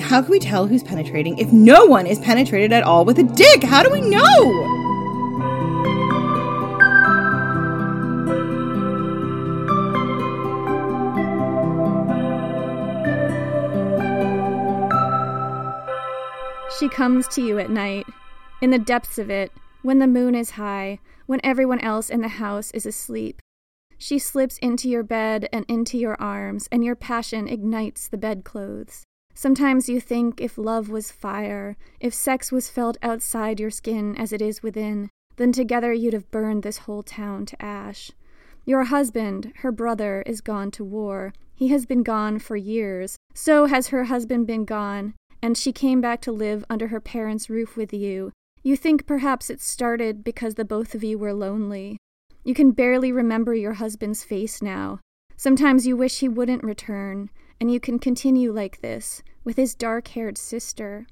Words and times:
How 0.00 0.22
can 0.22 0.30
we 0.30 0.38
tell 0.38 0.66
who's 0.66 0.82
penetrating 0.82 1.38
if 1.38 1.52
no 1.52 1.86
one 1.86 2.06
is 2.06 2.18
penetrated 2.18 2.72
at 2.72 2.82
all 2.82 3.04
with 3.04 3.18
a 3.18 3.22
dick? 3.22 3.62
How 3.62 3.82
do 3.82 3.90
we 3.90 4.00
know? 4.00 4.80
She 16.78 16.88
comes 16.88 17.28
to 17.28 17.40
you 17.40 17.58
at 17.60 17.70
night, 17.70 18.04
in 18.60 18.70
the 18.70 18.78
depths 18.78 19.16
of 19.18 19.30
it, 19.30 19.52
when 19.82 20.00
the 20.00 20.08
moon 20.08 20.34
is 20.34 20.50
high, 20.50 20.98
when 21.26 21.40
everyone 21.44 21.80
else 21.80 22.10
in 22.10 22.20
the 22.20 22.28
house 22.28 22.72
is 22.72 22.84
asleep. 22.84 23.40
She 23.96 24.18
slips 24.18 24.58
into 24.58 24.88
your 24.88 25.04
bed 25.04 25.48
and 25.52 25.64
into 25.68 25.96
your 25.96 26.20
arms, 26.20 26.68
and 26.72 26.84
your 26.84 26.96
passion 26.96 27.46
ignites 27.48 28.08
the 28.08 28.18
bedclothes. 28.18 29.04
Sometimes 29.34 29.88
you 29.88 30.00
think 30.00 30.40
if 30.40 30.56
love 30.56 30.88
was 30.88 31.10
fire, 31.10 31.76
if 32.00 32.14
sex 32.14 32.52
was 32.52 32.70
felt 32.70 32.96
outside 33.02 33.58
your 33.58 33.70
skin 33.70 34.16
as 34.16 34.32
it 34.32 34.40
is 34.40 34.62
within, 34.62 35.10
then 35.36 35.50
together 35.50 35.92
you'd 35.92 36.14
have 36.14 36.30
burned 36.30 36.62
this 36.62 36.78
whole 36.78 37.02
town 37.02 37.44
to 37.46 37.60
ash. 37.60 38.12
Your 38.64 38.84
husband, 38.84 39.52
her 39.56 39.72
brother, 39.72 40.22
is 40.24 40.40
gone 40.40 40.70
to 40.72 40.84
war. 40.84 41.34
He 41.54 41.68
has 41.68 41.84
been 41.84 42.02
gone 42.02 42.38
for 42.38 42.56
years. 42.56 43.16
So 43.34 43.66
has 43.66 43.88
her 43.88 44.04
husband 44.04 44.46
been 44.46 44.64
gone, 44.64 45.14
and 45.42 45.58
she 45.58 45.72
came 45.72 46.00
back 46.00 46.20
to 46.22 46.32
live 46.32 46.64
under 46.70 46.88
her 46.88 47.00
parents' 47.00 47.50
roof 47.50 47.76
with 47.76 47.92
you. 47.92 48.32
You 48.62 48.76
think 48.76 49.06
perhaps 49.06 49.50
it 49.50 49.60
started 49.60 50.24
because 50.24 50.54
the 50.54 50.64
both 50.64 50.94
of 50.94 51.04
you 51.04 51.18
were 51.18 51.34
lonely. 51.34 51.98
You 52.44 52.54
can 52.54 52.70
barely 52.70 53.12
remember 53.12 53.54
your 53.54 53.74
husband's 53.74 54.24
face 54.24 54.62
now. 54.62 55.00
Sometimes 55.36 55.86
you 55.86 55.96
wish 55.96 56.20
he 56.20 56.28
wouldn't 56.28 56.62
return, 56.62 57.28
and 57.64 57.72
you 57.72 57.80
can 57.80 57.98
continue 57.98 58.52
like 58.52 58.82
this, 58.82 59.22
with 59.42 59.56
his 59.56 59.74
dark 59.74 60.08
haired 60.08 60.36
sister. 60.36 61.06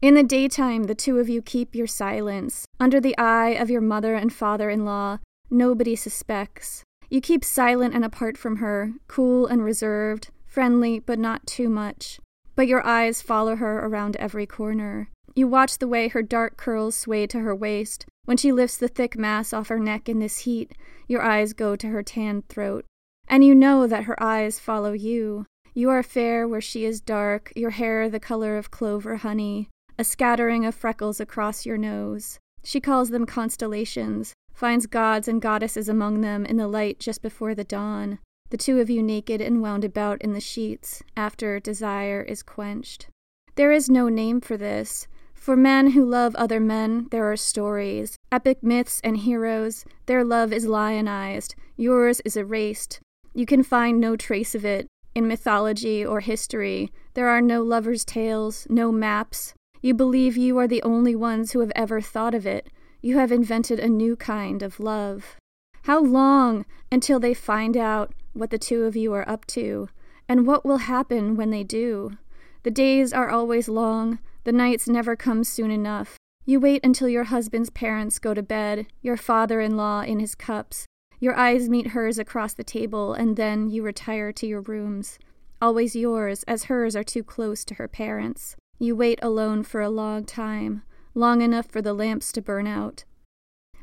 In 0.00 0.14
the 0.14 0.22
daytime, 0.22 0.84
the 0.84 0.94
two 0.94 1.18
of 1.18 1.28
you 1.28 1.42
keep 1.42 1.74
your 1.74 1.86
silence. 1.86 2.64
Under 2.80 2.98
the 2.98 3.14
eye 3.18 3.50
of 3.50 3.68
your 3.68 3.82
mother 3.82 4.14
and 4.14 4.32
father 4.32 4.70
in 4.70 4.86
law, 4.86 5.18
nobody 5.50 5.94
suspects. 5.94 6.82
You 7.10 7.20
keep 7.20 7.44
silent 7.44 7.94
and 7.94 8.06
apart 8.06 8.38
from 8.38 8.56
her, 8.56 8.94
cool 9.06 9.46
and 9.46 9.62
reserved, 9.62 10.30
friendly 10.46 10.98
but 10.98 11.18
not 11.18 11.46
too 11.46 11.68
much. 11.68 12.18
But 12.56 12.68
your 12.68 12.86
eyes 12.86 13.20
follow 13.20 13.56
her 13.56 13.84
around 13.84 14.16
every 14.16 14.46
corner. 14.46 15.10
You 15.34 15.46
watch 15.46 15.76
the 15.76 15.88
way 15.88 16.08
her 16.08 16.22
dark 16.22 16.56
curls 16.56 16.96
sway 16.96 17.26
to 17.26 17.40
her 17.40 17.54
waist. 17.54 18.06
When 18.24 18.38
she 18.38 18.50
lifts 18.50 18.78
the 18.78 18.88
thick 18.88 19.18
mass 19.18 19.52
off 19.52 19.68
her 19.68 19.78
neck 19.78 20.08
in 20.08 20.20
this 20.20 20.38
heat, 20.38 20.72
your 21.06 21.20
eyes 21.20 21.52
go 21.52 21.76
to 21.76 21.88
her 21.88 22.02
tanned 22.02 22.48
throat. 22.48 22.86
And 23.28 23.44
you 23.44 23.54
know 23.54 23.86
that 23.86 24.04
her 24.04 24.16
eyes 24.22 24.58
follow 24.58 24.92
you. 24.92 25.44
You 25.74 25.90
are 25.90 26.02
fair 26.02 26.48
where 26.48 26.60
she 26.60 26.84
is 26.84 27.00
dark, 27.00 27.52
your 27.54 27.70
hair 27.70 28.08
the 28.08 28.20
color 28.20 28.56
of 28.56 28.70
clover 28.70 29.16
honey, 29.16 29.68
a 29.98 30.04
scattering 30.04 30.64
of 30.64 30.74
freckles 30.74 31.20
across 31.20 31.66
your 31.66 31.78
nose. 31.78 32.38
She 32.64 32.80
calls 32.80 33.10
them 33.10 33.26
constellations, 33.26 34.34
finds 34.52 34.86
gods 34.86 35.28
and 35.28 35.40
goddesses 35.40 35.88
among 35.88 36.20
them 36.20 36.44
in 36.44 36.56
the 36.56 36.68
light 36.68 36.98
just 36.98 37.22
before 37.22 37.54
the 37.54 37.64
dawn. 37.64 38.18
The 38.50 38.56
two 38.56 38.80
of 38.80 38.88
you 38.88 39.02
naked 39.02 39.40
and 39.40 39.60
wound 39.60 39.84
about 39.84 40.22
in 40.22 40.32
the 40.32 40.40
sheets, 40.40 41.02
after 41.16 41.60
desire 41.60 42.22
is 42.22 42.42
quenched. 42.42 43.08
There 43.54 43.72
is 43.72 43.90
no 43.90 44.08
name 44.08 44.40
for 44.40 44.56
this. 44.56 45.06
For 45.34 45.54
men 45.54 45.90
who 45.90 46.04
love 46.04 46.34
other 46.34 46.60
men, 46.60 47.08
there 47.10 47.30
are 47.30 47.36
stories, 47.36 48.16
epic 48.32 48.62
myths 48.62 49.00
and 49.04 49.18
heroes. 49.18 49.84
Their 50.06 50.24
love 50.24 50.52
is 50.52 50.66
lionized, 50.66 51.54
yours 51.76 52.20
is 52.24 52.36
erased. 52.36 53.00
You 53.34 53.46
can 53.46 53.62
find 53.62 54.00
no 54.00 54.16
trace 54.16 54.54
of 54.54 54.64
it 54.64 54.88
in 55.18 55.28
mythology 55.28 56.06
or 56.06 56.20
history. 56.20 56.90
There 57.14 57.28
are 57.28 57.42
no 57.42 57.62
lovers' 57.62 58.04
tales, 58.04 58.66
no 58.70 58.90
maps. 58.90 59.52
You 59.82 59.92
believe 59.92 60.36
you 60.36 60.56
are 60.58 60.68
the 60.68 60.82
only 60.82 61.14
ones 61.14 61.52
who 61.52 61.60
have 61.60 61.72
ever 61.76 62.00
thought 62.00 62.34
of 62.34 62.46
it. 62.46 62.70
You 63.02 63.18
have 63.18 63.30
invented 63.30 63.78
a 63.78 63.88
new 63.88 64.16
kind 64.16 64.62
of 64.62 64.80
love. 64.80 65.36
How 65.82 66.00
long 66.00 66.64
until 66.90 67.20
they 67.20 67.34
find 67.34 67.76
out 67.76 68.12
what 68.32 68.50
the 68.50 68.58
two 68.58 68.84
of 68.84 68.96
you 68.96 69.12
are 69.12 69.28
up 69.28 69.46
to, 69.48 69.88
and 70.28 70.46
what 70.46 70.64
will 70.64 70.78
happen 70.78 71.36
when 71.36 71.50
they 71.50 71.64
do? 71.64 72.16
The 72.62 72.70
days 72.70 73.12
are 73.12 73.30
always 73.30 73.68
long, 73.68 74.18
the 74.44 74.52
nights 74.52 74.88
never 74.88 75.16
come 75.16 75.44
soon 75.44 75.70
enough. 75.70 76.16
You 76.44 76.60
wait 76.60 76.84
until 76.84 77.08
your 77.08 77.24
husband's 77.24 77.70
parents 77.70 78.18
go 78.18 78.34
to 78.34 78.42
bed, 78.42 78.86
your 79.02 79.16
father 79.16 79.60
in 79.60 79.76
law 79.76 80.00
in 80.00 80.18
his 80.18 80.34
cups. 80.34 80.86
Your 81.20 81.36
eyes 81.36 81.68
meet 81.68 81.88
hers 81.88 82.18
across 82.18 82.54
the 82.54 82.64
table, 82.64 83.12
and 83.12 83.36
then 83.36 83.70
you 83.70 83.82
retire 83.82 84.32
to 84.32 84.46
your 84.46 84.60
rooms. 84.60 85.18
Always 85.60 85.96
yours, 85.96 86.44
as 86.44 86.64
hers 86.64 86.94
are 86.94 87.04
too 87.04 87.24
close 87.24 87.64
to 87.64 87.74
her 87.74 87.88
parents. 87.88 88.54
You 88.78 88.94
wait 88.94 89.18
alone 89.20 89.64
for 89.64 89.80
a 89.80 89.90
long 89.90 90.24
time, 90.24 90.82
long 91.14 91.42
enough 91.42 91.66
for 91.66 91.82
the 91.82 91.92
lamps 91.92 92.30
to 92.32 92.42
burn 92.42 92.68
out. 92.68 93.04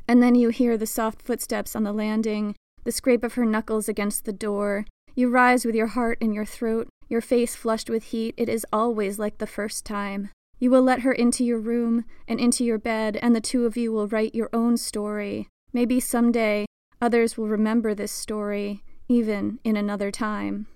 And 0.08 0.22
then 0.22 0.34
you 0.34 0.48
hear 0.48 0.78
the 0.78 0.86
soft 0.86 1.20
footsteps 1.20 1.76
on 1.76 1.82
the 1.82 1.92
landing, 1.92 2.54
the 2.84 2.92
scrape 2.92 3.24
of 3.24 3.34
her 3.34 3.44
knuckles 3.44 3.88
against 3.88 4.24
the 4.24 4.32
door. 4.32 4.86
You 5.14 5.28
rise 5.28 5.66
with 5.66 5.74
your 5.74 5.88
heart 5.88 6.16
in 6.20 6.32
your 6.32 6.46
throat, 6.46 6.88
your 7.08 7.20
face 7.20 7.54
flushed 7.54 7.90
with 7.90 8.04
heat. 8.04 8.34
It 8.36 8.48
is 8.48 8.64
always 8.72 9.18
like 9.18 9.38
the 9.38 9.46
first 9.46 9.84
time. 9.84 10.30
You 10.58 10.70
will 10.70 10.82
let 10.82 11.00
her 11.00 11.12
into 11.12 11.44
your 11.44 11.58
room 11.58 12.04
and 12.26 12.40
into 12.40 12.64
your 12.64 12.78
bed, 12.78 13.18
and 13.20 13.36
the 13.36 13.40
two 13.40 13.66
of 13.66 13.76
you 13.76 13.92
will 13.92 14.08
write 14.08 14.34
your 14.34 14.48
own 14.52 14.76
story. 14.76 15.48
Maybe 15.72 16.00
someday 16.00 16.65
others 17.00 17.36
will 17.36 17.48
remember 17.48 17.94
this 17.94 18.12
story, 18.12 18.82
even 19.08 19.58
in 19.64 19.76
another 19.76 20.10
time. 20.10 20.66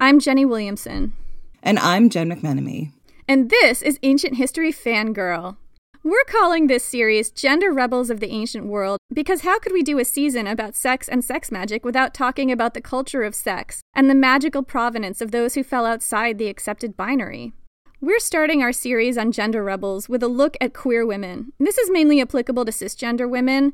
I'm 0.00 0.20
Jenny 0.20 0.44
Williamson. 0.44 1.14
And 1.62 1.78
I'm 1.78 2.08
Jen 2.10 2.30
McMenemy. 2.30 2.92
And 3.26 3.50
this 3.50 3.82
is 3.82 3.98
Ancient 4.02 4.36
History 4.36 4.72
Fangirl. 4.72 5.56
We're 6.04 6.24
calling 6.28 6.68
this 6.68 6.84
series 6.84 7.30
Gender 7.30 7.72
Rebels 7.72 8.08
of 8.08 8.20
the 8.20 8.30
Ancient 8.30 8.66
World 8.66 8.98
because 9.12 9.40
how 9.40 9.58
could 9.58 9.72
we 9.72 9.82
do 9.82 9.98
a 9.98 10.04
season 10.04 10.46
about 10.46 10.76
sex 10.76 11.08
and 11.08 11.24
sex 11.24 11.50
magic 11.50 11.84
without 11.84 12.14
talking 12.14 12.52
about 12.52 12.74
the 12.74 12.80
culture 12.80 13.24
of 13.24 13.34
sex 13.34 13.82
and 13.94 14.08
the 14.08 14.14
magical 14.14 14.62
provenance 14.62 15.20
of 15.20 15.32
those 15.32 15.54
who 15.54 15.64
fell 15.64 15.84
outside 15.84 16.38
the 16.38 16.46
accepted 16.46 16.96
binary? 16.96 17.52
We're 18.00 18.20
starting 18.20 18.62
our 18.62 18.72
series 18.72 19.18
on 19.18 19.32
gender 19.32 19.64
rebels 19.64 20.08
with 20.08 20.22
a 20.22 20.28
look 20.28 20.56
at 20.60 20.72
queer 20.72 21.04
women. 21.04 21.52
This 21.58 21.78
is 21.78 21.90
mainly 21.90 22.20
applicable 22.20 22.64
to 22.64 22.70
cisgender 22.70 23.28
women, 23.28 23.72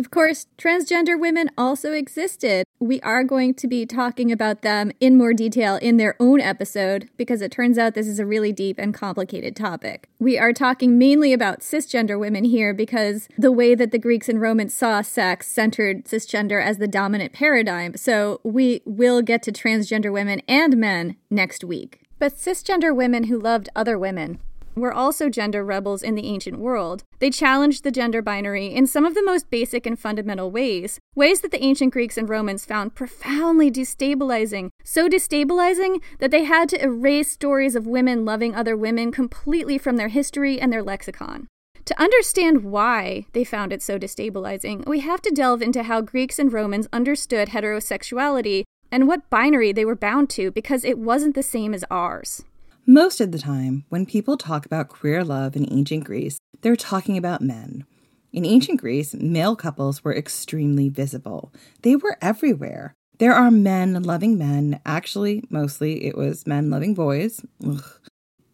of 0.00 0.10
course, 0.10 0.46
transgender 0.56 1.20
women 1.20 1.50
also 1.58 1.92
existed. 1.92 2.64
We 2.78 3.02
are 3.02 3.22
going 3.22 3.52
to 3.56 3.68
be 3.68 3.84
talking 3.84 4.32
about 4.32 4.62
them 4.62 4.92
in 4.98 5.18
more 5.18 5.34
detail 5.34 5.76
in 5.76 5.98
their 5.98 6.16
own 6.18 6.40
episode 6.40 7.10
because 7.18 7.42
it 7.42 7.52
turns 7.52 7.76
out 7.76 7.92
this 7.92 8.08
is 8.08 8.18
a 8.18 8.24
really 8.24 8.50
deep 8.50 8.78
and 8.78 8.94
complicated 8.94 9.54
topic. 9.54 10.08
We 10.18 10.38
are 10.38 10.54
talking 10.54 10.96
mainly 10.96 11.34
about 11.34 11.60
cisgender 11.60 12.18
women 12.18 12.44
here 12.44 12.72
because 12.72 13.28
the 13.36 13.52
way 13.52 13.74
that 13.74 13.90
the 13.90 13.98
Greeks 13.98 14.30
and 14.30 14.40
Romans 14.40 14.72
saw 14.72 15.02
sex 15.02 15.48
centered 15.48 16.06
cisgender 16.06 16.64
as 16.64 16.78
the 16.78 16.88
dominant 16.88 17.34
paradigm. 17.34 17.94
So 17.98 18.40
we 18.42 18.80
will 18.86 19.20
get 19.20 19.42
to 19.42 19.52
transgender 19.52 20.10
women 20.10 20.40
and 20.48 20.78
men 20.78 21.16
next 21.28 21.62
week. 21.62 22.00
But 22.18 22.32
cisgender 22.32 22.96
women 22.96 23.24
who 23.24 23.38
loved 23.38 23.68
other 23.76 23.98
women 23.98 24.40
were 24.74 24.92
also 24.92 25.28
gender 25.28 25.64
rebels 25.64 26.02
in 26.02 26.14
the 26.14 26.26
ancient 26.26 26.58
world. 26.58 27.02
They 27.18 27.30
challenged 27.30 27.84
the 27.84 27.90
gender 27.90 28.22
binary 28.22 28.66
in 28.66 28.86
some 28.86 29.04
of 29.04 29.14
the 29.14 29.24
most 29.24 29.50
basic 29.50 29.86
and 29.86 29.98
fundamental 29.98 30.50
ways, 30.50 30.98
ways 31.14 31.40
that 31.40 31.50
the 31.50 31.62
ancient 31.62 31.92
Greeks 31.92 32.16
and 32.16 32.28
Romans 32.28 32.64
found 32.64 32.94
profoundly 32.94 33.70
destabilizing, 33.70 34.70
so 34.84 35.08
destabilizing 35.08 36.02
that 36.18 36.30
they 36.30 36.44
had 36.44 36.68
to 36.70 36.82
erase 36.82 37.30
stories 37.30 37.74
of 37.74 37.86
women 37.86 38.24
loving 38.24 38.54
other 38.54 38.76
women 38.76 39.12
completely 39.12 39.78
from 39.78 39.96
their 39.96 40.08
history 40.08 40.60
and 40.60 40.72
their 40.72 40.82
lexicon. 40.82 41.48
To 41.86 42.00
understand 42.00 42.62
why 42.62 43.26
they 43.32 43.42
found 43.42 43.72
it 43.72 43.82
so 43.82 43.98
destabilizing, 43.98 44.86
we 44.86 45.00
have 45.00 45.20
to 45.22 45.30
delve 45.34 45.62
into 45.62 45.82
how 45.82 46.00
Greeks 46.00 46.38
and 46.38 46.52
Romans 46.52 46.86
understood 46.92 47.48
heterosexuality 47.48 48.62
and 48.92 49.08
what 49.08 49.28
binary 49.30 49.72
they 49.72 49.84
were 49.84 49.96
bound 49.96 50.30
to 50.30 50.50
because 50.50 50.84
it 50.84 50.98
wasn't 50.98 51.34
the 51.34 51.42
same 51.42 51.74
as 51.74 51.84
ours. 51.90 52.44
Most 52.92 53.20
of 53.20 53.30
the 53.30 53.38
time, 53.38 53.84
when 53.88 54.04
people 54.04 54.36
talk 54.36 54.66
about 54.66 54.88
queer 54.88 55.22
love 55.22 55.54
in 55.54 55.72
ancient 55.72 56.02
Greece, 56.02 56.40
they're 56.60 56.74
talking 56.74 57.16
about 57.16 57.40
men. 57.40 57.84
In 58.32 58.44
ancient 58.44 58.80
Greece, 58.80 59.14
male 59.14 59.54
couples 59.54 60.02
were 60.02 60.12
extremely 60.12 60.88
visible. 60.88 61.52
They 61.82 61.94
were 61.94 62.18
everywhere. 62.20 62.92
There 63.18 63.32
are 63.32 63.52
men 63.52 64.02
loving 64.02 64.36
men. 64.36 64.80
Actually, 64.84 65.44
mostly 65.50 66.04
it 66.04 66.18
was 66.18 66.48
men 66.48 66.68
loving 66.68 66.94
boys. 66.94 67.42
Ugh. 67.64 67.84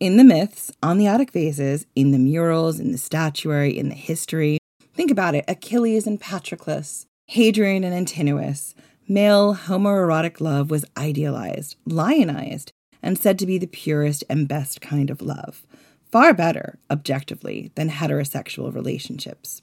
In 0.00 0.18
the 0.18 0.24
myths, 0.24 0.70
on 0.82 0.98
the 0.98 1.06
Attic 1.06 1.30
vases, 1.30 1.86
in 1.94 2.10
the 2.10 2.18
murals, 2.18 2.78
in 2.78 2.92
the 2.92 2.98
statuary, 2.98 3.78
in 3.78 3.88
the 3.88 3.94
history. 3.94 4.58
Think 4.92 5.10
about 5.10 5.34
it 5.34 5.46
Achilles 5.48 6.06
and 6.06 6.20
Patroclus, 6.20 7.06
Hadrian 7.28 7.84
and 7.84 7.94
Antinous. 7.94 8.74
Male 9.08 9.54
homoerotic 9.54 10.42
love 10.42 10.70
was 10.70 10.84
idealized, 10.98 11.76
lionized, 11.86 12.72
and 13.06 13.16
said 13.16 13.38
to 13.38 13.46
be 13.46 13.56
the 13.56 13.68
purest 13.68 14.24
and 14.28 14.48
best 14.48 14.80
kind 14.80 15.10
of 15.10 15.22
love. 15.22 15.64
Far 16.10 16.34
better, 16.34 16.80
objectively, 16.90 17.70
than 17.76 17.88
heterosexual 17.88 18.74
relationships. 18.74 19.62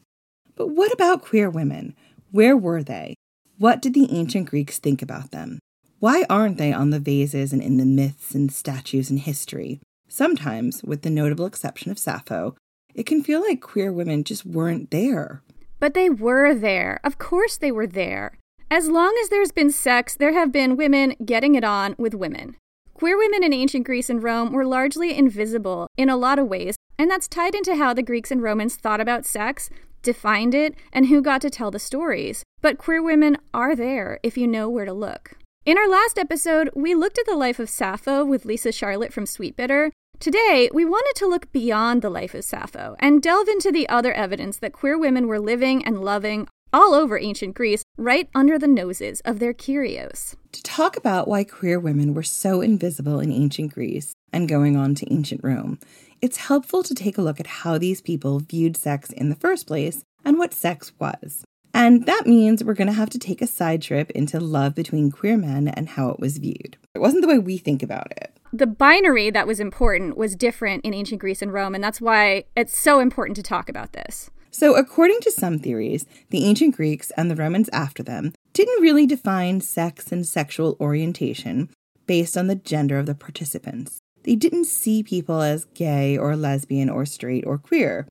But 0.55 0.69
what 0.69 0.93
about 0.93 1.21
queer 1.21 1.49
women? 1.49 1.93
Where 2.31 2.55
were 2.55 2.81
they? 2.81 3.15
What 3.57 3.81
did 3.81 3.93
the 3.93 4.07
ancient 4.11 4.49
Greeks 4.49 4.79
think 4.79 5.01
about 5.01 5.31
them? 5.31 5.59
Why 5.99 6.25
aren't 6.29 6.57
they 6.57 6.71
on 6.71 6.91
the 6.91 6.99
vases 6.99 7.51
and 7.51 7.61
in 7.61 7.75
the 7.75 7.85
myths 7.85 8.33
and 8.33 8.49
statues 8.49 9.09
and 9.09 9.19
history? 9.19 9.81
Sometimes, 10.07 10.81
with 10.81 11.01
the 11.01 11.09
notable 11.09 11.45
exception 11.45 11.91
of 11.91 11.99
Sappho, 11.99 12.55
it 12.95 13.05
can 13.05 13.23
feel 13.23 13.41
like 13.41 13.59
queer 13.59 13.91
women 13.91 14.23
just 14.23 14.45
weren't 14.45 14.89
there. 14.89 15.41
But 15.81 15.95
they 15.95 16.09
were 16.09 16.53
there. 16.53 17.01
Of 17.03 17.17
course, 17.17 17.57
they 17.57 17.73
were 17.73 17.87
there. 17.87 18.37
As 18.71 18.87
long 18.87 19.17
as 19.21 19.27
there's 19.27 19.51
been 19.51 19.69
sex, 19.69 20.15
there 20.15 20.33
have 20.33 20.51
been 20.51 20.77
women 20.77 21.15
getting 21.25 21.55
it 21.55 21.65
on 21.65 21.95
with 21.97 22.13
women. 22.13 22.55
Queer 22.93 23.17
women 23.17 23.43
in 23.43 23.53
ancient 23.53 23.85
Greece 23.85 24.09
and 24.09 24.21
Rome 24.21 24.53
were 24.53 24.65
largely 24.65 25.17
invisible 25.17 25.87
in 25.97 26.09
a 26.09 26.15
lot 26.15 26.37
of 26.37 26.47
ways, 26.47 26.75
and 26.97 27.09
that's 27.09 27.27
tied 27.27 27.55
into 27.55 27.75
how 27.75 27.93
the 27.93 28.03
Greeks 28.03 28.29
and 28.29 28.41
Romans 28.41 28.75
thought 28.75 29.01
about 29.01 29.25
sex, 29.25 29.69
defined 30.03 30.53
it, 30.53 30.75
and 30.91 31.07
who 31.07 31.21
got 31.21 31.41
to 31.41 31.49
tell 31.49 31.71
the 31.71 31.79
stories. 31.79 32.43
But 32.61 32.77
queer 32.77 33.01
women 33.01 33.37
are 33.53 33.75
there 33.75 34.19
if 34.21 34.37
you 34.37 34.47
know 34.47 34.69
where 34.69 34.85
to 34.85 34.93
look. 34.93 35.35
In 35.65 35.77
our 35.77 35.89
last 35.89 36.19
episode, 36.19 36.69
we 36.75 36.93
looked 36.93 37.17
at 37.17 37.25
the 37.25 37.35
life 37.35 37.59
of 37.59 37.69
Sappho 37.69 38.23
with 38.23 38.45
Lisa 38.45 38.71
Charlotte 38.71 39.11
from 39.11 39.25
Sweetbitter. 39.25 39.91
Today, 40.19 40.69
we 40.71 40.85
wanted 40.85 41.15
to 41.15 41.27
look 41.27 41.51
beyond 41.51 42.01
the 42.01 42.11
life 42.11 42.35
of 42.35 42.43
Sappho 42.43 42.95
and 42.99 43.23
delve 43.23 43.47
into 43.47 43.71
the 43.71 43.89
other 43.89 44.13
evidence 44.13 44.57
that 44.57 44.71
queer 44.71 44.97
women 44.99 45.27
were 45.27 45.39
living 45.39 45.83
and 45.83 46.03
loving 46.03 46.47
all 46.73 46.93
over 46.93 47.17
ancient 47.17 47.55
Greece, 47.55 47.83
right 47.97 48.27
under 48.33 48.57
the 48.57 48.67
noses 48.67 49.21
of 49.21 49.39
their 49.39 49.53
curios. 49.53 50.35
To 50.51 50.63
talk 50.63 50.97
about 50.97 51.27
why 51.27 51.43
queer 51.43 51.79
women 51.79 52.13
were 52.13 52.23
so 52.23 52.61
invisible 52.61 53.19
in 53.19 53.31
ancient 53.31 53.73
Greece 53.73 54.13
and 54.31 54.49
going 54.49 54.75
on 54.75 54.95
to 54.95 55.13
ancient 55.13 55.41
Rome, 55.43 55.79
it's 56.21 56.37
helpful 56.37 56.83
to 56.83 56.95
take 56.95 57.17
a 57.17 57.21
look 57.21 57.39
at 57.39 57.47
how 57.47 57.77
these 57.77 58.01
people 58.01 58.39
viewed 58.39 58.75
sex 58.75 59.11
in 59.11 59.29
the 59.29 59.35
first 59.35 59.67
place 59.67 60.03
and 60.25 60.37
what 60.37 60.53
sex 60.53 60.91
was. 60.99 61.43
And 61.73 62.05
that 62.05 62.27
means 62.27 62.63
we're 62.63 62.75
going 62.75 62.87
to 62.87 62.93
have 62.93 63.09
to 63.11 63.19
take 63.19 63.41
a 63.41 63.47
side 63.47 63.81
trip 63.81 64.11
into 64.11 64.39
love 64.39 64.75
between 64.75 65.11
queer 65.11 65.37
men 65.37 65.67
and 65.67 65.89
how 65.89 66.09
it 66.09 66.19
was 66.19 66.37
viewed. 66.37 66.77
It 66.93 66.99
wasn't 66.99 67.23
the 67.23 67.27
way 67.27 67.39
we 67.39 67.57
think 67.57 67.81
about 67.81 68.11
it. 68.11 68.37
The 68.51 68.67
binary 68.67 69.31
that 69.31 69.47
was 69.47 69.59
important 69.59 70.15
was 70.15 70.35
different 70.35 70.85
in 70.85 70.93
ancient 70.93 71.19
Greece 71.19 71.41
and 71.41 71.51
Rome, 71.51 71.73
and 71.73 71.83
that's 71.83 71.99
why 71.99 72.43
it's 72.55 72.77
so 72.77 72.99
important 72.99 73.35
to 73.37 73.43
talk 73.43 73.67
about 73.67 73.93
this. 73.93 74.29
So, 74.53 74.75
according 74.75 75.19
to 75.21 75.31
some 75.31 75.57
theories, 75.57 76.05
the 76.29 76.45
ancient 76.45 76.75
Greeks 76.75 77.11
and 77.17 77.29
the 77.29 77.35
Romans 77.35 77.71
after 77.73 78.03
them 78.03 78.33
didn't 78.53 78.83
really 78.83 79.07
define 79.07 79.61
sex 79.61 80.11
and 80.11 80.27
sexual 80.27 80.77
orientation 80.79 81.69
based 82.05 82.37
on 82.37 82.45
the 82.45 82.55
gender 82.55 82.99
of 82.99 83.07
the 83.07 83.15
participants. 83.15 83.97
They 84.23 84.35
didn't 84.35 84.65
see 84.65 85.01
people 85.01 85.41
as 85.41 85.65
gay 85.73 86.15
or 86.15 86.35
lesbian 86.35 86.87
or 86.87 87.03
straight 87.07 87.45
or 87.47 87.57
queer, 87.57 88.07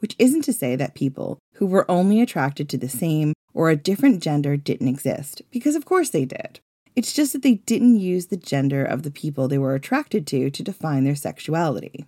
which 0.00 0.16
isn't 0.18 0.42
to 0.42 0.52
say 0.52 0.74
that 0.74 0.96
people 0.96 1.38
who 1.54 1.66
were 1.66 1.88
only 1.88 2.20
attracted 2.20 2.68
to 2.70 2.76
the 2.76 2.88
same 2.88 3.32
or 3.54 3.70
a 3.70 3.76
different 3.76 4.20
gender 4.20 4.56
didn't 4.56 4.88
exist, 4.88 5.42
because 5.52 5.76
of 5.76 5.84
course 5.84 6.10
they 6.10 6.24
did. 6.24 6.58
It's 6.96 7.12
just 7.12 7.32
that 7.34 7.42
they 7.42 7.54
didn't 7.54 8.00
use 8.00 8.26
the 8.26 8.36
gender 8.36 8.84
of 8.84 9.04
the 9.04 9.12
people 9.12 9.46
they 9.46 9.58
were 9.58 9.76
attracted 9.76 10.26
to 10.28 10.50
to 10.50 10.62
define 10.62 11.04
their 11.04 11.14
sexuality. 11.14 12.04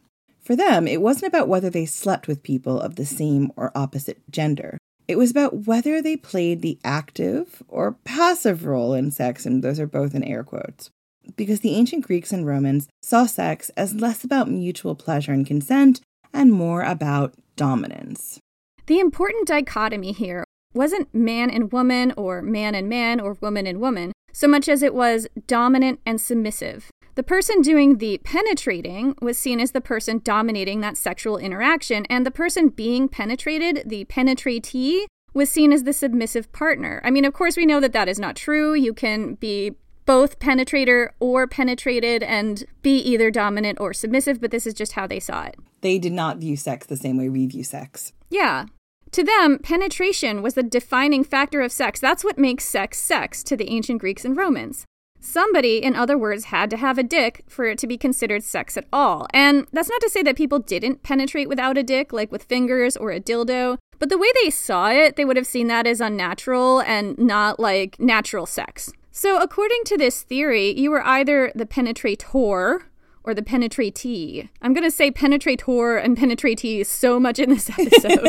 For 0.46 0.54
them, 0.54 0.86
it 0.86 1.02
wasn't 1.02 1.26
about 1.26 1.48
whether 1.48 1.68
they 1.68 1.86
slept 1.86 2.28
with 2.28 2.44
people 2.44 2.80
of 2.80 2.94
the 2.94 3.04
same 3.04 3.50
or 3.56 3.72
opposite 3.74 4.22
gender. 4.30 4.78
It 5.08 5.18
was 5.18 5.32
about 5.32 5.66
whether 5.66 6.00
they 6.00 6.16
played 6.16 6.62
the 6.62 6.78
active 6.84 7.64
or 7.66 7.96
passive 8.04 8.64
role 8.64 8.94
in 8.94 9.10
sex, 9.10 9.44
and 9.44 9.60
those 9.60 9.80
are 9.80 9.88
both 9.88 10.14
in 10.14 10.22
air 10.22 10.44
quotes. 10.44 10.88
Because 11.34 11.60
the 11.60 11.74
ancient 11.74 12.06
Greeks 12.06 12.32
and 12.32 12.46
Romans 12.46 12.86
saw 13.02 13.26
sex 13.26 13.72
as 13.76 13.96
less 13.96 14.22
about 14.22 14.48
mutual 14.48 14.94
pleasure 14.94 15.32
and 15.32 15.44
consent 15.44 16.00
and 16.32 16.52
more 16.52 16.82
about 16.82 17.34
dominance. 17.56 18.38
The 18.86 19.00
important 19.00 19.48
dichotomy 19.48 20.12
here 20.12 20.44
wasn't 20.72 21.12
man 21.12 21.50
and 21.50 21.72
woman, 21.72 22.12
or 22.16 22.40
man 22.40 22.76
and 22.76 22.88
man, 22.88 23.18
or 23.18 23.36
woman 23.40 23.66
and 23.66 23.80
woman, 23.80 24.12
so 24.32 24.46
much 24.46 24.68
as 24.68 24.84
it 24.84 24.94
was 24.94 25.26
dominant 25.48 25.98
and 26.06 26.20
submissive. 26.20 26.88
The 27.16 27.22
person 27.22 27.62
doing 27.62 27.96
the 27.96 28.18
penetrating 28.18 29.14
was 29.22 29.38
seen 29.38 29.58
as 29.58 29.72
the 29.72 29.80
person 29.80 30.20
dominating 30.22 30.82
that 30.82 30.98
sexual 30.98 31.38
interaction, 31.38 32.04
and 32.10 32.26
the 32.26 32.30
person 32.30 32.68
being 32.68 33.08
penetrated, 33.08 33.84
the 33.86 34.04
penetratee, 34.04 35.06
was 35.32 35.48
seen 35.48 35.72
as 35.72 35.84
the 35.84 35.94
submissive 35.94 36.52
partner. 36.52 37.00
I 37.04 37.10
mean, 37.10 37.24
of 37.24 37.32
course, 37.32 37.56
we 37.56 37.64
know 37.64 37.80
that 37.80 37.94
that 37.94 38.10
is 38.10 38.18
not 38.18 38.36
true. 38.36 38.74
You 38.74 38.92
can 38.92 39.34
be 39.36 39.76
both 40.04 40.38
penetrator 40.38 41.08
or 41.18 41.46
penetrated 41.46 42.22
and 42.22 42.64
be 42.82 42.98
either 42.98 43.30
dominant 43.30 43.80
or 43.80 43.94
submissive, 43.94 44.38
but 44.38 44.50
this 44.50 44.66
is 44.66 44.74
just 44.74 44.92
how 44.92 45.06
they 45.06 45.18
saw 45.18 45.44
it. 45.44 45.56
They 45.80 45.98
did 45.98 46.12
not 46.12 46.36
view 46.36 46.54
sex 46.54 46.86
the 46.86 46.98
same 46.98 47.16
way 47.16 47.30
we 47.30 47.46
view 47.46 47.64
sex. 47.64 48.12
Yeah. 48.28 48.66
To 49.12 49.24
them, 49.24 49.58
penetration 49.58 50.42
was 50.42 50.52
the 50.52 50.62
defining 50.62 51.24
factor 51.24 51.62
of 51.62 51.72
sex. 51.72 51.98
That's 51.98 52.24
what 52.24 52.36
makes 52.36 52.66
sex 52.66 52.98
sex 52.98 53.42
to 53.44 53.56
the 53.56 53.70
ancient 53.70 54.00
Greeks 54.00 54.26
and 54.26 54.36
Romans. 54.36 54.84
Somebody, 55.26 55.78
in 55.82 55.96
other 55.96 56.16
words, 56.16 56.46
had 56.46 56.70
to 56.70 56.76
have 56.76 56.98
a 56.98 57.02
dick 57.02 57.42
for 57.48 57.64
it 57.64 57.78
to 57.78 57.86
be 57.88 57.98
considered 57.98 58.44
sex 58.44 58.76
at 58.76 58.86
all. 58.92 59.26
And 59.34 59.66
that's 59.72 59.90
not 59.90 60.00
to 60.02 60.08
say 60.08 60.22
that 60.22 60.36
people 60.36 60.60
didn't 60.60 61.02
penetrate 61.02 61.48
without 61.48 61.76
a 61.76 61.82
dick, 61.82 62.12
like 62.12 62.30
with 62.30 62.44
fingers 62.44 62.96
or 62.96 63.10
a 63.10 63.20
dildo, 63.20 63.76
but 63.98 64.08
the 64.08 64.18
way 64.18 64.28
they 64.42 64.50
saw 64.50 64.88
it, 64.90 65.16
they 65.16 65.24
would 65.24 65.36
have 65.36 65.46
seen 65.46 65.66
that 65.66 65.86
as 65.86 66.00
unnatural 66.00 66.80
and 66.80 67.18
not 67.18 67.58
like 67.58 67.98
natural 67.98 68.46
sex. 68.46 68.92
So, 69.10 69.40
according 69.42 69.80
to 69.86 69.98
this 69.98 70.22
theory, 70.22 70.78
you 70.78 70.92
were 70.92 71.04
either 71.04 71.50
the 71.56 71.66
penetrator 71.66 72.82
or 73.24 73.34
the 73.34 73.42
penetratee. 73.42 74.48
I'm 74.62 74.74
going 74.74 74.84
to 74.84 74.90
say 74.90 75.10
penetrator 75.10 76.02
and 76.02 76.16
penetratee 76.16 76.86
so 76.86 77.18
much 77.18 77.40
in 77.40 77.50
this 77.50 77.68
episode. 77.68 78.22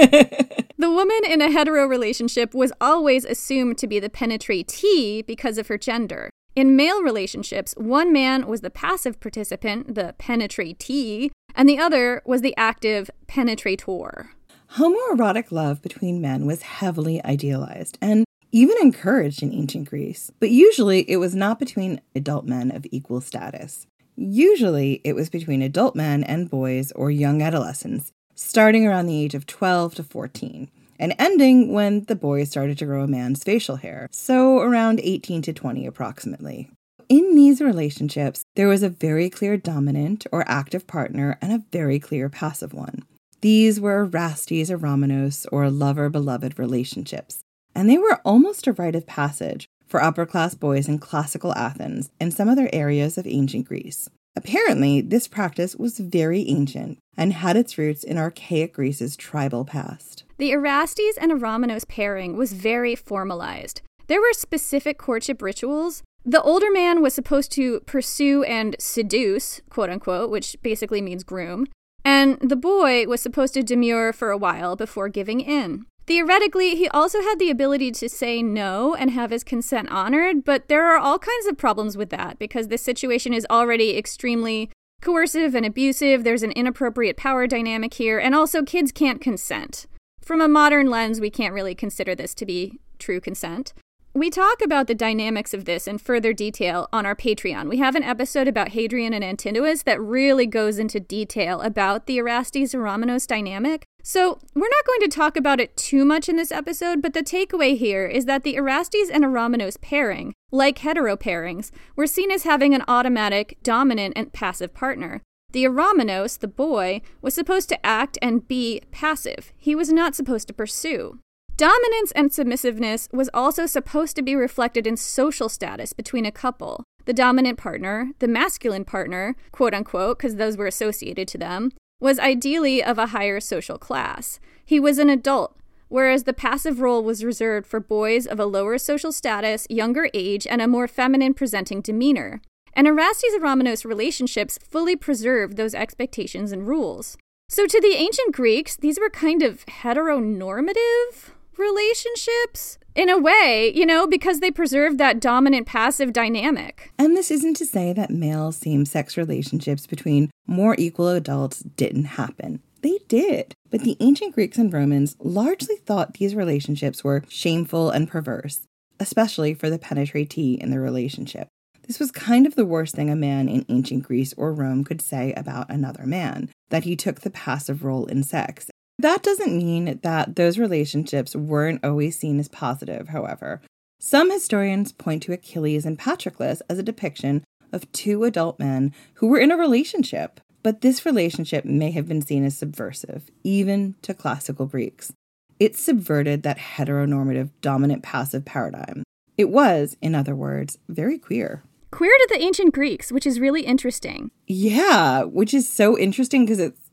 the 0.77 0.91
woman 0.91 1.19
in 1.29 1.41
a 1.41 1.51
hetero 1.51 1.85
relationship 1.85 2.55
was 2.55 2.73
always 2.81 3.23
assumed 3.23 3.77
to 3.77 3.87
be 3.87 3.99
the 3.99 4.09
penetratee 4.09 5.25
because 5.27 5.59
of 5.59 5.67
her 5.67 5.77
gender. 5.77 6.31
In 6.57 6.75
male 6.75 7.03
relationships, 7.03 7.75
one 7.77 8.11
man 8.11 8.47
was 8.47 8.61
the 8.61 8.71
passive 8.71 9.19
participant, 9.19 9.93
the 9.93 10.15
penetratee, 10.17 11.29
and 11.53 11.69
the 11.69 11.77
other 11.77 12.23
was 12.25 12.41
the 12.41 12.57
active 12.57 13.11
penetrator. 13.27 14.29
Homoerotic 14.71 15.51
love 15.51 15.83
between 15.83 16.19
men 16.19 16.47
was 16.47 16.63
heavily 16.63 17.23
idealized 17.23 17.99
and 18.01 18.25
even 18.51 18.75
encouraged 18.81 19.43
in 19.43 19.53
ancient 19.53 19.87
Greece, 19.87 20.31
but 20.39 20.49
usually 20.49 21.01
it 21.07 21.17
was 21.17 21.35
not 21.35 21.59
between 21.59 22.01
adult 22.15 22.47
men 22.47 22.71
of 22.71 22.87
equal 22.89 23.21
status. 23.21 23.85
Usually 24.15 24.99
it 25.03 25.13
was 25.13 25.29
between 25.29 25.61
adult 25.61 25.95
men 25.95 26.23
and 26.23 26.49
boys 26.49 26.91
or 26.93 27.11
young 27.11 27.43
adolescents, 27.43 28.11
starting 28.33 28.83
around 28.87 29.05
the 29.05 29.23
age 29.23 29.35
of 29.35 29.45
12 29.45 29.93
to 29.93 30.03
14 30.03 30.71
and 30.99 31.15
ending 31.19 31.71
when 31.71 32.03
the 32.05 32.15
boy 32.15 32.43
started 32.43 32.77
to 32.79 32.85
grow 32.85 33.03
a 33.03 33.07
man's 33.07 33.43
facial 33.43 33.77
hair, 33.77 34.07
so 34.11 34.59
around 34.59 34.99
18 35.01 35.41
to 35.43 35.53
20 35.53 35.85
approximately. 35.85 36.69
In 37.09 37.35
these 37.35 37.61
relationships, 37.61 38.43
there 38.55 38.67
was 38.67 38.83
a 38.83 38.89
very 38.89 39.29
clear 39.29 39.55
dominant 39.55 40.27
or 40.31 40.43
active 40.47 40.87
partner 40.87 41.37
and 41.41 41.53
a 41.53 41.63
very 41.71 41.99
clear 41.99 42.27
passive 42.27 42.73
one. 42.73 43.03
These 43.41 43.79
were 43.79 44.05
Erastes 44.05 44.69
or 44.69 44.77
Eromenos 44.77 45.45
or 45.51 45.69
lover 45.69 46.09
beloved 46.09 46.59
relationships, 46.59 47.39
and 47.73 47.89
they 47.89 47.97
were 47.97 48.19
almost 48.25 48.67
a 48.67 48.73
rite 48.73 48.95
of 48.95 49.05
passage 49.05 49.67
for 49.87 50.03
upper 50.03 50.25
class 50.25 50.53
boys 50.55 50.87
in 50.87 50.99
classical 50.99 51.53
Athens 51.53 52.09
and 52.19 52.33
some 52.33 52.49
other 52.49 52.69
areas 52.73 53.17
of 53.17 53.25
ancient 53.25 53.67
Greece. 53.67 54.09
Apparently, 54.37 55.01
this 55.01 55.27
practice 55.27 55.75
was 55.75 55.97
very 55.97 56.47
ancient, 56.47 56.99
and 57.17 57.33
had 57.33 57.57
its 57.57 57.75
roots 57.79 58.03
in 58.03 58.19
archaic 58.19 58.75
Greece's 58.75 59.17
tribal 59.17 59.65
past. 59.65 60.25
The 60.37 60.51
Erastes 60.51 61.17
and 61.19 61.31
Eromenos 61.31 61.87
pairing 61.87 62.37
was 62.37 62.53
very 62.53 62.93
formalized. 62.93 63.81
There 64.05 64.21
were 64.21 64.33
specific 64.33 64.99
courtship 64.99 65.41
rituals. 65.41 66.03
The 66.23 66.43
older 66.43 66.69
man 66.71 67.01
was 67.01 67.15
supposed 67.15 67.51
to 67.53 67.79
pursue 67.87 68.43
and 68.43 68.75
seduce, 68.77 69.61
quote 69.71 69.89
unquote, 69.89 70.29
which 70.29 70.55
basically 70.61 71.01
means 71.01 71.23
groom, 71.23 71.65
and 72.05 72.37
the 72.39 72.55
boy 72.55 73.07
was 73.07 73.21
supposed 73.21 73.55
to 73.55 73.63
demur 73.63 74.13
for 74.13 74.29
a 74.29 74.37
while 74.37 74.75
before 74.75 75.09
giving 75.09 75.41
in. 75.41 75.87
Theoretically, 76.07 76.75
he 76.75 76.87
also 76.87 77.21
had 77.21 77.37
the 77.37 77.49
ability 77.49 77.91
to 77.91 78.07
say 78.07 78.41
no 78.41 78.95
and 78.95 79.11
have 79.11 79.29
his 79.29 79.43
consent 79.43 79.89
honored, 79.91 80.45
but 80.45 80.69
there 80.69 80.85
are 80.85 80.97
all 80.97 81.19
kinds 81.19 81.45
of 81.47 81.57
problems 81.57 81.97
with 81.97 82.09
that 82.11 82.39
because 82.39 82.69
this 82.69 82.81
situation 82.81 83.33
is 83.33 83.45
already 83.49 83.97
extremely 83.97 84.71
coercive 85.01 85.53
and 85.53 85.65
abusive. 85.65 86.23
There's 86.23 86.43
an 86.43 86.53
inappropriate 86.53 87.17
power 87.17 87.45
dynamic 87.45 87.95
here, 87.95 88.19
and 88.19 88.33
also 88.33 88.63
kids 88.63 88.93
can't 88.93 89.19
consent. 89.19 89.85
From 90.21 90.39
a 90.39 90.47
modern 90.47 90.89
lens, 90.89 91.19
we 91.19 91.29
can't 91.29 91.53
really 91.53 91.75
consider 91.75 92.15
this 92.15 92.33
to 92.35 92.45
be 92.45 92.79
true 92.99 93.19
consent. 93.19 93.73
We 94.13 94.31
talk 94.31 94.63
about 94.63 94.87
the 94.87 94.95
dynamics 94.95 95.53
of 95.53 95.65
this 95.65 95.87
in 95.87 95.99
further 95.99 96.33
detail 96.33 96.89
on 96.91 97.05
our 97.05 97.15
Patreon. 97.15 97.69
We 97.69 97.77
have 97.77 97.95
an 97.95 98.01
episode 98.01 98.47
about 98.47 98.69
Hadrian 98.69 99.13
and 99.13 99.23
Antinous 99.23 99.83
that 99.83 100.01
really 100.01 100.47
goes 100.47 100.79
into 100.79 100.99
detail 100.99 101.61
about 101.61 102.07
the 102.07 102.17
Erastes 102.17 102.73
Eromenos 102.73 103.27
dynamic. 103.27 103.85
So, 104.01 104.39
we're 104.55 104.69
not 104.69 104.85
going 104.87 105.01
to 105.01 105.15
talk 105.15 105.37
about 105.37 105.59
it 105.59 105.77
too 105.77 106.03
much 106.03 106.29
in 106.29 106.35
this 106.35 106.51
episode, 106.51 107.01
but 107.01 107.13
the 107.13 107.21
takeaway 107.21 107.77
here 107.77 108.07
is 108.07 108.25
that 108.25 108.43
the 108.43 108.55
Erastes 108.55 109.09
and 109.11 109.23
Eromenos 109.23 109.79
pairing, 109.79 110.33
like 110.51 110.79
hetero 110.79 111.15
pairings, 111.15 111.69
were 111.95 112.07
seen 112.07 112.31
as 112.31 112.43
having 112.43 112.73
an 112.73 112.83
automatic 112.87 113.57
dominant 113.61 114.13
and 114.15 114.33
passive 114.33 114.73
partner. 114.73 115.21
The 115.51 115.65
Eromenos, 115.65 116.39
the 116.39 116.47
boy, 116.47 117.01
was 117.21 117.33
supposed 117.33 117.69
to 117.69 117.85
act 117.85 118.17
and 118.21 118.47
be 118.47 118.81
passive. 118.91 119.53
He 119.57 119.75
was 119.75 119.91
not 119.91 120.15
supposed 120.15 120.47
to 120.47 120.53
pursue. 120.53 121.19
Dominance 121.57 122.11
and 122.11 122.31
submissiveness 122.31 123.09
was 123.11 123.31
also 123.33 123.65
supposed 123.65 124.15
to 124.15 124.21
be 124.21 124.35
reflected 124.35 124.85
in 124.85 124.95
social 124.95 125.49
status 125.49 125.91
between 125.91 126.23
a 126.23 126.31
couple. 126.31 126.83
The 127.05 127.13
dominant 127.13 127.57
partner, 127.57 128.11
the 128.19 128.27
masculine 128.27 128.85
partner, 128.85 129.35
quote 129.51 129.73
unquote, 129.73 130.19
because 130.19 130.35
those 130.35 130.55
were 130.55 130.67
associated 130.67 131.27
to 131.29 131.39
them, 131.39 131.71
was 131.99 132.19
ideally 132.19 132.83
of 132.83 132.99
a 132.99 133.07
higher 133.07 133.39
social 133.39 133.79
class. 133.79 134.39
He 134.63 134.79
was 134.79 134.99
an 134.99 135.09
adult, 135.09 135.57
whereas 135.87 136.25
the 136.25 136.33
passive 136.33 136.79
role 136.79 137.03
was 137.03 137.25
reserved 137.25 137.65
for 137.65 137.79
boys 137.79 138.27
of 138.27 138.39
a 138.39 138.45
lower 138.45 138.77
social 138.77 139.11
status, 139.11 139.65
younger 139.67 140.11
age, 140.13 140.45
and 140.45 140.61
a 140.61 140.67
more 140.67 140.87
feminine 140.87 141.33
presenting 141.33 141.81
demeanor. 141.81 142.39
And 142.73 142.85
Erastes 142.85 143.33
Eromenos 143.35 143.83
relationships 143.83 144.59
fully 144.61 144.95
preserved 144.95 145.57
those 145.57 145.73
expectations 145.73 146.51
and 146.51 146.67
rules. 146.67 147.17
So, 147.49 147.65
to 147.65 147.81
the 147.81 147.95
ancient 147.95 148.35
Greeks, 148.35 148.75
these 148.75 148.99
were 148.99 149.09
kind 149.09 149.41
of 149.41 149.65
heteronormative 149.65 151.31
relationships 151.57 152.77
in 152.95 153.09
a 153.09 153.17
way, 153.17 153.71
you 153.75 153.85
know, 153.85 154.07
because 154.07 154.39
they 154.39 154.51
preserve 154.51 154.97
that 154.97 155.19
dominant 155.19 155.67
passive 155.67 156.13
dynamic. 156.13 156.91
And 156.97 157.15
this 157.15 157.29
isn't 157.29 157.55
to 157.57 157.65
say 157.65 157.93
that 157.93 158.09
male 158.09 158.51
same 158.51 158.85
sex 158.85 159.17
relationships 159.17 159.85
between 159.85 160.31
more 160.47 160.75
equal 160.77 161.09
adults 161.09 161.59
didn't 161.59 162.05
happen. 162.05 162.61
They 162.81 162.99
did. 163.07 163.53
But 163.69 163.81
the 163.81 163.97
ancient 163.99 164.33
Greeks 164.33 164.57
and 164.57 164.71
Romans 164.71 165.15
largely 165.19 165.75
thought 165.75 166.15
these 166.15 166.35
relationships 166.35 167.03
were 167.03 167.23
shameful 167.27 167.89
and 167.89 168.07
perverse, 168.07 168.61
especially 168.99 169.53
for 169.53 169.69
the 169.69 169.79
penetratee 169.79 170.57
in 170.57 170.71
the 170.71 170.79
relationship. 170.79 171.47
This 171.85 171.99
was 171.99 172.11
kind 172.11 172.45
of 172.45 172.55
the 172.55 172.65
worst 172.65 172.95
thing 172.95 173.09
a 173.09 173.15
man 173.15 173.47
in 173.47 173.65
ancient 173.69 174.03
Greece 174.03 174.33
or 174.37 174.53
Rome 174.53 174.83
could 174.83 175.01
say 175.01 175.33
about 175.33 175.69
another 175.69 176.05
man, 176.05 176.49
that 176.69 176.83
he 176.83 176.95
took 176.95 177.21
the 177.21 177.29
passive 177.29 177.83
role 177.83 178.05
in 178.05 178.23
sex 178.23 178.69
that 178.99 179.23
doesn't 179.23 179.55
mean 179.55 179.99
that 180.01 180.35
those 180.35 180.57
relationships 180.57 181.35
weren't 181.35 181.83
always 181.83 182.17
seen 182.17 182.39
as 182.39 182.47
positive, 182.47 183.09
however. 183.09 183.61
Some 183.99 184.31
historians 184.31 184.91
point 184.91 185.23
to 185.23 185.33
Achilles 185.33 185.85
and 185.85 185.97
Patroclus 185.97 186.61
as 186.69 186.77
a 186.77 186.83
depiction 186.83 187.43
of 187.71 187.91
two 187.91 188.23
adult 188.23 188.59
men 188.59 188.93
who 189.15 189.27
were 189.27 189.39
in 189.39 189.51
a 189.51 189.57
relationship, 189.57 190.39
but 190.63 190.81
this 190.81 191.05
relationship 191.05 191.65
may 191.65 191.91
have 191.91 192.07
been 192.07 192.21
seen 192.21 192.45
as 192.45 192.57
subversive, 192.57 193.29
even 193.43 193.95
to 194.01 194.13
classical 194.13 194.65
Greeks. 194.65 195.13
It 195.59 195.75
subverted 195.75 196.43
that 196.43 196.57
heteronormative 196.57 197.49
dominant 197.61 198.03
passive 198.03 198.45
paradigm. 198.45 199.03
It 199.37 199.49
was, 199.49 199.97
in 200.01 200.15
other 200.15 200.35
words, 200.35 200.77
very 200.87 201.17
queer. 201.17 201.63
Queer 201.91 202.11
to 202.11 202.27
the 202.31 202.41
ancient 202.41 202.73
Greeks, 202.73 203.11
which 203.11 203.25
is 203.25 203.39
really 203.39 203.61
interesting. 203.61 204.29
Yeah, 204.45 205.23
which 205.23 205.53
is 205.53 205.67
so 205.67 205.97
interesting 205.97 206.45
because 206.45 206.59
it's 206.59 206.86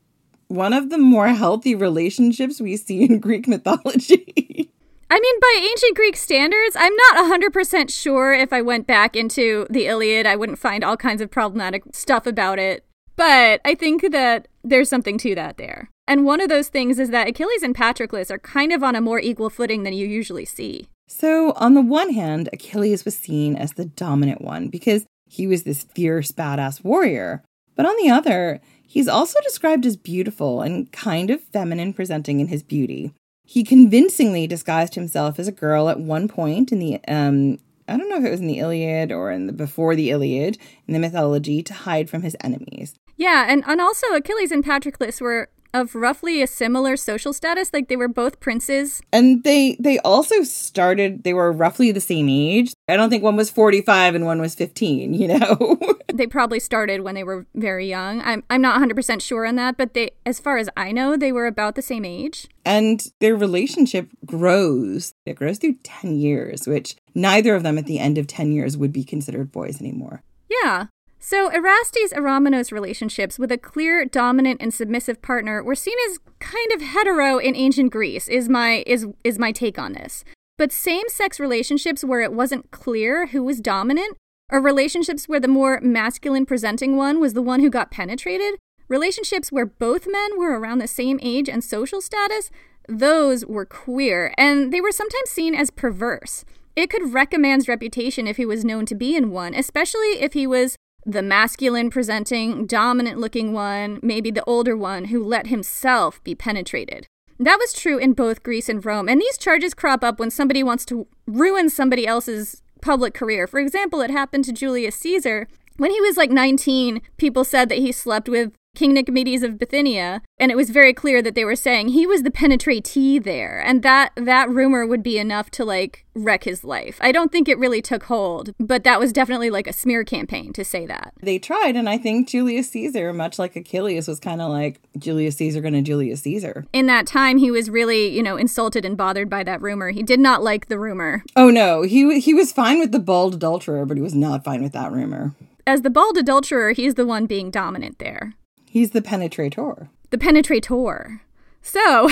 one 0.47 0.73
of 0.73 0.89
the 0.89 0.97
more 0.97 1.29
healthy 1.29 1.75
relationships 1.75 2.61
we 2.61 2.77
see 2.77 3.03
in 3.03 3.19
Greek 3.19 3.47
mythology. 3.47 4.69
I 5.09 5.19
mean, 5.19 5.39
by 5.39 5.67
ancient 5.69 5.95
Greek 5.95 6.15
standards, 6.15 6.75
I'm 6.75 6.93
not 6.95 7.41
100% 7.41 7.89
sure 7.89 8.33
if 8.33 8.51
I 8.51 8.61
went 8.61 8.87
back 8.87 9.15
into 9.15 9.67
the 9.69 9.85
Iliad, 9.85 10.25
I 10.25 10.35
wouldn't 10.35 10.59
find 10.59 10.83
all 10.83 10.97
kinds 10.97 11.21
of 11.21 11.29
problematic 11.29 11.83
stuff 11.93 12.25
about 12.25 12.59
it. 12.59 12.83
But 13.15 13.61
I 13.63 13.75
think 13.75 14.11
that 14.11 14.47
there's 14.63 14.89
something 14.89 15.17
to 15.19 15.35
that 15.35 15.57
there. 15.57 15.89
And 16.07 16.25
one 16.25 16.41
of 16.41 16.49
those 16.49 16.67
things 16.67 16.99
is 16.99 17.11
that 17.11 17.27
Achilles 17.27 17.63
and 17.63 17.75
Patroclus 17.75 18.29
are 18.29 18.39
kind 18.39 18.71
of 18.71 18.83
on 18.83 18.95
a 18.95 19.01
more 19.01 19.19
equal 19.19 19.49
footing 19.49 19.83
than 19.83 19.93
you 19.93 20.05
usually 20.07 20.45
see. 20.45 20.87
So, 21.07 21.53
on 21.53 21.75
the 21.75 21.81
one 21.81 22.11
hand, 22.13 22.49
Achilles 22.51 23.05
was 23.05 23.15
seen 23.15 23.55
as 23.55 23.73
the 23.73 23.85
dominant 23.85 24.41
one 24.41 24.69
because 24.69 25.05
he 25.29 25.47
was 25.47 25.63
this 25.63 25.83
fierce, 25.83 26.31
badass 26.31 26.83
warrior. 26.83 27.43
But 27.75 27.85
on 27.85 27.95
the 27.97 28.09
other, 28.09 28.59
He's 28.87 29.07
also 29.07 29.39
described 29.41 29.85
as 29.85 29.97
beautiful 29.97 30.61
and 30.61 30.91
kind 30.91 31.29
of 31.29 31.41
feminine 31.41 31.93
presenting 31.93 32.39
in 32.39 32.47
his 32.47 32.63
beauty. 32.63 33.11
He 33.43 33.63
convincingly 33.63 34.47
disguised 34.47 34.95
himself 34.95 35.37
as 35.39 35.47
a 35.47 35.51
girl 35.51 35.89
at 35.89 35.99
one 35.99 36.27
point 36.27 36.71
in 36.71 36.79
the 36.79 36.99
um 37.07 37.59
I 37.87 37.97
don't 37.97 38.09
know 38.09 38.17
if 38.17 38.25
it 38.25 38.31
was 38.31 38.41
in 38.41 38.47
the 38.47 38.59
Iliad 38.59 39.11
or 39.11 39.31
in 39.31 39.47
the 39.47 39.53
before 39.53 39.95
the 39.95 40.09
Iliad 40.09 40.57
in 40.87 40.93
the 40.93 40.99
mythology 40.99 41.61
to 41.63 41.73
hide 41.73 42.09
from 42.09 42.23
his 42.23 42.35
enemies. 42.41 42.95
Yeah, 43.15 43.45
and, 43.47 43.63
and 43.67 43.79
also 43.79 44.07
Achilles 44.13 44.51
and 44.51 44.63
Patroclus 44.63 45.21
were 45.21 45.49
of 45.75 45.93
roughly 45.93 46.41
a 46.41 46.47
similar 46.47 46.95
social 46.95 47.33
status 47.33 47.71
like 47.73 47.89
they 47.89 47.97
were 47.97 48.07
both 48.07 48.39
princes. 48.39 49.01
And 49.11 49.43
they 49.43 49.75
they 49.79 49.99
also 49.99 50.43
started 50.43 51.23
they 51.23 51.33
were 51.33 51.51
roughly 51.51 51.91
the 51.91 52.01
same 52.01 52.29
age. 52.29 52.73
I 52.87 52.95
don't 52.95 53.09
think 53.09 53.23
one 53.23 53.35
was 53.35 53.49
45 53.49 54.15
and 54.15 54.25
one 54.25 54.39
was 54.39 54.55
15 54.55 55.13
you 55.13 55.27
know? 55.27 55.79
They 56.15 56.27
probably 56.27 56.61
started 56.61 57.01
when 57.01 57.13
they 57.13 57.25
were 57.25 57.45
very 57.55 57.89
young. 57.89 58.21
I'm 58.21 58.43
i'm 58.49 58.61
not 58.61 58.79
100% 58.79 59.21
sure 59.21 59.45
on 59.45 59.55
that 59.55 59.75
but 59.77 59.93
they 59.93 60.11
as 60.25 60.39
far 60.39 60.57
as 60.57 60.69
i 60.77 60.93
know 60.93 61.17
they 61.17 61.33
were 61.33 61.45
about 61.45 61.75
the 61.75 61.81
same 61.81 62.05
age. 62.05 62.47
And 62.63 63.05
their 63.19 63.35
relationship 63.35 64.09
grows 64.25 65.13
it 65.25 65.35
grows 65.35 65.57
through 65.57 65.75
10 65.83 66.15
years 66.15 66.67
which 66.67 66.95
neither 67.13 67.53
of 67.53 67.63
them 67.63 67.77
at 67.77 67.85
the 67.85 67.99
end 67.99 68.17
of 68.17 68.27
10 68.27 68.53
years 68.53 68.77
would 68.77 68.93
be 68.93 69.03
considered 69.03 69.51
boys 69.51 69.81
anymore. 69.81 70.23
Yeah 70.49 70.87
so, 71.19 71.49
Erastes 71.49 72.13
Eromenos 72.13 72.71
relationships 72.71 73.39
with 73.39 73.51
a 73.51 73.57
clear 73.57 74.05
dominant 74.05 74.61
and 74.61 74.73
submissive 74.73 75.21
partner 75.21 75.63
were 75.63 75.75
seen 75.75 75.97
as 76.09 76.19
kind 76.39 76.71
of 76.71 76.81
hetero 76.81 77.39
in 77.39 77.55
ancient 77.55 77.91
Greece, 77.91 78.27
is 78.27 78.47
my, 78.47 78.83
is, 78.85 79.07
is 79.23 79.39
my 79.39 79.51
take 79.51 79.79
on 79.79 79.93
this. 79.93 80.23
But 80.57 80.71
same 80.71 81.09
sex 81.09 81.39
relationships 81.39 82.03
where 82.03 82.21
it 82.21 82.31
wasn't 82.31 82.71
clear 82.71 83.27
who 83.27 83.43
was 83.43 83.59
dominant, 83.59 84.17
or 84.51 84.61
relationships 84.61 85.27
where 85.27 85.39
the 85.39 85.47
more 85.47 85.79
masculine 85.81 86.45
presenting 86.45 86.95
one 86.95 87.19
was 87.19 87.33
the 87.33 87.41
one 87.41 87.59
who 87.59 87.69
got 87.69 87.91
penetrated, 87.91 88.59
relationships 88.87 89.51
where 89.51 89.65
both 89.65 90.07
men 90.07 90.37
were 90.37 90.59
around 90.59 90.77
the 90.77 90.87
same 90.87 91.19
age 91.23 91.49
and 91.49 91.63
social 91.63 92.01
status, 92.01 92.51
those 92.87 93.45
were 93.45 93.65
queer, 93.65 94.33
and 94.37 94.71
they 94.71 94.79
were 94.79 94.91
sometimes 94.91 95.29
seen 95.29 95.55
as 95.55 95.71
perverse. 95.71 96.45
It 96.75 96.89
could 96.89 97.13
wreck 97.13 97.33
a 97.33 97.39
man's 97.39 97.67
reputation 97.67 98.27
if 98.27 98.37
he 98.37 98.45
was 98.45 98.65
known 98.65 98.85
to 98.87 98.95
be 98.95 99.15
in 99.15 99.31
one, 99.31 99.53
especially 99.53 100.21
if 100.21 100.33
he 100.33 100.45
was 100.45 100.74
the 101.05 101.21
masculine 101.21 101.89
presenting, 101.89 102.65
dominant 102.65 103.19
looking 103.19 103.53
one, 103.53 103.99
maybe 104.01 104.31
the 104.31 104.43
older 104.45 104.75
one 104.75 105.05
who 105.05 105.23
let 105.23 105.47
himself 105.47 106.23
be 106.23 106.33
penetrated. 106.33 107.07
That 107.37 107.59
was 107.59 107.73
true 107.73 107.97
in 107.97 108.13
both 108.13 108.43
Greece 108.43 108.69
and 108.69 108.83
Rome, 108.83 109.09
and 109.09 109.21
these 109.21 109.37
charges 109.37 109.73
crop 109.73 110.03
up 110.03 110.19
when 110.19 110.31
somebody 110.31 110.63
wants 110.63 110.85
to 110.85 111.07
ruin 111.27 111.69
somebody 111.69 112.07
else's 112.07 112.63
public 112.81 113.13
career. 113.13 113.45
For 113.45 113.59
example, 113.59 114.01
it 114.01 114.09
happened 114.09 114.45
to 114.45 114.53
Julius 114.53 114.95
Caesar. 114.95 115.47
When 115.77 115.91
he 115.91 115.99
was 116.01 116.17
like 116.17 116.31
19, 116.31 117.01
people 117.17 117.43
said 117.43 117.69
that 117.69 117.79
he 117.79 117.91
slept 117.91 118.29
with 118.29 118.53
King 118.75 118.93
Nicomedes 118.93 119.41
of 119.41 119.57
Bithynia, 119.57 120.21
and 120.37 120.51
it 120.51 120.57
was 120.57 120.69
very 120.69 120.93
clear 120.93 121.21
that 121.21 121.33
they 121.33 121.45
were 121.45 121.55
saying 121.55 121.87
he 121.87 122.05
was 122.05 122.23
the 122.23 122.29
penetratee 122.29 123.23
there, 123.23 123.61
and 123.65 123.81
that 123.83 124.11
that 124.15 124.49
rumor 124.49 124.85
would 124.85 125.01
be 125.01 125.17
enough 125.17 125.49
to 125.51 125.65
like 125.65 126.05
wreck 126.13 126.43
his 126.43 126.63
life. 126.63 126.97
I 127.01 127.11
don't 127.11 127.31
think 127.31 127.47
it 127.47 127.57
really 127.57 127.81
took 127.81 128.03
hold, 128.03 128.51
but 128.59 128.83
that 128.83 128.99
was 128.99 129.13
definitely 129.13 129.49
like 129.49 129.65
a 129.65 129.73
smear 129.73 130.03
campaign 130.03 130.53
to 130.53 130.65
say 130.65 130.85
that. 130.85 131.13
They 131.21 131.39
tried, 131.39 131.75
and 131.75 131.89
I 131.89 131.97
think 131.97 132.27
Julius 132.27 132.69
Caesar, 132.71 133.13
much 133.13 133.39
like 133.39 133.55
Achilles, 133.55 134.07
was 134.07 134.19
kind 134.19 134.41
of 134.41 134.51
like 134.51 134.81
Julius 134.97 135.37
Caesar 135.37 135.61
gonna 135.61 135.81
Julius 135.81 136.21
Caesar. 136.21 136.65
In 136.73 136.85
that 136.87 137.07
time, 137.07 137.37
he 137.37 137.49
was 137.49 137.69
really, 137.69 138.09
you 138.09 138.21
know, 138.21 138.35
insulted 138.35 138.85
and 138.85 138.97
bothered 138.97 139.29
by 139.29 139.43
that 139.43 139.61
rumor. 139.61 139.91
He 139.91 140.03
did 140.03 140.19
not 140.19 140.43
like 140.43 140.67
the 140.67 140.77
rumor. 140.77 141.23
Oh 141.35 141.49
no, 141.49 141.81
he 141.83 142.19
he 142.19 142.33
was 142.33 142.51
fine 142.51 142.79
with 142.79 142.91
the 142.91 142.99
bald 142.99 143.35
adulterer, 143.35 143.85
but 143.85 143.95
he 143.97 144.03
was 144.03 144.15
not 144.15 144.43
fine 144.43 144.61
with 144.61 144.73
that 144.73 144.91
rumor. 144.91 145.33
As 145.67 145.81
the 145.81 145.89
bald 145.89 146.17
adulterer, 146.17 146.73
he's 146.73 146.93
the 146.93 147.05
one 147.05 147.25
being 147.25 147.49
dominant 147.49 147.97
there. 147.97 148.33
He's 148.65 148.91
the 148.91 149.01
penetrator. 149.01 149.89
The 150.11 150.17
penetrator. 150.17 151.21
So, 151.61 152.09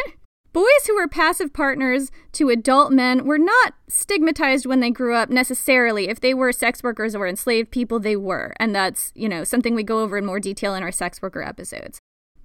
boys 0.52 0.86
who 0.86 0.94
were 0.94 1.08
passive 1.08 1.52
partners 1.52 2.12
to 2.32 2.50
adult 2.50 2.92
men 2.92 3.24
were 3.24 3.38
not 3.38 3.74
stigmatized 3.88 4.66
when 4.66 4.78
they 4.78 4.90
grew 4.90 5.16
up 5.16 5.30
necessarily. 5.30 6.08
If 6.08 6.20
they 6.20 6.32
were 6.32 6.52
sex 6.52 6.82
workers 6.82 7.16
or 7.16 7.26
enslaved 7.26 7.72
people, 7.72 7.98
they 7.98 8.14
were. 8.14 8.54
And 8.58 8.72
that's, 8.74 9.10
you 9.16 9.28
know, 9.28 9.42
something 9.42 9.74
we 9.74 9.82
go 9.82 10.00
over 10.00 10.16
in 10.18 10.26
more 10.26 10.38
detail 10.38 10.74
in 10.74 10.84
our 10.84 10.92
sex 10.92 11.20
worker 11.20 11.42
episodes. 11.42 11.98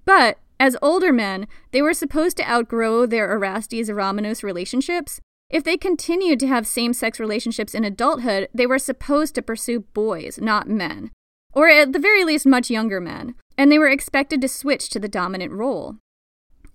But 0.04 0.38
as 0.58 0.76
older 0.82 1.12
men, 1.12 1.46
they 1.70 1.82
were 1.82 1.94
supposed 1.94 2.36
to 2.38 2.50
outgrow 2.50 3.06
their 3.06 3.30
Erastes 3.30 3.88
Eromenos 3.88 4.42
relationships. 4.42 5.20
If 5.50 5.64
they 5.64 5.78
continued 5.78 6.38
to 6.40 6.46
have 6.46 6.66
same 6.66 6.92
sex 6.92 7.18
relationships 7.18 7.74
in 7.74 7.84
adulthood, 7.84 8.48
they 8.52 8.66
were 8.66 8.78
supposed 8.78 9.34
to 9.34 9.42
pursue 9.42 9.80
boys, 9.80 10.38
not 10.38 10.68
men. 10.68 11.10
Or 11.54 11.68
at 11.68 11.92
the 11.92 11.98
very 11.98 12.22
least, 12.22 12.44
much 12.44 12.70
younger 12.70 13.00
men. 13.00 13.34
And 13.56 13.72
they 13.72 13.78
were 13.78 13.88
expected 13.88 14.42
to 14.42 14.48
switch 14.48 14.90
to 14.90 15.00
the 15.00 15.08
dominant 15.08 15.52
role. 15.52 15.96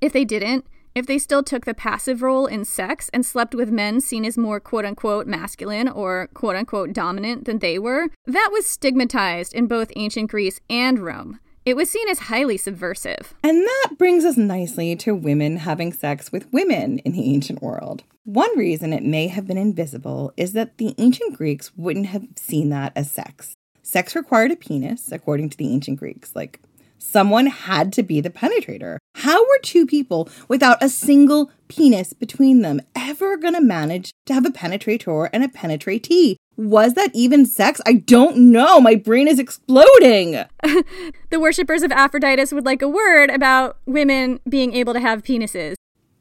If 0.01 0.11
they 0.11 0.25
didn't, 0.25 0.65
if 0.95 1.05
they 1.05 1.17
still 1.17 1.43
took 1.43 1.65
the 1.65 1.73
passive 1.73 2.21
role 2.21 2.47
in 2.47 2.65
sex 2.65 3.09
and 3.13 3.25
slept 3.25 3.55
with 3.55 3.71
men 3.71 4.01
seen 4.01 4.25
as 4.25 4.37
more 4.37 4.59
quote 4.59 4.85
unquote 4.85 5.27
masculine 5.27 5.87
or 5.87 6.29
quote 6.33 6.55
unquote 6.55 6.93
dominant 6.93 7.45
than 7.45 7.59
they 7.59 7.77
were, 7.77 8.09
that 8.25 8.49
was 8.51 8.65
stigmatized 8.65 9.53
in 9.53 9.67
both 9.67 9.91
ancient 9.95 10.29
Greece 10.29 10.59
and 10.69 10.99
Rome. 10.99 11.39
It 11.65 11.77
was 11.77 11.89
seen 11.89 12.09
as 12.09 12.19
highly 12.19 12.57
subversive. 12.57 13.33
And 13.41 13.61
that 13.63 13.95
brings 13.97 14.25
us 14.25 14.35
nicely 14.35 14.97
to 14.97 15.15
women 15.15 15.57
having 15.57 15.93
sex 15.93 16.29
with 16.29 16.51
women 16.51 16.99
in 16.99 17.13
the 17.13 17.33
ancient 17.33 17.61
world. 17.61 18.03
One 18.25 18.57
reason 18.57 18.91
it 18.91 19.03
may 19.03 19.27
have 19.27 19.47
been 19.47 19.57
invisible 19.57 20.33
is 20.35 20.51
that 20.53 20.77
the 20.77 20.93
ancient 20.97 21.37
Greeks 21.37 21.71
wouldn't 21.77 22.07
have 22.07 22.27
seen 22.35 22.67
that 22.69 22.91
as 22.97 23.09
sex. 23.09 23.55
Sex 23.81 24.13
required 24.13 24.51
a 24.51 24.57
penis, 24.57 25.09
according 25.11 25.49
to 25.51 25.57
the 25.57 25.71
ancient 25.71 25.99
Greeks. 25.99 26.35
Like, 26.35 26.59
someone 27.03 27.47
had 27.47 27.91
to 27.93 28.03
be 28.03 28.21
the 28.21 28.29
penetrator. 28.29 28.97
How 29.15 29.41
were 29.41 29.59
two 29.61 29.85
people 29.85 30.29
without 30.47 30.81
a 30.81 30.89
single 30.89 31.51
penis 31.67 32.13
between 32.13 32.61
them 32.61 32.81
ever 32.95 33.37
going 33.37 33.53
to 33.53 33.61
manage 33.61 34.11
to 34.25 34.33
have 34.33 34.45
a 34.45 34.49
penetrator 34.49 35.29
and 35.33 35.43
a 35.43 35.47
penetratee? 35.47 36.37
Was 36.55 36.93
that 36.93 37.11
even 37.13 37.45
sex? 37.45 37.81
I 37.85 37.93
don't 37.93 38.37
know. 38.37 38.79
My 38.79 38.95
brain 38.95 39.27
is 39.27 39.39
exploding. 39.39 40.31
the 41.29 41.39
worshippers 41.39 41.83
of 41.83 41.91
Aphrodite 41.91 42.53
would 42.53 42.65
like 42.65 42.81
a 42.81 42.87
word 42.87 43.29
about 43.31 43.77
women 43.85 44.39
being 44.47 44.73
able 44.73 44.93
to 44.93 44.99
have 44.99 45.23
penises. 45.23 45.75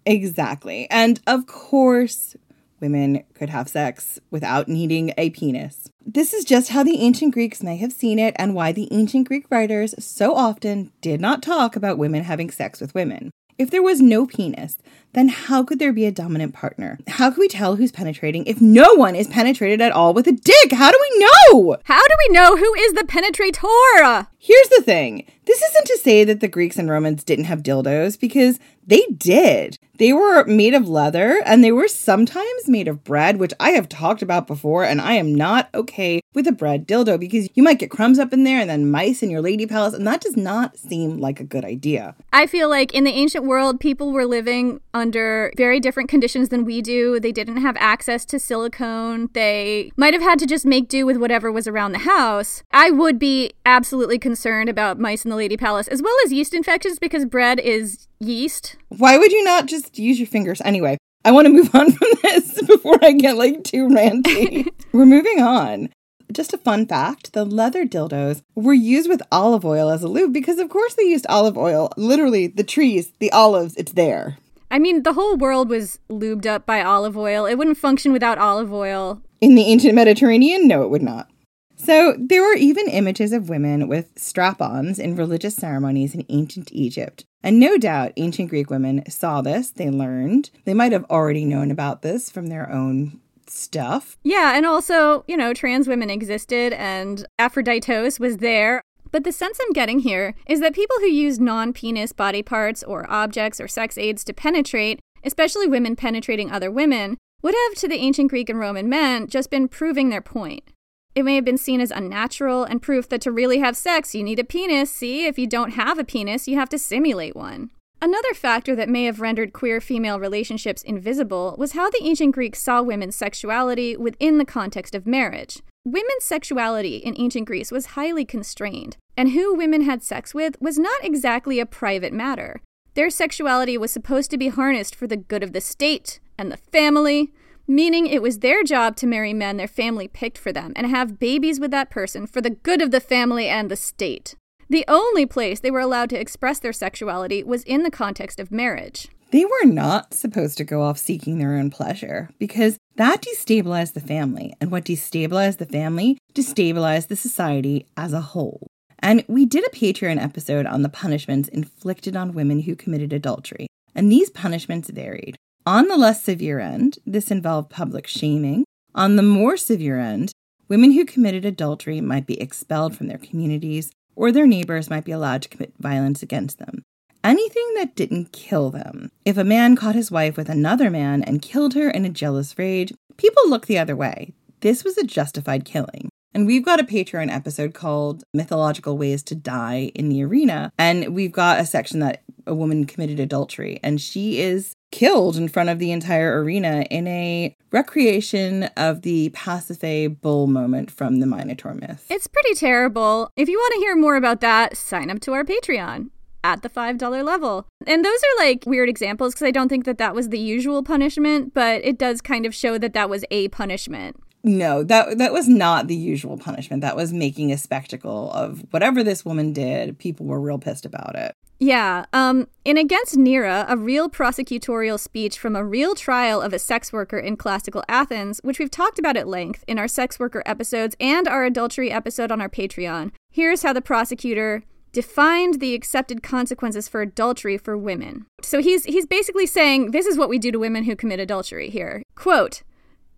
Exactly. 0.05 0.89
And 0.91 1.21
of 1.27 1.47
course, 1.47 2.35
women 2.83 3.23
could 3.33 3.49
have 3.49 3.69
sex 3.69 4.19
without 4.31 4.69
needing 4.69 5.15
a 5.17 5.31
penis. 5.31 5.89
This 6.05 6.35
is 6.35 6.45
just 6.45 6.71
how 6.71 6.83
the 6.83 6.99
ancient 6.99 7.33
Greeks 7.33 7.63
may 7.63 7.77
have 7.79 7.93
seen 7.93 8.19
it, 8.19 8.35
and 8.37 8.55
why 8.55 8.73
the 8.73 8.89
ancient 8.93 9.29
Greek 9.29 9.47
writers 9.51 9.95
so 10.05 10.35
often 10.35 10.93
did 11.01 11.21
not 11.21 11.43
talk 11.43 11.77
about 11.77 11.97
women 11.97 12.25
having 12.25 12.51
sex 12.51 12.81
with 12.81 12.95
women. 12.95 13.31
If 13.59 13.71
there 13.71 13.83
was 13.83 14.01
no 14.01 14.27
penis, 14.27 14.79
then 15.13 15.29
how 15.29 15.63
could 15.63 15.79
there 15.79 15.93
be 15.93 16.07
a 16.07 16.11
dominant 16.11 16.55
partner? 16.55 16.99
How 17.07 17.31
can 17.31 17.39
we 17.39 17.49
tell 17.49 17.77
who's 17.77 17.93
penetrating 17.93 18.45
if 18.47 18.61
no 18.61 18.95
one 18.95 19.15
is 19.15 19.29
penetrated 19.29 19.81
at 19.81 19.93
all 19.93 20.15
with 20.15 20.27
a 20.27 20.33
dick? 20.33 20.73
How 20.73 20.91
do 20.91 20.99
we 21.01 21.19
know? 21.19 21.77
How 21.85 22.01
do 22.01 22.15
we 22.27 22.35
know 22.35 22.57
who 22.57 22.75
is 22.75 22.95
the 22.95 23.05
penetrator? 23.05 24.27
Here's 24.39 24.69
the 24.71 24.83
thing 24.83 25.31
this 25.45 25.63
isn't 25.63 25.87
to 25.87 25.99
say 25.99 26.25
that 26.25 26.41
the 26.41 26.49
Greeks 26.49 26.77
and 26.77 26.89
Romans 26.91 27.23
didn't 27.23 27.45
have 27.45 27.63
dildos, 27.63 28.19
because 28.19 28.59
they 28.87 29.05
did. 29.17 29.79
They 29.99 30.13
were 30.13 30.45
made 30.47 30.75
of 30.75 30.89
leather 30.89 31.41
and 31.45 31.63
they 31.63 31.71
were 31.71 31.87
sometimes 31.87 32.67
made 32.67 32.89
of 32.89 33.05
bread, 33.05 33.37
which 33.37 33.53
I 33.61 33.71
have 33.71 33.89
talked 33.89 34.23
about 34.23 34.47
before, 34.47 34.85
and 34.85 35.01
I 35.01 35.13
am 35.13 35.35
not 35.35 35.69
okay 35.75 36.21
with 36.35 36.49
a 36.49 36.53
bread 36.53 36.89
dildo 36.89 37.21
because 37.21 37.49
you 37.55 37.63
might 37.63 37.79
get 37.79 37.91
crumbs 37.91 38.19
up 38.19 38.33
in 38.33 38.43
there 38.43 38.59
and 38.59 38.69
then 38.69 38.91
mice 38.91 39.23
in 39.23 39.31
your 39.31 39.43
lady 39.43 39.67
palace, 39.67 39.95
and 39.95 40.07
that 40.07 40.21
does 40.21 40.37
not 40.37 40.79
seem 40.79 41.19
like 41.19 41.39
a 41.39 41.45
good 41.45 41.65
idea. 41.65 42.17
I 42.33 42.47
feel 42.47 42.69
like 42.69 42.93
in 42.95 43.05
the 43.05 43.13
ancient 43.13 43.45
world, 43.45 43.79
people 43.79 44.13
were 44.13 44.27
living 44.27 44.81
under 44.95 45.53
very 45.57 45.79
different 45.79 46.09
conditions 46.09 46.49
than 46.49 46.65
we 46.65 46.83
do. 46.83 47.21
They 47.21 47.33
didn't 47.33 47.59
have 47.59 47.77
access 47.79 48.25
to 48.27 48.39
silicone. 48.39 49.29
They 49.35 49.93
might 49.97 50.15
have 50.15 50.23
had 50.23 50.39
to 50.41 50.47
just 50.47 50.67
make 50.67 50.89
do 50.89 51.07
with 51.07 51.19
whatever 51.19 51.53
was 51.53 51.69
around 51.69 51.93
the 51.93 51.99
house. 51.99 52.63
I 52.73 52.91
would 52.91 53.19
be 53.19 53.53
absolutely 53.67 54.19
concerned 54.19 54.69
about 54.69 54.99
mice 54.99 55.25
in 55.25 55.31
the 55.31 55.37
lady 55.37 55.57
palace, 55.57 55.87
as 55.87 56.03
well 56.03 56.15
as 56.25 56.33
yeast 56.33 56.55
infections, 56.55 56.99
because 56.99 57.25
bread 57.27 57.61
is 57.61 58.09
yeast. 58.23 58.77
Why 58.89 59.19
would 59.19 59.33
you 59.33 59.45
not 59.45 59.67
just 59.67 59.99
use 59.99 60.19
your 60.19 60.27
fingers? 60.27 60.61
Anyway, 60.65 60.99
I 61.25 61.31
want 61.31 61.47
to 61.47 61.53
move 61.53 61.75
on 61.75 61.93
from 61.93 62.09
this 62.23 62.63
before 62.63 62.99
I 63.03 63.13
get 63.13 63.37
like 63.37 63.65
too 63.65 63.89
ranty. 63.89 64.69
We're 64.93 65.07
moving 65.07 65.41
on. 65.41 65.91
Just 66.33 66.55
a 66.55 66.59
fun 66.59 66.87
fact 66.87 67.33
the 67.33 67.45
leather 67.45 67.85
dildos 67.85 68.41
were 68.55 68.73
used 68.73 69.09
with 69.09 69.21
olive 69.31 69.65
oil 69.65 69.91
as 69.91 70.03
a 70.03 70.09
lube 70.09 70.33
because, 70.33 70.59
of 70.59 70.71
course, 70.71 70.95
they 70.95 71.03
used 71.03 71.27
olive 71.29 71.59
oil. 71.59 71.91
Literally, 71.97 72.47
the 72.47 72.65
trees, 72.65 73.13
the 73.19 73.31
olives, 73.33 73.75
it's 73.77 73.93
there. 73.93 74.39
I 74.71 74.79
mean, 74.79 75.03
the 75.03 75.13
whole 75.13 75.37
world 75.37 75.69
was 75.69 75.99
lubed 76.09 76.47
up 76.47 76.65
by 76.65 76.83
olive 76.83 77.19
oil. 77.19 77.45
It 77.45 77.57
wouldn't 77.57 77.77
function 77.77 78.13
without 78.13 78.39
olive 78.39 78.73
oil. 78.73 79.21
In 79.43 79.55
the 79.55 79.65
ancient 79.65 79.95
Mediterranean, 79.95 80.67
no, 80.67 80.83
it 80.83 80.89
would 80.89 81.03
not. 81.03 81.29
So, 81.77 82.17
there 82.19 82.43
were 82.43 82.55
even 82.55 82.87
images 82.89 83.33
of 83.33 83.49
women 83.49 83.89
with 83.89 84.13
strap 84.17 84.61
ons 84.63 84.99
in 84.99 85.17
religious 85.17 85.57
ceremonies 85.57 86.15
in 86.15 86.25
ancient 86.29 86.71
Egypt. 86.73 87.25
And 87.43 87.59
no 87.59 87.77
doubt 87.77 88.13
ancient 88.17 88.51
Greek 88.51 88.71
women 88.71 89.09
saw 89.11 89.43
this, 89.43 89.71
they 89.71 89.91
learned. 89.91 90.51
They 90.65 90.75
might 90.75 90.93
have 90.93 91.05
already 91.11 91.45
known 91.45 91.71
about 91.71 92.03
this 92.03 92.31
from 92.31 92.47
their 92.47 92.71
own 92.71 93.21
stuff. 93.49 94.17
Yeah, 94.23 94.57
and 94.57 94.65
also, 94.65 95.25
you 95.27 95.37
know, 95.37 95.53
trans 95.53 95.89
women 95.89 96.11
existed 96.11 96.73
and 96.73 97.27
Aphroditos 97.39 98.21
was 98.21 98.39
there. 98.39 98.83
But 99.11 99.25
the 99.25 99.33
sense 99.33 99.59
I'm 99.61 99.73
getting 99.73 99.99
here 100.01 100.35
is 100.47 100.61
that 100.61 100.75
people 100.75 100.97
who 101.01 101.07
use 101.07 101.39
non 101.39 101.73
penis 101.73 102.13
body 102.13 102.43
parts 102.43 102.83
or 102.83 103.11
objects 103.11 103.61
or 103.61 103.69
sex 103.69 103.99
aids 103.99 104.25
to 104.25 104.33
penetrate, 104.33 105.01
especially 105.23 105.69
women 105.69 105.97
penetrating 105.97 106.51
other 106.51 106.71
women, 106.71 107.19
would 107.43 107.55
have 107.67 107.75
to 107.81 107.89
the 107.89 107.97
ancient 107.97 108.31
Greek 108.31 108.49
and 108.49 108.59
Roman 108.59 108.89
men 108.89 109.27
just 109.27 109.51
been 109.51 109.69
proving 109.69 110.09
their 110.09 110.23
point. 110.23 110.73
It 111.15 111.25
may 111.25 111.35
have 111.35 111.45
been 111.45 111.59
seen 111.59 111.81
as 111.81 111.91
unnatural 111.91 112.65
and 112.65 112.81
proof 112.81 113.09
that 113.11 113.21
to 113.23 113.33
really 113.33 113.59
have 113.59 113.77
sex, 113.77 114.15
you 114.15 114.23
need 114.23 114.39
a 114.39 114.45
penis. 114.45 114.91
See, 114.91 115.27
if 115.27 115.39
you 115.39 115.47
don't 115.47 115.73
have 115.73 115.99
a 115.99 116.05
penis, 116.05 116.49
you 116.49 116.57
have 116.57 116.71
to 116.71 116.79
simulate 116.79 117.37
one. 117.37 117.71
Another 118.01 118.35
factor 118.35 118.75
that 118.75 118.89
may 118.89 119.05
have 119.05 119.21
rendered 119.21 119.53
queer 119.53 119.81
female 119.81 120.19
relationships 120.19 120.83
invisible 120.83 121.55
was 121.57 121.73
how 121.73 121.89
the 121.89 122.03
ancient 122.03 122.35
Greeks 122.35 122.61
saw 122.61 122.83
women's 122.83 123.15
sexuality 123.15 123.97
within 123.97 124.39
the 124.39 124.45
context 124.45 124.95
of 124.95 125.07
marriage. 125.07 125.61
Women's 125.85 126.25
sexuality 126.25 126.97
in 126.97 127.15
ancient 127.17 127.47
Greece 127.47 127.71
was 127.71 127.95
highly 127.95 128.25
constrained, 128.25 128.97
and 129.17 129.31
who 129.31 129.55
women 129.55 129.83
had 129.83 130.03
sex 130.03 130.35
with 130.35 130.61
was 130.61 130.79
not 130.79 131.05
exactly 131.05 131.61
a 131.61 131.67
private 131.67 132.13
matter. 132.13 132.61
Their 132.95 133.11
sexuality 133.11 133.79
was 133.79 133.93
supposed 133.93 134.31
to 134.33 134.39
be 134.39 134.49
harnessed 134.49 134.95
for 134.95 135.07
the 135.07 135.17
good 135.17 135.43
of 135.43 135.53
the 135.53 135.61
state 135.61 136.21
and 136.37 136.51
the 136.51 136.57
family, 136.57 137.33
meaning 137.67 138.07
it 138.07 138.23
was 138.23 138.39
their 138.39 138.63
job 138.63 138.97
to 138.97 139.07
marry 139.07 139.33
men 139.33 139.57
their 139.57 139.69
family 139.69 140.09
picked 140.09 140.39
for 140.39 140.53
them 140.53 140.73
and 140.77 140.87
have 140.87 141.19
babies 141.19 141.61
with 141.61 141.71
that 141.71 141.91
person 141.91 142.27
for 142.27 142.41
the 142.41 142.51
good 142.51 142.83
of 142.83 142.91
the 142.91 143.01
family 143.01 143.49
and 143.49 143.71
the 143.71 143.77
state. 143.77 144.35
The 144.69 144.85
only 144.89 145.27
place 145.27 145.61
they 145.61 145.71
were 145.71 145.81
allowed 145.81 146.11
to 146.11 146.21
express 146.21 146.59
their 146.59 146.73
sexuality 146.73 147.43
was 147.45 147.63
in 147.65 147.83
the 147.83 147.91
context 147.91 148.41
of 148.41 148.51
marriage. 148.51 149.09
They 149.31 149.45
were 149.45 149.65
not 149.65 150.13
supposed 150.13 150.59
to 150.59 150.65
go 150.65 150.83
off 150.83 150.99
seeking 150.99 151.39
their 151.39 151.55
own 151.55 151.71
pleasure 151.71 152.31
because 152.39 152.79
that 152.97 153.23
destabilized 153.23 153.95
the 153.95 154.01
family. 154.01 154.55
And 154.61 154.71
what 154.71 154.85
destabilized 154.85 155.59
the 155.59 155.67
family 155.67 156.19
destabilized 156.35 157.09
the 157.09 157.17
society 157.17 157.87
as 157.97 158.13
a 158.13 158.21
whole. 158.21 158.67
And 158.99 159.25
we 159.29 159.47
did 159.47 159.67
a 159.67 159.71
Patreon 159.71 160.23
episode 160.23 160.67
on 160.67 160.83
the 160.83 160.89
punishments 160.89 161.49
inflicted 161.49 162.17
on 162.17 162.35
women 162.35 162.61
who 162.61 162.77
committed 162.77 163.13
adultery. 163.13 163.67
And 163.95 164.13
these 164.13 164.31
punishments 164.31 164.91
varied. 164.91 165.37
On 165.65 165.87
the 165.87 165.97
less 165.97 166.25
severe 166.25 166.59
end, 166.59 166.99
this 167.07 167.31
involved 167.31 167.71
public 167.71 168.09
shaming. 168.09 168.65
On 168.97 169.15
the 169.15 169.23
more 169.23 169.57
severe 169.57 170.01
end, 170.01 170.33
women 170.69 170.91
who 170.91 171.05
committed 171.05 171.45
adultery 171.45 172.01
might 172.01 172.27
be 172.27 172.41
expelled 172.41 172.97
from 172.97 173.07
their 173.07 173.19
communities, 173.19 173.93
or 174.17 174.33
their 174.33 174.47
neighbors 174.47 174.91
might 174.91 175.05
be 175.05 175.13
allowed 175.13 175.41
to 175.43 175.49
commit 175.49 175.73
violence 175.79 176.21
against 176.21 176.59
them. 176.59 176.83
Anything 177.23 177.75
that 177.77 177.95
didn't 177.95 178.33
kill 178.33 178.71
them. 178.71 179.13
If 179.25 179.37
a 179.37 179.45
man 179.45 179.77
caught 179.77 179.95
his 179.95 180.11
wife 180.11 180.37
with 180.37 180.49
another 180.49 180.91
man 180.91 181.23
and 181.23 181.41
killed 181.41 181.75
her 181.75 181.89
in 181.89 182.05
a 182.05 182.11
jealous 182.11 182.59
rage, 182.59 182.93
people 183.17 183.49
looked 183.49 183.69
the 183.69 183.79
other 183.79 183.95
way. 183.95 184.35
This 184.63 184.83
was 184.83 184.99
a 184.99 185.05
justified 185.05 185.65
killing. 185.65 186.09
And 186.35 186.45
we've 186.45 186.65
got 186.65 186.81
a 186.81 186.85
Patreon 186.85 187.31
episode 187.31 187.73
called 187.73 188.25
Mythological 188.35 188.99
Ways 188.99 189.23
to 189.25 189.37
Die 189.37 189.93
in 189.95 190.09
the 190.09 190.25
Arena. 190.25 190.73
And 190.77 191.15
we've 191.15 191.31
got 191.31 191.61
a 191.61 191.67
section 191.67 192.01
that 192.01 192.25
a 192.49 192.55
woman 192.55 192.85
committed 192.85 193.21
adultery, 193.21 193.79
and 193.85 194.01
she 194.01 194.41
is 194.41 194.75
killed 194.93 195.37
in 195.37 195.49
front 195.49 195.69
of 195.71 195.81
the 195.81 195.91
entire 195.91 196.41
arena 196.41 196.87
in 196.91 197.09
a 197.09 197.57
recreation 197.73 198.65
of 198.77 199.03
the 199.03 199.31
Pasiphae 199.31 200.21
bull 200.21 200.47
moment 200.47 200.91
from 200.91 201.19
the 201.19 201.27
Minotaur 201.27 201.75
myth. 201.75 202.07
It's 202.09 202.29
pretty 202.29 202.55
terrible. 202.55 203.31
If 203.37 203.49
you 203.49 203.59
want 203.59 203.73
to 203.75 203.81
hear 203.81 203.97
more 203.97 204.15
about 204.15 204.41
that, 204.43 204.77
sign 204.77 205.11
up 205.11 205.19
to 205.21 205.33
our 205.33 205.43
Patreon 205.43 206.11
at 206.45 206.63
the 206.63 206.69
$5 206.69 207.25
level. 207.25 207.67
And 207.87 208.05
those 208.05 208.19
are 208.19 208.45
like 208.45 208.65
weird 208.67 208.89
examples 208.89 209.33
because 209.35 209.47
I 209.47 209.51
don't 209.51 209.69
think 209.69 209.85
that 209.87 209.99
that 209.99 210.15
was 210.15 210.29
the 210.29 210.39
usual 210.39 210.83
punishment, 210.83 211.55
but 211.55 211.85
it 211.85 211.99
does 211.99 212.21
kind 212.21 212.47
of 212.47 212.55
show 212.55 212.79
that 212.79 212.93
that 212.95 213.09
was 213.09 213.25
a 213.31 213.49
punishment. 213.49 214.17
no, 214.45 214.83
that 214.83 215.19
that 215.19 215.33
was 215.33 215.47
not 215.49 215.87
the 215.87 215.95
usual 215.95 216.37
punishment. 216.37 216.81
That 216.83 216.97
was 216.97 217.13
making 217.13 217.53
a 217.53 217.57
spectacle 217.57 218.33
of 218.33 218.65
whatever 218.71 219.05
this 219.05 219.25
woman 219.25 219.53
did. 219.53 219.97
People 219.99 220.27
were 220.27 220.41
real 220.41 220.59
pissed 220.59 220.85
about 220.85 221.15
it. 221.15 221.37
Yeah. 221.63 222.07
Um, 222.13 222.49
in 222.65 222.77
Against 222.77 223.17
Neaera, 223.17 223.65
a 223.69 223.77
real 223.77 224.11
prosecutorial 224.11 224.99
speech 224.99 225.39
from 225.39 225.55
a 225.55 225.65
real 225.65 225.95
trial 225.95 226.43
of 226.43 226.53
a 226.53 226.59
sex 226.59 226.93
worker 226.93 227.21
in 227.21 227.37
classical 227.37 227.85
Athens, 227.89 228.41
which 228.43 228.59
we've 228.59 228.69
talked 228.69 228.99
about 228.99 229.17
at 229.17 229.29
length 229.29 229.63
in 229.69 229.79
our 229.79 229.87
sex 229.87 230.19
worker 230.19 230.43
episodes 230.45 230.97
and 230.99 231.29
our 231.29 231.45
adultery 231.45 231.89
episode 231.89 232.33
on 232.33 232.41
our 232.41 232.49
Patreon. 232.49 233.13
Here's 233.31 233.63
how 233.63 233.73
the 233.73 233.81
prosecutor 233.81 234.65
defined 234.91 235.61
the 235.61 235.73
accepted 235.77 236.21
consequences 236.21 236.89
for 236.89 237.01
adultery 237.01 237.57
for 237.57 237.79
women. 237.79 238.27
So 238.43 238.61
he's 238.61 238.83
he's 238.85 239.07
basically 239.07 239.47
saying 239.47 239.93
this 239.93 240.07
is 240.07 240.19
what 240.19 240.29
we 240.29 240.41
do 240.41 240.51
to 240.51 240.59
women 240.59 240.83
who 240.83 240.97
commit 240.97 241.21
adultery 241.21 241.71
here. 241.71 242.03
Quote 242.17 242.65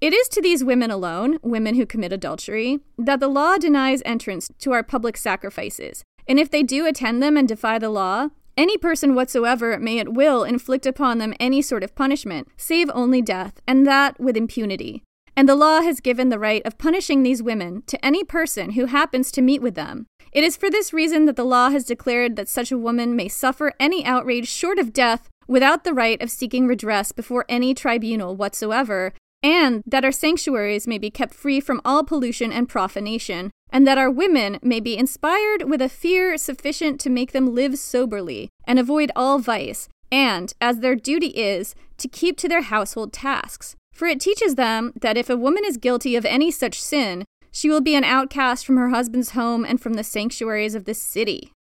it 0.00 0.12
is 0.12 0.28
to 0.28 0.42
these 0.42 0.62
women 0.62 0.90
alone, 0.90 1.38
women 1.40 1.76
who 1.76 1.86
commit 1.86 2.12
adultery, 2.12 2.80
that 2.98 3.20
the 3.20 3.28
law 3.28 3.56
denies 3.56 4.02
entrance 4.04 4.50
to 4.58 4.72
our 4.72 4.82
public 4.82 5.16
sacrifices. 5.16 6.04
And 6.26 6.38
if 6.38 6.50
they 6.50 6.62
do 6.62 6.86
attend 6.86 7.22
them 7.22 7.36
and 7.36 7.46
defy 7.46 7.78
the 7.78 7.90
law, 7.90 8.28
any 8.56 8.78
person 8.78 9.14
whatsoever 9.14 9.78
may 9.78 9.98
at 9.98 10.12
will 10.12 10.44
inflict 10.44 10.86
upon 10.86 11.18
them 11.18 11.34
any 11.40 11.60
sort 11.60 11.82
of 11.82 11.94
punishment, 11.94 12.48
save 12.56 12.90
only 12.94 13.20
death, 13.20 13.60
and 13.66 13.86
that 13.86 14.18
with 14.20 14.36
impunity. 14.36 15.02
And 15.36 15.48
the 15.48 15.56
law 15.56 15.80
has 15.80 16.00
given 16.00 16.28
the 16.28 16.38
right 16.38 16.62
of 16.64 16.78
punishing 16.78 17.22
these 17.22 17.42
women 17.42 17.82
to 17.88 18.04
any 18.04 18.22
person 18.22 18.70
who 18.72 18.86
happens 18.86 19.32
to 19.32 19.42
meet 19.42 19.60
with 19.60 19.74
them. 19.74 20.06
It 20.30 20.44
is 20.44 20.56
for 20.56 20.70
this 20.70 20.92
reason 20.92 21.26
that 21.26 21.36
the 21.36 21.44
law 21.44 21.70
has 21.70 21.84
declared 21.84 22.36
that 22.36 22.48
such 22.48 22.70
a 22.70 22.78
woman 22.78 23.16
may 23.16 23.28
suffer 23.28 23.72
any 23.80 24.04
outrage 24.04 24.48
short 24.48 24.78
of 24.78 24.92
death 24.92 25.28
without 25.46 25.84
the 25.84 25.94
right 25.94 26.20
of 26.22 26.30
seeking 26.30 26.66
redress 26.66 27.12
before 27.12 27.44
any 27.48 27.74
tribunal 27.74 28.36
whatsoever, 28.36 29.12
and 29.44 29.82
that 29.86 30.06
our 30.06 30.10
sanctuaries 30.10 30.86
may 30.86 30.96
be 30.96 31.10
kept 31.10 31.34
free 31.34 31.60
from 31.60 31.82
all 31.84 32.02
pollution 32.02 32.50
and 32.50 32.66
profanation, 32.66 33.50
and 33.68 33.86
that 33.86 33.98
our 33.98 34.10
women 34.10 34.58
may 34.62 34.80
be 34.80 34.96
inspired 34.96 35.68
with 35.68 35.82
a 35.82 35.88
fear 35.88 36.38
sufficient 36.38 36.98
to 36.98 37.10
make 37.10 37.32
them 37.32 37.54
live 37.54 37.78
soberly 37.78 38.48
and 38.66 38.78
avoid 38.78 39.12
all 39.14 39.38
vice, 39.38 39.86
and, 40.10 40.54
as 40.62 40.80
their 40.80 40.96
duty 40.96 41.26
is, 41.26 41.74
to 41.98 42.08
keep 42.08 42.38
to 42.38 42.48
their 42.48 42.62
household 42.62 43.12
tasks. 43.12 43.76
For 43.92 44.08
it 44.08 44.18
teaches 44.18 44.54
them 44.54 44.94
that 45.02 45.18
if 45.18 45.28
a 45.28 45.36
woman 45.36 45.62
is 45.66 45.76
guilty 45.76 46.16
of 46.16 46.24
any 46.24 46.50
such 46.50 46.80
sin, 46.80 47.26
she 47.52 47.68
will 47.68 47.82
be 47.82 47.94
an 47.94 48.02
outcast 48.02 48.64
from 48.64 48.78
her 48.78 48.88
husband's 48.88 49.32
home 49.32 49.66
and 49.66 49.78
from 49.78 49.94
the 49.94 50.02
sanctuaries 50.02 50.74
of 50.74 50.86
the 50.86 50.94
city. 50.94 51.52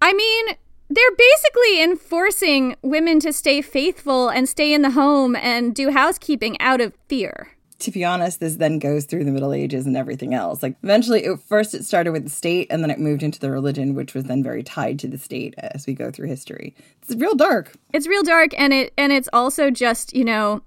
I 0.00 0.14
mean, 0.14 0.46
they're 0.90 1.16
basically 1.16 1.82
enforcing 1.82 2.76
women 2.82 3.20
to 3.20 3.32
stay 3.32 3.60
faithful 3.60 4.28
and 4.28 4.48
stay 4.48 4.72
in 4.72 4.82
the 4.82 4.90
home 4.90 5.36
and 5.36 5.74
do 5.74 5.90
housekeeping 5.90 6.60
out 6.60 6.80
of 6.80 6.94
fear. 7.08 7.50
To 7.80 7.92
be 7.92 8.04
honest, 8.04 8.40
this 8.40 8.56
then 8.56 8.80
goes 8.80 9.04
through 9.04 9.24
the 9.24 9.30
Middle 9.30 9.52
Ages 9.52 9.86
and 9.86 9.96
everything 9.96 10.34
else. 10.34 10.62
Like 10.64 10.76
eventually, 10.82 11.24
it, 11.24 11.38
first 11.38 11.74
it 11.74 11.84
started 11.84 12.10
with 12.10 12.24
the 12.24 12.30
state, 12.30 12.66
and 12.70 12.82
then 12.82 12.90
it 12.90 12.98
moved 12.98 13.22
into 13.22 13.38
the 13.38 13.52
religion, 13.52 13.94
which 13.94 14.14
was 14.14 14.24
then 14.24 14.42
very 14.42 14.64
tied 14.64 14.98
to 15.00 15.08
the 15.08 15.18
state 15.18 15.54
as 15.58 15.86
we 15.86 15.94
go 15.94 16.10
through 16.10 16.26
history. 16.26 16.74
It's 17.02 17.14
real 17.14 17.36
dark. 17.36 17.72
It's 17.92 18.08
real 18.08 18.24
dark, 18.24 18.50
and 18.58 18.72
it 18.72 18.92
and 18.98 19.12
it's 19.12 19.28
also 19.32 19.70
just 19.70 20.12
you 20.12 20.24
know 20.24 20.62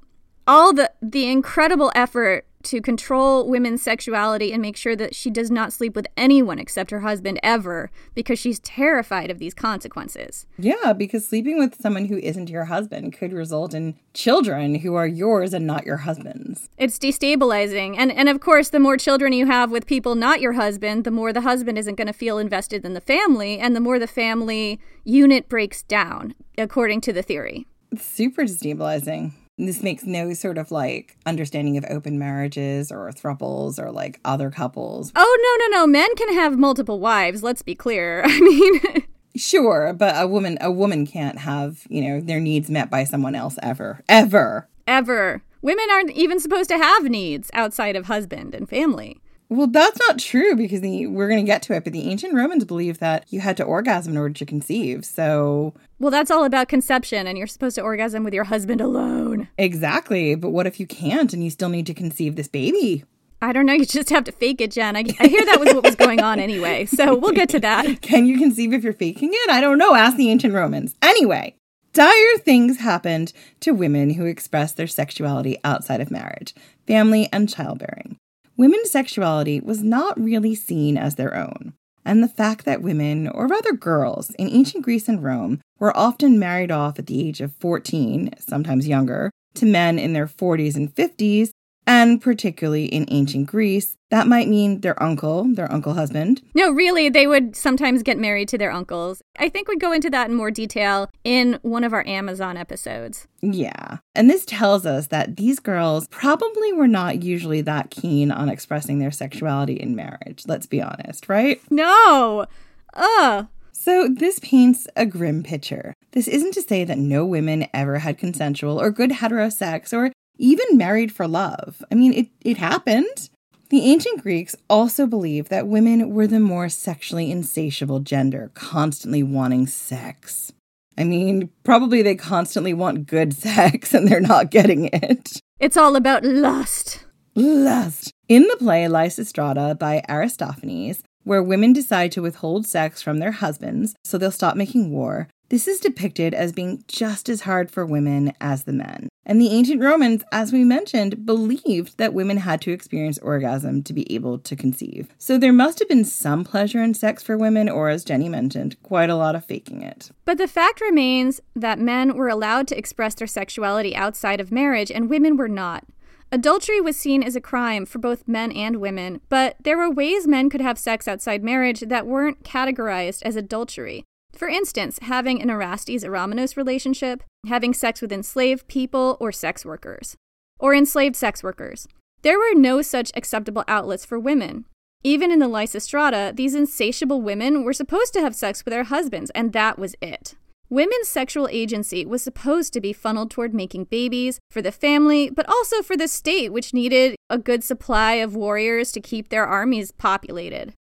all 0.47 0.71
the 0.71 0.89
the 1.01 1.27
incredible 1.27 1.91
effort 1.95 2.45
to 2.63 2.81
control 2.81 3.47
women's 3.47 3.81
sexuality 3.81 4.51
and 4.51 4.61
make 4.61 4.77
sure 4.77 4.95
that 4.95 5.15
she 5.15 5.29
does 5.29 5.51
not 5.51 5.73
sleep 5.73 5.95
with 5.95 6.07
anyone 6.15 6.59
except 6.59 6.91
her 6.91 7.01
husband 7.01 7.39
ever 7.43 7.89
because 8.15 8.39
she's 8.39 8.59
terrified 8.59 9.29
of 9.29 9.39
these 9.39 9.53
consequences. 9.53 10.45
Yeah, 10.57 10.93
because 10.93 11.27
sleeping 11.27 11.57
with 11.57 11.79
someone 11.81 12.05
who 12.05 12.17
isn't 12.17 12.49
your 12.49 12.65
husband 12.65 13.13
could 13.13 13.33
result 13.33 13.73
in 13.73 13.95
children 14.13 14.75
who 14.75 14.95
are 14.95 15.07
yours 15.07 15.53
and 15.53 15.65
not 15.65 15.85
your 15.85 15.97
husband's. 15.97 16.69
It's 16.77 16.97
destabilizing. 16.97 17.95
And 17.97 18.11
and 18.11 18.29
of 18.29 18.39
course, 18.39 18.69
the 18.69 18.79
more 18.79 18.97
children 18.97 19.33
you 19.33 19.47
have 19.47 19.71
with 19.71 19.85
people 19.85 20.15
not 20.15 20.41
your 20.41 20.53
husband, 20.53 21.03
the 21.03 21.11
more 21.11 21.33
the 21.33 21.41
husband 21.41 21.77
isn't 21.77 21.95
going 21.95 22.07
to 22.07 22.13
feel 22.13 22.37
invested 22.37 22.85
in 22.85 22.93
the 22.93 23.01
family 23.01 23.59
and 23.59 23.75
the 23.75 23.79
more 23.79 23.99
the 23.99 24.07
family 24.07 24.79
unit 25.03 25.49
breaks 25.49 25.83
down 25.83 26.35
according 26.57 27.01
to 27.01 27.13
the 27.13 27.21
theory. 27.21 27.67
It's 27.91 28.05
super 28.05 28.43
destabilizing. 28.43 29.33
This 29.65 29.83
makes 29.83 30.05
no 30.05 30.33
sort 30.33 30.57
of 30.57 30.71
like 30.71 31.17
understanding 31.25 31.77
of 31.77 31.85
open 31.89 32.17
marriages 32.17 32.91
or 32.91 33.09
thruples 33.11 33.77
or 33.77 33.91
like 33.91 34.19
other 34.25 34.49
couples. 34.49 35.11
Oh, 35.15 35.57
no, 35.69 35.77
no, 35.77 35.81
no. 35.81 35.87
Men 35.87 36.15
can 36.15 36.33
have 36.33 36.57
multiple 36.57 36.99
wives, 36.99 37.43
let's 37.43 37.61
be 37.61 37.75
clear. 37.75 38.23
I 38.25 38.39
mean, 38.39 39.03
Sure, 39.35 39.93
but 39.93 40.13
a 40.21 40.27
woman 40.27 40.57
a 40.59 40.71
woman 40.71 41.07
can't 41.07 41.39
have, 41.39 41.87
you 41.89 42.01
know, 42.01 42.19
their 42.19 42.39
needs 42.39 42.69
met 42.69 42.89
by 42.89 43.05
someone 43.05 43.35
else 43.35 43.57
ever. 43.63 44.03
Ever. 44.09 44.67
ever. 44.87 45.41
Women 45.61 45.85
aren't 45.91 46.11
even 46.11 46.39
supposed 46.39 46.69
to 46.69 46.77
have 46.77 47.03
needs 47.03 47.49
outside 47.53 47.95
of 47.95 48.07
husband 48.07 48.53
and 48.55 48.67
family. 48.67 49.21
Well, 49.51 49.67
that's 49.67 49.99
not 49.99 50.17
true 50.17 50.55
because 50.55 50.79
the, 50.79 51.07
we're 51.07 51.27
going 51.27 51.43
to 51.43 51.45
get 51.45 51.61
to 51.63 51.73
it, 51.73 51.83
but 51.83 51.91
the 51.91 52.09
ancient 52.09 52.33
Romans 52.33 52.63
believed 52.63 53.01
that 53.01 53.25
you 53.29 53.41
had 53.41 53.57
to 53.57 53.63
orgasm 53.65 54.13
in 54.13 54.17
order 54.17 54.33
to 54.33 54.45
conceive. 54.45 55.03
So, 55.03 55.73
Well, 55.99 56.09
that's 56.09 56.31
all 56.31 56.45
about 56.45 56.69
conception, 56.69 57.27
and 57.27 57.37
you're 57.37 57.47
supposed 57.47 57.75
to 57.75 57.81
orgasm 57.81 58.23
with 58.23 58.33
your 58.33 58.45
husband 58.45 58.79
alone. 58.79 59.49
exactly. 59.57 60.35
But 60.35 60.51
what 60.51 60.67
if 60.67 60.79
you 60.79 60.87
can't 60.87 61.33
and 61.33 61.43
you 61.43 61.49
still 61.49 61.67
need 61.67 61.85
to 61.87 61.93
conceive 61.93 62.37
this 62.37 62.47
baby? 62.47 63.03
I 63.41 63.51
don't 63.51 63.65
know. 63.65 63.73
You 63.73 63.85
just 63.85 64.09
have 64.09 64.23
to 64.23 64.31
fake 64.31 64.61
it, 64.61 64.71
Jen. 64.71 64.95
I, 64.95 65.03
I 65.19 65.27
hear 65.27 65.43
that 65.45 65.59
was 65.59 65.73
what 65.73 65.83
was 65.83 65.95
going 65.95 66.21
on 66.21 66.39
anyway. 66.39 66.85
So 66.85 67.15
we'll 67.17 67.33
get 67.33 67.49
to 67.49 67.59
that. 67.59 68.01
Can 68.01 68.27
you 68.27 68.37
conceive 68.39 68.71
if 68.71 68.85
you're 68.85 68.93
faking 68.93 69.31
it? 69.33 69.49
I 69.49 69.59
don't 69.59 69.77
know. 69.77 69.95
Ask 69.95 70.15
the 70.15 70.29
ancient 70.29 70.53
Romans. 70.53 70.95
Anyway, 71.01 71.55
dire 71.91 72.37
things 72.37 72.77
happened 72.77 73.33
to 73.59 73.71
women 73.73 74.11
who 74.11 74.25
expressed 74.25 74.77
their 74.77 74.87
sexuality 74.87 75.57
outside 75.65 75.99
of 75.99 76.09
marriage, 76.09 76.55
family, 76.87 77.27
and 77.33 77.49
childbearing. 77.49 78.15
Women's 78.57 78.91
sexuality 78.91 79.59
was 79.59 79.81
not 79.83 80.19
really 80.19 80.55
seen 80.55 80.97
as 80.97 81.15
their 81.15 81.35
own. 81.35 81.73
And 82.03 82.23
the 82.23 82.27
fact 82.27 82.65
that 82.65 82.81
women, 82.81 83.27
or 83.27 83.47
rather 83.47 83.73
girls, 83.73 84.31
in 84.31 84.49
ancient 84.49 84.83
Greece 84.83 85.07
and 85.07 85.23
Rome 85.23 85.61
were 85.79 85.95
often 85.95 86.39
married 86.39 86.71
off 86.71 86.97
at 86.97 87.07
the 87.07 87.27
age 87.27 87.41
of 87.41 87.55
14, 87.59 88.31
sometimes 88.39 88.87
younger, 88.87 89.31
to 89.55 89.65
men 89.65 89.99
in 89.99 90.13
their 90.13 90.27
40s 90.27 90.75
and 90.75 90.93
50s, 90.93 91.49
and 91.85 92.21
particularly 92.21 92.85
in 92.85 93.05
ancient 93.09 93.47
Greece, 93.47 93.95
that 94.11 94.27
might 94.27 94.47
mean 94.47 94.81
their 94.81 95.01
uncle, 95.01 95.45
their 95.55 95.71
uncle 95.71 95.93
husband, 95.93 96.41
No, 96.53 96.69
really, 96.69 97.09
they 97.09 97.27
would 97.27 97.55
sometimes 97.55 98.03
get 98.03 98.19
married 98.19 98.49
to 98.49 98.57
their 98.57 98.71
uncles. 98.71 99.21
I 99.39 99.49
think 99.49 99.67
we'd 99.67 99.79
go 99.79 99.91
into 99.93 100.09
that 100.09 100.29
in 100.29 100.35
more 100.35 100.51
detail 100.51 101.09
in 101.23 101.59
one 101.61 101.83
of 101.83 101.93
our 101.93 102.05
Amazon 102.05 102.57
episodes. 102.57 103.27
Yeah. 103.41 103.97
And 104.13 104.29
this 104.29 104.45
tells 104.45 104.85
us 104.85 105.07
that 105.07 105.37
these 105.37 105.59
girls 105.59 106.07
probably 106.09 106.73
were 106.73 106.87
not 106.87 107.23
usually 107.23 107.61
that 107.61 107.89
keen 107.89 108.31
on 108.31 108.49
expressing 108.49 108.99
their 108.99 109.11
sexuality 109.11 109.73
in 109.73 109.95
marriage. 109.95 110.43
Let's 110.45 110.67
be 110.67 110.81
honest, 110.81 111.29
right? 111.29 111.61
No! 111.71 112.45
Ugh. 112.93 113.47
So, 113.71 114.07
this 114.07 114.37
paints 114.39 114.87
a 114.95 115.07
grim 115.07 115.41
picture. 115.41 115.95
This 116.11 116.27
isn't 116.27 116.53
to 116.53 116.61
say 116.61 116.83
that 116.83 116.99
no 116.99 117.25
women 117.25 117.67
ever 117.73 117.99
had 117.99 118.17
consensual 118.17 118.79
or 118.79 118.91
good 118.91 119.09
heterosex 119.11 119.91
or 119.91 120.11
even 120.37 120.77
married 120.77 121.11
for 121.11 121.27
love. 121.27 121.81
I 121.91 121.95
mean, 121.95 122.13
it, 122.13 122.27
it 122.41 122.57
happened. 122.57 123.29
The 123.71 123.85
ancient 123.85 124.21
Greeks 124.21 124.53
also 124.69 125.07
believed 125.07 125.49
that 125.49 125.65
women 125.65 126.13
were 126.13 126.27
the 126.27 126.41
more 126.41 126.67
sexually 126.67 127.31
insatiable 127.31 128.01
gender, 128.01 128.51
constantly 128.53 129.23
wanting 129.23 129.65
sex. 129.65 130.51
I 130.97 131.05
mean, 131.05 131.49
probably 131.63 132.01
they 132.01 132.15
constantly 132.15 132.73
want 132.73 133.07
good 133.07 133.33
sex 133.47 133.93
and 133.93 134.09
they're 134.09 134.19
not 134.19 134.51
getting 134.51 134.89
it. 134.91 135.39
It's 135.57 135.77
all 135.77 135.95
about 135.95 136.25
lust. 136.25 137.05
Lust. 137.33 138.11
In 138.27 138.43
the 138.43 138.57
play 138.57 138.83
Lysistrata 138.87 139.79
by 139.79 140.03
Aristophanes, 140.09 141.01
where 141.23 141.41
women 141.41 141.71
decide 141.71 142.11
to 142.11 142.21
withhold 142.21 142.67
sex 142.67 143.01
from 143.01 143.19
their 143.19 143.31
husbands 143.31 143.95
so 144.03 144.17
they'll 144.17 144.31
stop 144.31 144.57
making 144.57 144.91
war, 144.91 145.29
this 145.51 145.67
is 145.67 145.81
depicted 145.81 146.33
as 146.33 146.53
being 146.53 146.81
just 146.87 147.27
as 147.27 147.41
hard 147.41 147.69
for 147.69 147.85
women 147.85 148.31
as 148.39 148.63
the 148.63 148.71
men. 148.71 149.09
And 149.25 149.41
the 149.41 149.49
ancient 149.49 149.81
Romans, 149.81 150.23
as 150.31 150.53
we 150.53 150.63
mentioned, 150.63 151.25
believed 151.25 151.97
that 151.97 152.13
women 152.13 152.37
had 152.37 152.61
to 152.61 152.71
experience 152.71 153.17
orgasm 153.17 153.83
to 153.83 153.91
be 153.91 154.09
able 154.15 154.39
to 154.39 154.55
conceive. 154.55 155.09
So 155.17 155.37
there 155.37 155.51
must 155.51 155.79
have 155.79 155.89
been 155.89 156.05
some 156.05 156.45
pleasure 156.45 156.81
in 156.81 156.93
sex 156.93 157.21
for 157.21 157.37
women, 157.37 157.67
or 157.67 157.89
as 157.89 158.05
Jenny 158.05 158.29
mentioned, 158.29 158.81
quite 158.81 159.09
a 159.09 159.15
lot 159.15 159.35
of 159.35 159.43
faking 159.43 159.81
it. 159.81 160.09
But 160.23 160.37
the 160.37 160.47
fact 160.47 160.79
remains 160.79 161.41
that 161.53 161.79
men 161.79 162.15
were 162.15 162.29
allowed 162.29 162.69
to 162.69 162.77
express 162.77 163.13
their 163.15 163.27
sexuality 163.27 163.93
outside 163.93 164.39
of 164.39 164.53
marriage 164.53 164.89
and 164.89 165.09
women 165.09 165.35
were 165.35 165.49
not. 165.49 165.83
Adultery 166.31 166.79
was 166.79 166.95
seen 166.95 167.21
as 167.21 167.35
a 167.35 167.41
crime 167.41 167.85
for 167.85 167.99
both 167.99 168.25
men 168.25 168.53
and 168.53 168.77
women, 168.77 169.19
but 169.27 169.57
there 169.61 169.77
were 169.77 169.91
ways 169.91 170.25
men 170.25 170.49
could 170.49 170.61
have 170.61 170.79
sex 170.79 171.09
outside 171.09 171.43
marriage 171.43 171.81
that 171.81 172.07
weren't 172.07 172.43
categorized 172.43 173.21
as 173.23 173.35
adultery. 173.35 174.05
For 174.41 174.49
instance, 174.49 174.97
having 175.03 175.39
an 175.39 175.51
Erastes 175.51 176.03
Eromenos 176.03 176.57
relationship, 176.57 177.21
having 177.45 177.75
sex 177.75 178.01
with 178.01 178.11
enslaved 178.11 178.67
people 178.67 179.15
or 179.19 179.31
sex 179.31 179.63
workers, 179.63 180.15
or 180.59 180.73
enslaved 180.73 181.15
sex 181.15 181.43
workers. 181.43 181.87
There 182.23 182.39
were 182.39 182.55
no 182.55 182.81
such 182.81 183.11
acceptable 183.15 183.63
outlets 183.67 184.03
for 184.03 184.17
women. 184.17 184.65
Even 185.03 185.31
in 185.31 185.37
the 185.37 185.47
Lysistrata, 185.47 186.35
these 186.35 186.55
insatiable 186.55 187.21
women 187.21 187.63
were 187.63 187.71
supposed 187.71 188.13
to 188.13 188.21
have 188.21 188.33
sex 188.33 188.65
with 188.65 188.71
their 188.71 188.85
husbands, 188.85 189.29
and 189.35 189.53
that 189.53 189.77
was 189.77 189.93
it. 190.01 190.33
Women's 190.71 191.07
sexual 191.07 191.47
agency 191.51 192.03
was 192.03 192.23
supposed 192.23 192.73
to 192.73 192.81
be 192.81 192.93
funneled 192.93 193.29
toward 193.29 193.53
making 193.53 193.83
babies 193.83 194.39
for 194.49 194.63
the 194.63 194.71
family, 194.71 195.29
but 195.29 195.47
also 195.47 195.83
for 195.83 195.95
the 195.95 196.07
state, 196.07 196.51
which 196.51 196.73
needed 196.73 197.15
a 197.29 197.37
good 197.37 197.63
supply 197.63 198.13
of 198.13 198.35
warriors 198.35 198.91
to 198.93 199.01
keep 199.01 199.29
their 199.29 199.45
armies 199.45 199.91
populated. 199.91 200.73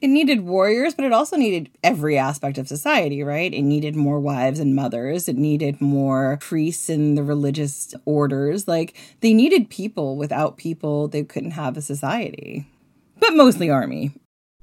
It 0.00 0.08
needed 0.08 0.42
warriors, 0.42 0.94
but 0.94 1.04
it 1.04 1.12
also 1.12 1.36
needed 1.36 1.70
every 1.82 2.18
aspect 2.18 2.58
of 2.58 2.68
society, 2.68 3.22
right? 3.22 3.52
It 3.52 3.62
needed 3.62 3.96
more 3.96 4.20
wives 4.20 4.60
and 4.60 4.74
mothers. 4.74 5.28
It 5.28 5.36
needed 5.36 5.80
more 5.80 6.38
priests 6.40 6.90
in 6.90 7.14
the 7.14 7.22
religious 7.22 7.94
orders. 8.04 8.68
Like, 8.68 8.96
they 9.20 9.32
needed 9.32 9.70
people. 9.70 10.16
Without 10.16 10.56
people, 10.56 11.08
they 11.08 11.24
couldn't 11.24 11.52
have 11.52 11.76
a 11.76 11.82
society. 11.82 12.66
But 13.18 13.34
mostly 13.34 13.70
army. 13.70 14.12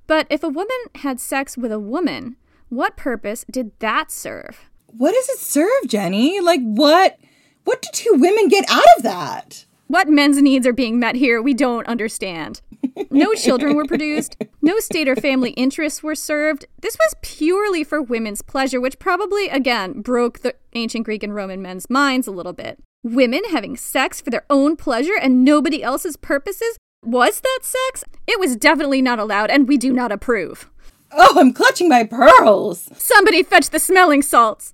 But 0.06 0.28
if 0.30 0.44
a 0.44 0.50
woman 0.50 0.78
had 0.96 1.20
sex 1.20 1.58
with 1.58 1.72
a 1.72 1.80
woman, 1.80 2.36
what 2.70 2.98
purpose 2.98 3.46
did 3.50 3.72
that 3.80 4.12
serve? 4.12 4.70
What 4.88 5.14
does 5.14 5.30
it 5.30 5.40
serve, 5.40 5.88
Jenny? 5.88 6.40
Like, 6.40 6.62
what? 6.62 7.18
What 7.64 7.82
do 7.82 7.90
two 7.94 8.14
women 8.14 8.48
get 8.50 8.66
out 8.70 8.84
of 8.98 9.04
that? 9.04 9.66
What 9.88 10.08
men's 10.08 10.42
needs 10.42 10.66
are 10.66 10.74
being 10.74 11.00
met 11.00 11.16
here, 11.16 11.42
we 11.42 11.54
don't 11.54 11.86
understand. 11.88 12.62
No 13.10 13.34
children 13.34 13.76
were 13.76 13.86
produced, 13.86 14.36
no 14.62 14.80
state 14.80 15.08
or 15.08 15.16
family 15.16 15.52
interests 15.52 16.02
were 16.02 16.16
served. 16.16 16.66
This 16.82 16.98
was 16.98 17.16
purely 17.22 17.84
for 17.84 18.02
women's 18.02 18.42
pleasure, 18.42 18.80
which 18.80 19.00
probably, 19.00 19.50
again, 19.50 20.02
broke 20.02 20.40
the 20.40 20.56
ancient 20.74 21.06
Greek 21.06 21.24
and 21.24 21.36
Roman 21.36 21.62
men's 21.62 21.90
minds 21.90 22.28
a 22.28 22.32
little 22.32 22.54
bit. 22.54 22.80
Women 23.04 23.44
having 23.52 23.76
sex 23.76 24.22
for 24.22 24.30
their 24.30 24.46
own 24.50 24.76
pleasure 24.76 25.18
and 25.22 25.44
nobody 25.44 25.84
else's 25.84 26.18
purposes? 26.18 26.78
Was 27.04 27.42
that 27.42 27.60
sex? 27.62 28.06
It 28.26 28.40
was 28.40 28.56
definitely 28.56 29.02
not 29.02 29.20
allowed, 29.20 29.50
and 29.52 29.68
we 29.68 29.78
do 29.78 29.92
not 29.92 30.12
approve. 30.12 30.70
Oh, 31.12 31.40
I'm 31.40 31.54
clutching 31.54 31.90
my 31.90 32.06
pearls! 32.06 32.90
Somebody 32.96 33.44
fetch 33.44 33.70
the 33.70 33.80
smelling 33.80 34.22
salts! 34.22 34.74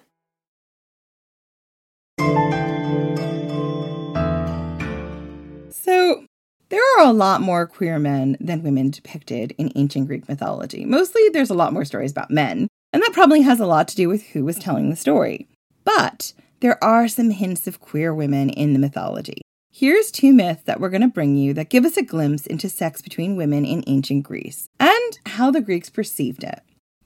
So, 5.71 6.25
there 6.69 6.81
are 6.97 7.05
a 7.05 7.11
lot 7.13 7.41
more 7.41 7.67
queer 7.67 7.99
men 7.99 8.37
than 8.39 8.63
women 8.63 8.91
depicted 8.91 9.53
in 9.57 9.71
ancient 9.75 10.07
Greek 10.07 10.29
mythology. 10.29 10.85
Mostly, 10.85 11.23
there's 11.33 11.49
a 11.49 11.55
lot 11.55 11.73
more 11.73 11.85
stories 11.85 12.11
about 12.11 12.31
men, 12.31 12.67
and 12.93 13.01
that 13.03 13.13
probably 13.13 13.41
has 13.41 13.59
a 13.59 13.65
lot 13.65 13.87
to 13.89 13.95
do 13.95 14.07
with 14.07 14.23
who 14.27 14.45
was 14.45 14.57
telling 14.57 14.89
the 14.89 14.95
story. 14.95 15.47
But 15.83 16.33
there 16.61 16.81
are 16.83 17.07
some 17.07 17.31
hints 17.31 17.67
of 17.67 17.79
queer 17.79 18.13
women 18.13 18.49
in 18.49 18.73
the 18.73 18.79
mythology. 18.79 19.41
Here's 19.73 20.11
two 20.11 20.31
myths 20.31 20.63
that 20.63 20.79
we're 20.79 20.89
going 20.89 21.01
to 21.01 21.07
bring 21.07 21.35
you 21.35 21.53
that 21.55 21.69
give 21.69 21.85
us 21.85 21.97
a 21.97 22.03
glimpse 22.03 22.45
into 22.45 22.69
sex 22.69 23.01
between 23.01 23.35
women 23.35 23.65
in 23.65 23.83
ancient 23.87 24.23
Greece 24.23 24.67
and 24.79 25.19
how 25.25 25.49
the 25.49 25.61
Greeks 25.61 25.89
perceived 25.89 26.43
it. 26.43 26.59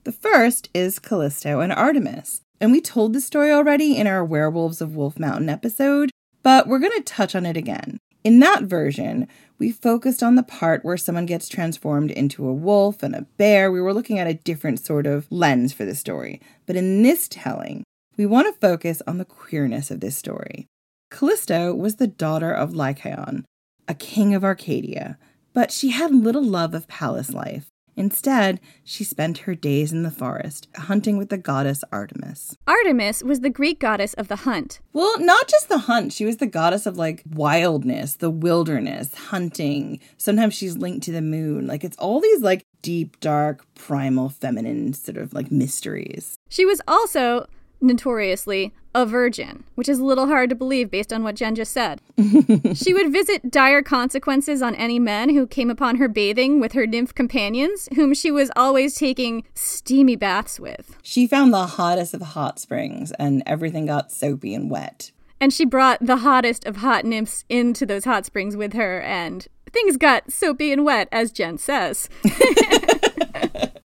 The 0.04 0.12
first 0.12 0.68
is 0.74 0.98
Callisto 0.98 1.60
and 1.60 1.72
Artemis. 1.72 2.42
And 2.60 2.72
we 2.72 2.80
told 2.80 3.12
this 3.12 3.26
story 3.26 3.50
already 3.50 3.96
in 3.96 4.06
our 4.06 4.24
Werewolves 4.24 4.80
of 4.80 4.96
Wolf 4.96 5.18
Mountain 5.18 5.48
episode, 5.48 6.10
but 6.42 6.66
we're 6.66 6.78
going 6.78 6.96
to 6.96 7.02
touch 7.02 7.34
on 7.34 7.44
it 7.44 7.56
again. 7.56 7.98
In 8.24 8.40
that 8.40 8.64
version, 8.64 9.28
we 9.58 9.70
focused 9.70 10.22
on 10.22 10.34
the 10.34 10.42
part 10.42 10.84
where 10.84 10.96
someone 10.96 11.26
gets 11.26 11.48
transformed 11.48 12.10
into 12.10 12.48
a 12.48 12.52
wolf 12.52 13.02
and 13.02 13.14
a 13.14 13.26
bear. 13.36 13.70
We 13.70 13.80
were 13.80 13.94
looking 13.94 14.18
at 14.18 14.26
a 14.26 14.34
different 14.34 14.80
sort 14.80 15.06
of 15.06 15.26
lens 15.30 15.72
for 15.72 15.84
the 15.84 15.94
story. 15.94 16.40
But 16.66 16.76
in 16.76 17.02
this 17.02 17.28
telling, 17.28 17.84
we 18.16 18.26
want 18.26 18.52
to 18.52 18.60
focus 18.60 19.02
on 19.06 19.18
the 19.18 19.24
queerness 19.24 19.90
of 19.90 20.00
this 20.00 20.16
story. 20.16 20.66
Callisto 21.10 21.72
was 21.74 21.96
the 21.96 22.08
daughter 22.08 22.52
of 22.52 22.74
Lycaon, 22.74 23.44
a 23.86 23.94
king 23.94 24.34
of 24.34 24.42
Arcadia, 24.42 25.18
but 25.52 25.70
she 25.70 25.90
had 25.90 26.12
little 26.12 26.42
love 26.42 26.74
of 26.74 26.88
palace 26.88 27.32
life. 27.32 27.68
Instead, 27.96 28.60
she 28.84 29.02
spent 29.02 29.38
her 29.38 29.54
days 29.54 29.90
in 29.90 30.02
the 30.02 30.10
forest, 30.10 30.68
hunting 30.76 31.16
with 31.16 31.30
the 31.30 31.38
goddess 31.38 31.82
Artemis. 31.90 32.56
Artemis 32.66 33.22
was 33.22 33.40
the 33.40 33.50
Greek 33.50 33.80
goddess 33.80 34.12
of 34.14 34.28
the 34.28 34.36
hunt. 34.36 34.80
Well, 34.92 35.18
not 35.18 35.48
just 35.48 35.68
the 35.68 35.78
hunt, 35.78 36.12
she 36.12 36.26
was 36.26 36.36
the 36.36 36.46
goddess 36.46 36.84
of 36.84 36.98
like 36.98 37.22
wildness, 37.34 38.16
the 38.16 38.30
wilderness, 38.30 39.14
hunting. 39.14 40.00
Sometimes 40.18 40.54
she's 40.54 40.76
linked 40.76 41.04
to 41.06 41.12
the 41.12 41.22
moon. 41.22 41.66
Like 41.66 41.84
it's 41.84 41.96
all 41.96 42.20
these 42.20 42.42
like 42.42 42.66
deep, 42.82 43.18
dark, 43.20 43.66
primal, 43.74 44.28
feminine 44.28 44.92
sort 44.92 45.16
of 45.16 45.32
like 45.32 45.50
mysteries. 45.50 46.38
She 46.48 46.66
was 46.66 46.80
also 46.86 47.46
notoriously 47.80 48.72
a 48.94 49.04
virgin, 49.04 49.64
which 49.74 49.90
is 49.90 49.98
a 49.98 50.04
little 50.04 50.26
hard 50.26 50.48
to 50.48 50.56
believe 50.56 50.90
based 50.90 51.12
on 51.12 51.22
what 51.22 51.34
Jen 51.34 51.54
just 51.54 51.72
said. 51.72 52.00
she 52.74 52.94
would 52.94 53.12
visit 53.12 53.50
dire 53.50 53.82
consequences 53.82 54.62
on 54.62 54.74
any 54.74 54.98
men 54.98 55.28
who 55.28 55.46
came 55.46 55.68
upon 55.68 55.96
her 55.96 56.08
bathing 56.08 56.60
with 56.60 56.72
her 56.72 56.86
nymph 56.86 57.14
companions, 57.14 57.90
whom 57.94 58.14
she 58.14 58.30
was 58.30 58.50
always 58.56 58.94
taking 58.94 59.44
steamy 59.54 60.16
baths 60.16 60.58
with. 60.58 60.96
She 61.02 61.26
found 61.26 61.52
the 61.52 61.66
hottest 61.66 62.14
of 62.14 62.22
hot 62.22 62.58
springs, 62.58 63.12
and 63.12 63.42
everything 63.44 63.86
got 63.86 64.10
soapy 64.10 64.54
and 64.54 64.70
wet. 64.70 65.12
And 65.38 65.52
she 65.52 65.66
brought 65.66 65.98
the 66.00 66.18
hottest 66.18 66.64
of 66.64 66.76
hot 66.78 67.04
nymphs 67.04 67.44
into 67.50 67.84
those 67.84 68.06
hot 68.06 68.24
springs 68.24 68.56
with 68.56 68.72
her, 68.72 69.02
and 69.02 69.46
things 69.70 69.98
got 69.98 70.32
soapy 70.32 70.72
and 70.72 70.86
wet, 70.86 71.08
as 71.12 71.30
Jen 71.30 71.58
says. 71.58 72.08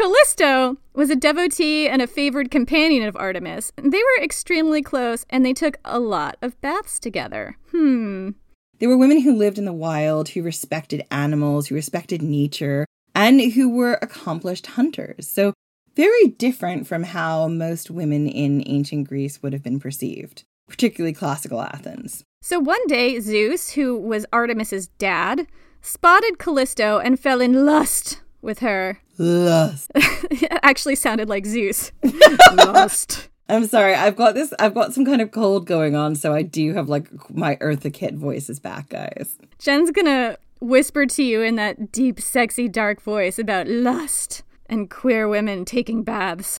Callisto 0.00 0.78
was 0.94 1.10
a 1.10 1.16
devotee 1.16 1.86
and 1.86 2.00
a 2.00 2.06
favored 2.06 2.50
companion 2.50 3.06
of 3.06 3.16
Artemis. 3.16 3.70
They 3.76 3.98
were 3.98 4.24
extremely 4.24 4.80
close 4.80 5.26
and 5.28 5.44
they 5.44 5.52
took 5.52 5.76
a 5.84 6.00
lot 6.00 6.38
of 6.40 6.58
baths 6.62 6.98
together. 6.98 7.58
Hmm. 7.70 8.30
They 8.78 8.86
were 8.86 8.96
women 8.96 9.20
who 9.20 9.36
lived 9.36 9.58
in 9.58 9.66
the 9.66 9.74
wild, 9.74 10.30
who 10.30 10.42
respected 10.42 11.04
animals, 11.10 11.66
who 11.66 11.74
respected 11.74 12.22
nature. 12.22 12.86
and 13.14 13.42
who 13.52 13.68
were 13.68 13.98
accomplished 14.00 14.68
hunters. 14.68 15.28
So, 15.28 15.52
very 15.96 16.28
different 16.28 16.86
from 16.86 17.02
how 17.02 17.48
most 17.48 17.90
women 17.90 18.26
in 18.26 18.62
ancient 18.64 19.08
Greece 19.08 19.42
would 19.42 19.52
have 19.52 19.62
been 19.62 19.80
perceived, 19.80 20.44
particularly 20.66 21.12
classical 21.12 21.60
Athens. 21.60 22.22
So 22.40 22.58
one 22.58 22.86
day, 22.86 23.20
Zeus, 23.20 23.72
who 23.72 23.98
was 23.98 24.24
Artemis's 24.32 24.86
dad, 24.96 25.46
spotted 25.82 26.38
Callisto 26.38 26.98
and 26.98 27.20
fell 27.20 27.42
in 27.42 27.66
lust 27.66 28.20
with 28.40 28.60
her. 28.60 29.00
Lust. 29.20 29.90
it 29.94 30.50
actually 30.62 30.94
sounded 30.94 31.28
like 31.28 31.44
Zeus. 31.44 31.92
lust. 32.54 33.28
I'm 33.50 33.66
sorry, 33.66 33.94
I've 33.94 34.16
got 34.16 34.34
this, 34.34 34.54
I've 34.58 34.72
got 34.72 34.94
some 34.94 35.04
kind 35.04 35.20
of 35.20 35.30
cold 35.30 35.66
going 35.66 35.94
on, 35.94 36.14
so 36.14 36.32
I 36.32 36.40
do 36.40 36.72
have 36.72 36.88
like 36.88 37.08
my 37.28 37.56
Eartha 37.56 37.92
Kitt 37.92 38.14
voice 38.14 38.48
is 38.48 38.58
back, 38.60 38.88
guys. 38.88 39.36
Jen's 39.58 39.90
gonna 39.90 40.38
whisper 40.60 41.04
to 41.04 41.22
you 41.22 41.42
in 41.42 41.56
that 41.56 41.92
deep, 41.92 42.18
sexy, 42.18 42.66
dark 42.66 43.02
voice 43.02 43.38
about 43.38 43.66
lust 43.66 44.42
and 44.70 44.88
queer 44.88 45.28
women 45.28 45.66
taking 45.66 46.02
baths. 46.02 46.56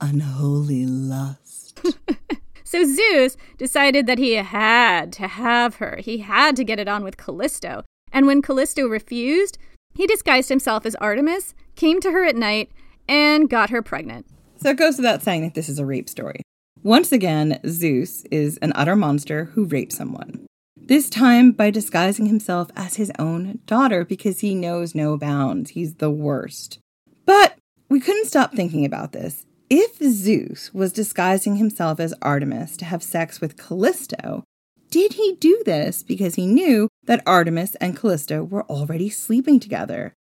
Unholy 0.00 0.86
lust. 0.86 1.80
so 2.64 2.84
Zeus 2.84 3.36
decided 3.56 4.08
that 4.08 4.18
he 4.18 4.34
had 4.34 5.12
to 5.12 5.28
have 5.28 5.76
her. 5.76 5.98
He 6.00 6.18
had 6.18 6.56
to 6.56 6.64
get 6.64 6.80
it 6.80 6.88
on 6.88 7.04
with 7.04 7.18
Callisto. 7.18 7.84
And 8.10 8.26
when 8.26 8.42
Callisto 8.42 8.88
refused, 8.88 9.58
he 9.94 10.06
disguised 10.06 10.48
himself 10.48 10.86
as 10.86 10.96
Artemis, 10.96 11.54
came 11.80 11.98
to 12.00 12.12
her 12.12 12.26
at 12.26 12.36
night, 12.36 12.70
and 13.08 13.48
got 13.48 13.70
her 13.70 13.80
pregnant. 13.80 14.26
So 14.58 14.68
it 14.68 14.76
goes 14.76 14.98
without 14.98 15.22
saying 15.22 15.42
that 15.42 15.54
this 15.54 15.70
is 15.70 15.78
a 15.78 15.86
rape 15.86 16.10
story. 16.10 16.42
Once 16.82 17.10
again, 17.10 17.58
Zeus 17.66 18.22
is 18.30 18.58
an 18.58 18.72
utter 18.74 18.94
monster 18.94 19.46
who 19.46 19.64
rapes 19.64 19.96
someone. 19.96 20.46
This 20.76 21.08
time 21.08 21.52
by 21.52 21.70
disguising 21.70 22.26
himself 22.26 22.70
as 22.76 22.96
his 22.96 23.10
own 23.18 23.60
daughter 23.64 24.04
because 24.04 24.40
he 24.40 24.54
knows 24.54 24.94
no 24.94 25.16
bounds. 25.16 25.70
He's 25.70 25.94
the 25.94 26.10
worst. 26.10 26.78
But 27.24 27.56
we 27.88 27.98
couldn't 27.98 28.26
stop 28.26 28.52
thinking 28.52 28.84
about 28.84 29.12
this. 29.12 29.46
If 29.70 29.98
Zeus 29.98 30.74
was 30.74 30.92
disguising 30.92 31.56
himself 31.56 31.98
as 31.98 32.12
Artemis 32.20 32.76
to 32.78 32.84
have 32.84 33.02
sex 33.02 33.40
with 33.40 33.56
Callisto, 33.56 34.44
did 34.90 35.14
he 35.14 35.36
do 35.40 35.62
this 35.64 36.02
because 36.02 36.34
he 36.34 36.46
knew 36.46 36.88
that 37.04 37.22
Artemis 37.24 37.76
and 37.76 37.96
Callisto 37.96 38.42
were 38.42 38.64
already 38.64 39.08
sleeping 39.08 39.60
together? 39.60 40.12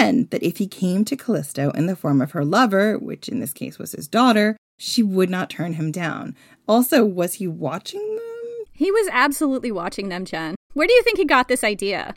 And 0.00 0.30
that 0.30 0.42
if 0.42 0.58
he 0.58 0.66
came 0.66 1.04
to 1.04 1.16
Callisto 1.16 1.70
in 1.70 1.86
the 1.86 1.96
form 1.96 2.20
of 2.20 2.32
her 2.32 2.44
lover, 2.44 2.98
which 2.98 3.28
in 3.28 3.40
this 3.40 3.52
case 3.52 3.78
was 3.78 3.92
his 3.92 4.08
daughter, 4.08 4.56
she 4.78 5.02
would 5.02 5.30
not 5.30 5.50
turn 5.50 5.74
him 5.74 5.92
down. 5.92 6.34
Also, 6.66 7.04
was 7.04 7.34
he 7.34 7.46
watching 7.46 8.00
them? 8.00 8.64
He 8.72 8.90
was 8.90 9.08
absolutely 9.12 9.70
watching 9.70 10.08
them, 10.08 10.24
Jen. 10.24 10.56
Where 10.72 10.88
do 10.88 10.92
you 10.92 11.02
think 11.02 11.18
he 11.18 11.24
got 11.24 11.48
this 11.48 11.62
idea? 11.62 12.14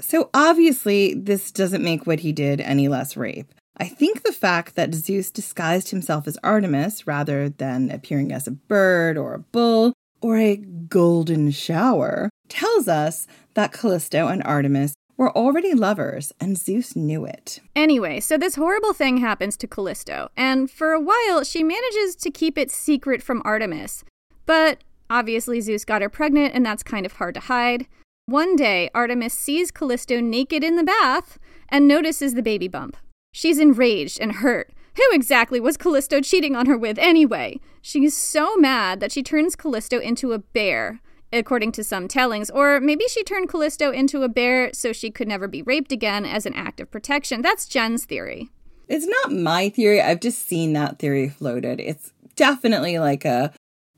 So 0.00 0.30
obviously, 0.32 1.14
this 1.14 1.50
doesn't 1.50 1.84
make 1.84 2.06
what 2.06 2.20
he 2.20 2.32
did 2.32 2.60
any 2.60 2.88
less 2.88 3.16
rape. 3.16 3.52
I 3.76 3.88
think 3.88 4.22
the 4.22 4.32
fact 4.32 4.74
that 4.74 4.94
Zeus 4.94 5.30
disguised 5.30 5.90
himself 5.90 6.26
as 6.26 6.38
Artemis 6.42 7.06
rather 7.06 7.48
than 7.48 7.90
appearing 7.90 8.32
as 8.32 8.46
a 8.46 8.52
bird 8.52 9.16
or 9.16 9.34
a 9.34 9.38
bull 9.38 9.92
or 10.20 10.36
a 10.36 10.56
golden 10.56 11.50
shower 11.50 12.30
tells 12.48 12.88
us 12.88 13.26
that 13.54 13.72
Callisto 13.72 14.26
and 14.28 14.42
Artemis 14.44 14.94
were 15.18 15.36
already 15.36 15.74
lovers 15.74 16.32
and 16.40 16.56
Zeus 16.56 16.96
knew 16.96 17.26
it. 17.26 17.60
Anyway, 17.76 18.20
so 18.20 18.38
this 18.38 18.54
horrible 18.54 18.94
thing 18.94 19.18
happens 19.18 19.56
to 19.58 19.66
Callisto, 19.66 20.30
and 20.36 20.70
for 20.70 20.92
a 20.92 21.00
while 21.00 21.44
she 21.44 21.62
manages 21.62 22.14
to 22.16 22.30
keep 22.30 22.56
it 22.56 22.70
secret 22.70 23.22
from 23.22 23.42
Artemis. 23.44 24.04
But 24.46 24.84
obviously, 25.10 25.60
Zeus 25.60 25.84
got 25.84 26.00
her 26.00 26.08
pregnant, 26.08 26.54
and 26.54 26.64
that's 26.64 26.82
kind 26.82 27.04
of 27.04 27.14
hard 27.14 27.34
to 27.34 27.40
hide. 27.40 27.86
One 28.26 28.56
day, 28.56 28.88
Artemis 28.94 29.34
sees 29.34 29.70
Callisto 29.70 30.20
naked 30.20 30.62
in 30.62 30.76
the 30.76 30.84
bath 30.84 31.38
and 31.68 31.88
notices 31.88 32.34
the 32.34 32.42
baby 32.42 32.68
bump. 32.68 32.96
She's 33.32 33.58
enraged 33.58 34.20
and 34.20 34.32
hurt. 34.36 34.70
Who 34.96 35.02
exactly 35.12 35.60
was 35.60 35.76
Callisto 35.76 36.20
cheating 36.20 36.56
on 36.56 36.66
her 36.66 36.76
with 36.76 36.98
anyway? 36.98 37.60
She's 37.80 38.16
so 38.16 38.56
mad 38.56 39.00
that 39.00 39.12
she 39.12 39.22
turns 39.22 39.56
Callisto 39.56 39.98
into 39.98 40.32
a 40.32 40.38
bear, 40.38 41.00
according 41.32 41.72
to 41.72 41.84
some 41.84 42.08
tellings, 42.08 42.50
or 42.50 42.80
maybe 42.80 43.04
she 43.08 43.22
turned 43.24 43.48
Callisto 43.48 43.90
into 43.90 44.22
a 44.22 44.28
bear 44.28 44.70
so 44.72 44.92
she 44.92 45.10
could 45.10 45.28
never 45.28 45.48
be 45.48 45.62
raped 45.62 45.92
again 45.92 46.24
as 46.24 46.46
an 46.46 46.54
act 46.54 46.80
of 46.80 46.90
protection. 46.90 47.42
That's 47.42 47.66
Jen's 47.66 48.04
theory. 48.04 48.48
It's 48.88 49.06
not 49.06 49.32
my 49.32 49.68
theory. 49.68 50.00
I've 50.00 50.20
just 50.20 50.46
seen 50.46 50.72
that 50.72 50.98
theory 50.98 51.28
floated. 51.28 51.80
It's 51.80 52.12
definitely 52.36 52.98
like 52.98 53.24
a 53.24 53.52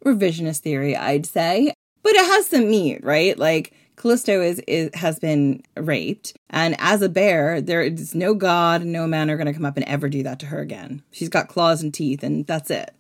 revisionist 0.05 0.59
theory, 0.59 0.97
I'd 0.97 1.27
say. 1.27 1.73
But 2.03 2.15
it 2.15 2.25
has 2.25 2.47
some 2.47 2.71
meat, 2.71 3.05
right? 3.05 3.39
Like 3.39 3.73
Callisto 3.97 4.41
is, 4.41 4.61
is 4.67 4.91
has 4.95 5.19
been 5.19 5.63
raped, 5.77 6.33
and 6.49 6.75
as 6.79 7.03
a 7.03 7.09
bear, 7.11 7.61
there 7.61 7.83
is 7.83 8.15
no 8.15 8.33
god, 8.35 8.83
no 8.83 9.07
man 9.07 9.31
are 9.31 9.37
going 9.37 9.47
to 9.47 9.53
come 9.53 9.67
up 9.67 9.77
and 9.77 9.87
ever 9.87 10.09
do 10.09 10.23
that 10.23 10.41
to 10.41 10.47
her 10.47 10.61
again. 10.61 11.03
She's 11.11 11.29
got 11.29 11.49
claws 11.49 11.83
and 11.83 11.93
teeth, 11.93 12.23
and 12.23 12.47
that's 12.47 12.71
it 12.71 12.95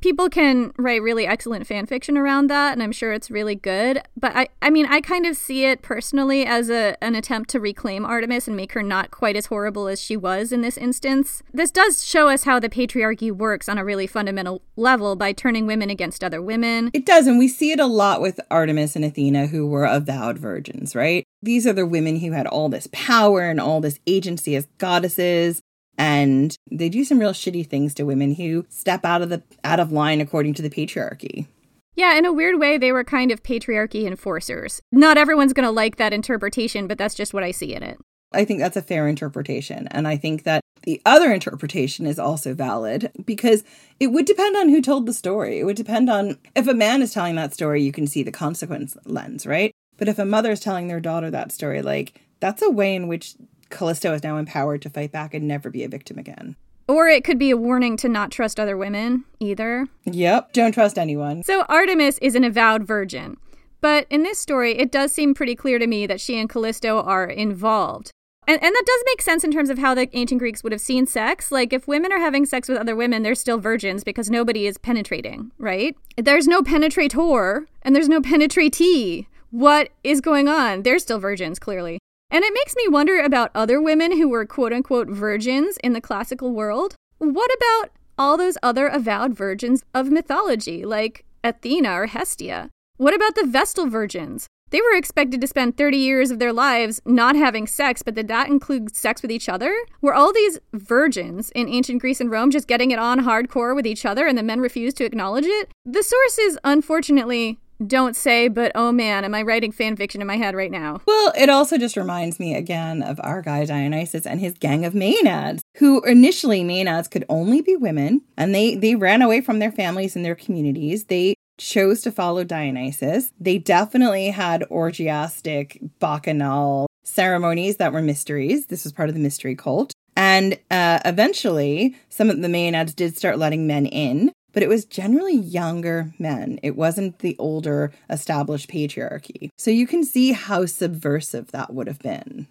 people 0.00 0.28
can 0.28 0.72
write 0.78 1.02
really 1.02 1.26
excellent 1.26 1.66
fan 1.66 1.86
fiction 1.86 2.16
around 2.16 2.48
that 2.48 2.72
and 2.72 2.82
i'm 2.82 2.92
sure 2.92 3.12
it's 3.12 3.30
really 3.30 3.54
good 3.54 4.00
but 4.16 4.34
i 4.34 4.48
i 4.62 4.70
mean 4.70 4.86
i 4.86 5.00
kind 5.00 5.26
of 5.26 5.36
see 5.36 5.64
it 5.64 5.82
personally 5.82 6.44
as 6.44 6.70
a 6.70 6.96
an 7.02 7.14
attempt 7.14 7.50
to 7.50 7.60
reclaim 7.60 8.04
artemis 8.04 8.46
and 8.46 8.56
make 8.56 8.72
her 8.72 8.82
not 8.82 9.10
quite 9.10 9.36
as 9.36 9.46
horrible 9.46 9.88
as 9.88 10.00
she 10.00 10.16
was 10.16 10.52
in 10.52 10.62
this 10.62 10.76
instance. 10.76 11.42
This 11.52 11.70
does 11.70 12.04
show 12.04 12.28
us 12.28 12.44
how 12.44 12.58
the 12.58 12.68
patriarchy 12.68 13.30
works 13.30 13.68
on 13.68 13.78
a 13.78 13.84
really 13.84 14.06
fundamental 14.06 14.62
level 14.76 15.16
by 15.16 15.32
turning 15.32 15.66
women 15.66 15.90
against 15.90 16.22
other 16.22 16.42
women. 16.42 16.90
It 16.92 17.06
does 17.06 17.26
and 17.26 17.38
we 17.38 17.48
see 17.48 17.72
it 17.72 17.80
a 17.80 17.86
lot 17.86 18.20
with 18.20 18.40
artemis 18.50 18.96
and 18.96 19.04
athena 19.04 19.46
who 19.46 19.66
were 19.66 19.84
avowed 19.84 20.38
virgins 20.38 20.94
right? 20.94 21.24
These 21.42 21.66
are 21.66 21.72
the 21.72 21.86
women 21.86 22.20
who 22.20 22.32
had 22.32 22.46
all 22.46 22.68
this 22.68 22.88
power 22.92 23.42
and 23.42 23.60
all 23.60 23.80
this 23.80 24.00
agency 24.06 24.56
as 24.56 24.66
goddesses 24.78 25.60
and 25.98 26.56
they 26.70 26.88
do 26.88 27.04
some 27.04 27.18
real 27.18 27.32
shitty 27.32 27.66
things 27.66 27.94
to 27.94 28.04
women 28.04 28.34
who 28.34 28.66
step 28.68 29.04
out 29.04 29.22
of 29.22 29.28
the 29.28 29.42
out 29.64 29.80
of 29.80 29.92
line 29.92 30.20
according 30.20 30.54
to 30.54 30.62
the 30.62 30.70
patriarchy. 30.70 31.46
Yeah, 31.94 32.16
in 32.16 32.26
a 32.26 32.32
weird 32.32 32.60
way, 32.60 32.76
they 32.76 32.92
were 32.92 33.04
kind 33.04 33.30
of 33.30 33.42
patriarchy 33.42 34.06
enforcers. 34.06 34.82
Not 34.92 35.16
everyone's 35.16 35.54
going 35.54 35.64
to 35.64 35.70
like 35.70 35.96
that 35.96 36.12
interpretation, 36.12 36.86
but 36.86 36.98
that's 36.98 37.14
just 37.14 37.32
what 37.32 37.42
I 37.42 37.52
see 37.52 37.74
in 37.74 37.82
it. 37.82 37.98
I 38.34 38.44
think 38.44 38.60
that's 38.60 38.76
a 38.76 38.82
fair 38.82 39.08
interpretation. 39.08 39.88
And 39.88 40.06
I 40.06 40.18
think 40.18 40.42
that 40.42 40.60
the 40.82 41.00
other 41.06 41.32
interpretation 41.32 42.06
is 42.06 42.18
also 42.18 42.54
valid 42.54 43.10
because 43.24 43.64
it 43.98 44.08
would 44.08 44.26
depend 44.26 44.56
on 44.56 44.68
who 44.68 44.82
told 44.82 45.06
the 45.06 45.14
story. 45.14 45.58
It 45.58 45.64
would 45.64 45.76
depend 45.76 46.10
on 46.10 46.36
if 46.54 46.68
a 46.68 46.74
man 46.74 47.00
is 47.00 47.14
telling 47.14 47.36
that 47.36 47.54
story, 47.54 47.82
you 47.82 47.92
can 47.92 48.06
see 48.06 48.22
the 48.22 48.32
consequence 48.32 48.96
lens, 49.06 49.46
right? 49.46 49.72
But 49.96 50.08
if 50.08 50.18
a 50.18 50.26
mother 50.26 50.50
is 50.50 50.60
telling 50.60 50.88
their 50.88 51.00
daughter 51.00 51.30
that 51.30 51.50
story, 51.50 51.80
like 51.80 52.20
that's 52.40 52.62
a 52.62 52.70
way 52.70 52.94
in 52.94 53.08
which 53.08 53.34
Callisto 53.70 54.12
is 54.12 54.22
now 54.22 54.36
empowered 54.36 54.82
to 54.82 54.90
fight 54.90 55.12
back 55.12 55.34
and 55.34 55.46
never 55.46 55.70
be 55.70 55.84
a 55.84 55.88
victim 55.88 56.18
again. 56.18 56.56
Or 56.88 57.08
it 57.08 57.24
could 57.24 57.38
be 57.38 57.50
a 57.50 57.56
warning 57.56 57.96
to 57.98 58.08
not 58.08 58.30
trust 58.30 58.60
other 58.60 58.76
women 58.76 59.24
either. 59.40 59.88
Yep, 60.04 60.52
don't 60.52 60.72
trust 60.72 60.98
anyone. 60.98 61.42
So 61.42 61.62
Artemis 61.62 62.18
is 62.18 62.34
an 62.34 62.44
avowed 62.44 62.84
virgin. 62.84 63.36
But 63.80 64.06
in 64.08 64.22
this 64.22 64.38
story, 64.38 64.78
it 64.78 64.90
does 64.90 65.12
seem 65.12 65.34
pretty 65.34 65.54
clear 65.54 65.78
to 65.78 65.86
me 65.86 66.06
that 66.06 66.20
she 66.20 66.38
and 66.38 66.48
Callisto 66.48 67.00
are 67.02 67.26
involved. 67.26 68.10
And, 68.48 68.62
and 68.62 68.74
that 68.74 68.84
does 68.86 69.02
make 69.06 69.22
sense 69.22 69.42
in 69.42 69.50
terms 69.50 69.70
of 69.70 69.78
how 69.78 69.94
the 69.94 70.08
ancient 70.16 70.38
Greeks 70.38 70.62
would 70.62 70.72
have 70.72 70.80
seen 70.80 71.06
sex. 71.06 71.50
Like, 71.50 71.72
if 71.72 71.88
women 71.88 72.12
are 72.12 72.20
having 72.20 72.46
sex 72.46 72.68
with 72.68 72.78
other 72.78 72.94
women, 72.94 73.22
they're 73.22 73.34
still 73.34 73.58
virgins 73.58 74.04
because 74.04 74.30
nobody 74.30 74.66
is 74.66 74.78
penetrating, 74.78 75.50
right? 75.58 75.96
There's 76.16 76.46
no 76.46 76.62
penetrator 76.62 77.66
and 77.82 77.94
there's 77.94 78.08
no 78.08 78.20
penetratee. 78.20 79.26
What 79.50 79.90
is 80.04 80.20
going 80.20 80.48
on? 80.48 80.82
They're 80.82 81.00
still 81.00 81.18
virgins, 81.18 81.58
clearly. 81.58 81.98
And 82.30 82.44
it 82.44 82.52
makes 82.52 82.74
me 82.76 82.88
wonder 82.88 83.20
about 83.20 83.50
other 83.54 83.80
women 83.80 84.16
who 84.16 84.28
were 84.28 84.44
quote 84.44 84.72
unquote 84.72 85.08
virgins 85.08 85.78
in 85.82 85.92
the 85.92 86.00
classical 86.00 86.52
world. 86.52 86.94
What 87.18 87.50
about 87.56 87.90
all 88.18 88.36
those 88.36 88.58
other 88.62 88.86
avowed 88.88 89.34
virgins 89.34 89.84
of 89.94 90.10
mythology, 90.10 90.84
like 90.84 91.24
Athena 91.44 91.92
or 91.92 92.06
Hestia? 92.06 92.70
What 92.96 93.14
about 93.14 93.34
the 93.34 93.46
Vestal 93.46 93.88
virgins? 93.88 94.46
They 94.70 94.80
were 94.80 94.96
expected 94.96 95.40
to 95.40 95.46
spend 95.46 95.76
30 95.76 95.96
years 95.96 96.32
of 96.32 96.40
their 96.40 96.52
lives 96.52 97.00
not 97.04 97.36
having 97.36 97.68
sex, 97.68 98.02
but 98.02 98.14
did 98.14 98.26
that 98.28 98.48
include 98.48 98.96
sex 98.96 99.22
with 99.22 99.30
each 99.30 99.48
other? 99.48 99.72
Were 100.00 100.14
all 100.14 100.32
these 100.32 100.58
virgins 100.72 101.50
in 101.50 101.68
ancient 101.68 102.00
Greece 102.00 102.20
and 102.20 102.30
Rome 102.30 102.50
just 102.50 102.66
getting 102.66 102.90
it 102.90 102.98
on 102.98 103.20
hardcore 103.20 103.76
with 103.76 103.86
each 103.86 104.04
other 104.04 104.26
and 104.26 104.36
the 104.36 104.42
men 104.42 104.58
refused 104.58 104.96
to 104.96 105.04
acknowledge 105.04 105.46
it? 105.46 105.70
The 105.84 106.02
sources, 106.02 106.58
unfortunately, 106.64 107.60
don't 107.84 108.16
say, 108.16 108.48
but 108.48 108.72
oh 108.74 108.92
man, 108.92 109.24
am 109.24 109.34
I 109.34 109.42
writing 109.42 109.72
fan 109.72 109.96
fiction 109.96 110.20
in 110.20 110.26
my 110.26 110.36
head 110.36 110.54
right 110.54 110.70
now? 110.70 111.00
Well, 111.06 111.32
it 111.36 111.48
also 111.48 111.78
just 111.78 111.96
reminds 111.96 112.38
me 112.38 112.54
again 112.54 113.02
of 113.02 113.20
our 113.22 113.42
guy 113.42 113.64
Dionysus 113.64 114.26
and 114.26 114.40
his 114.40 114.54
gang 114.54 114.84
of 114.84 114.94
Maenads, 114.94 115.60
who 115.76 116.02
initially 116.04 116.62
Maenads 116.62 117.10
could 117.10 117.24
only 117.28 117.60
be 117.60 117.76
women, 117.76 118.22
and 118.36 118.54
they 118.54 118.74
they 118.74 118.94
ran 118.94 119.22
away 119.22 119.40
from 119.40 119.58
their 119.58 119.72
families 119.72 120.16
and 120.16 120.24
their 120.24 120.34
communities. 120.34 121.04
They 121.04 121.34
chose 121.58 122.02
to 122.02 122.12
follow 122.12 122.44
Dionysus. 122.44 123.32
They 123.40 123.58
definitely 123.58 124.28
had 124.28 124.64
orgiastic 124.70 125.80
bacchanal 125.98 126.86
ceremonies 127.02 127.76
that 127.76 127.92
were 127.92 128.02
mysteries. 128.02 128.66
This 128.66 128.84
was 128.84 128.92
part 128.92 129.08
of 129.08 129.14
the 129.14 129.20
mystery 129.20 129.54
cult. 129.54 129.92
And 130.16 130.58
uh, 130.70 131.00
eventually, 131.04 131.94
some 132.08 132.30
of 132.30 132.40
the 132.40 132.48
Maenads 132.48 132.94
did 132.94 133.16
start 133.16 133.38
letting 133.38 133.66
men 133.66 133.86
in, 133.86 134.32
but 134.56 134.62
it 134.62 134.70
was 134.70 134.86
generally 134.86 135.36
younger 135.36 136.14
men. 136.18 136.58
It 136.62 136.76
wasn't 136.76 137.18
the 137.18 137.36
older 137.38 137.92
established 138.08 138.70
patriarchy. 138.70 139.50
So 139.58 139.70
you 139.70 139.86
can 139.86 140.02
see 140.02 140.32
how 140.32 140.64
subversive 140.64 141.50
that 141.50 141.74
would 141.74 141.86
have 141.86 141.98
been. 141.98 142.46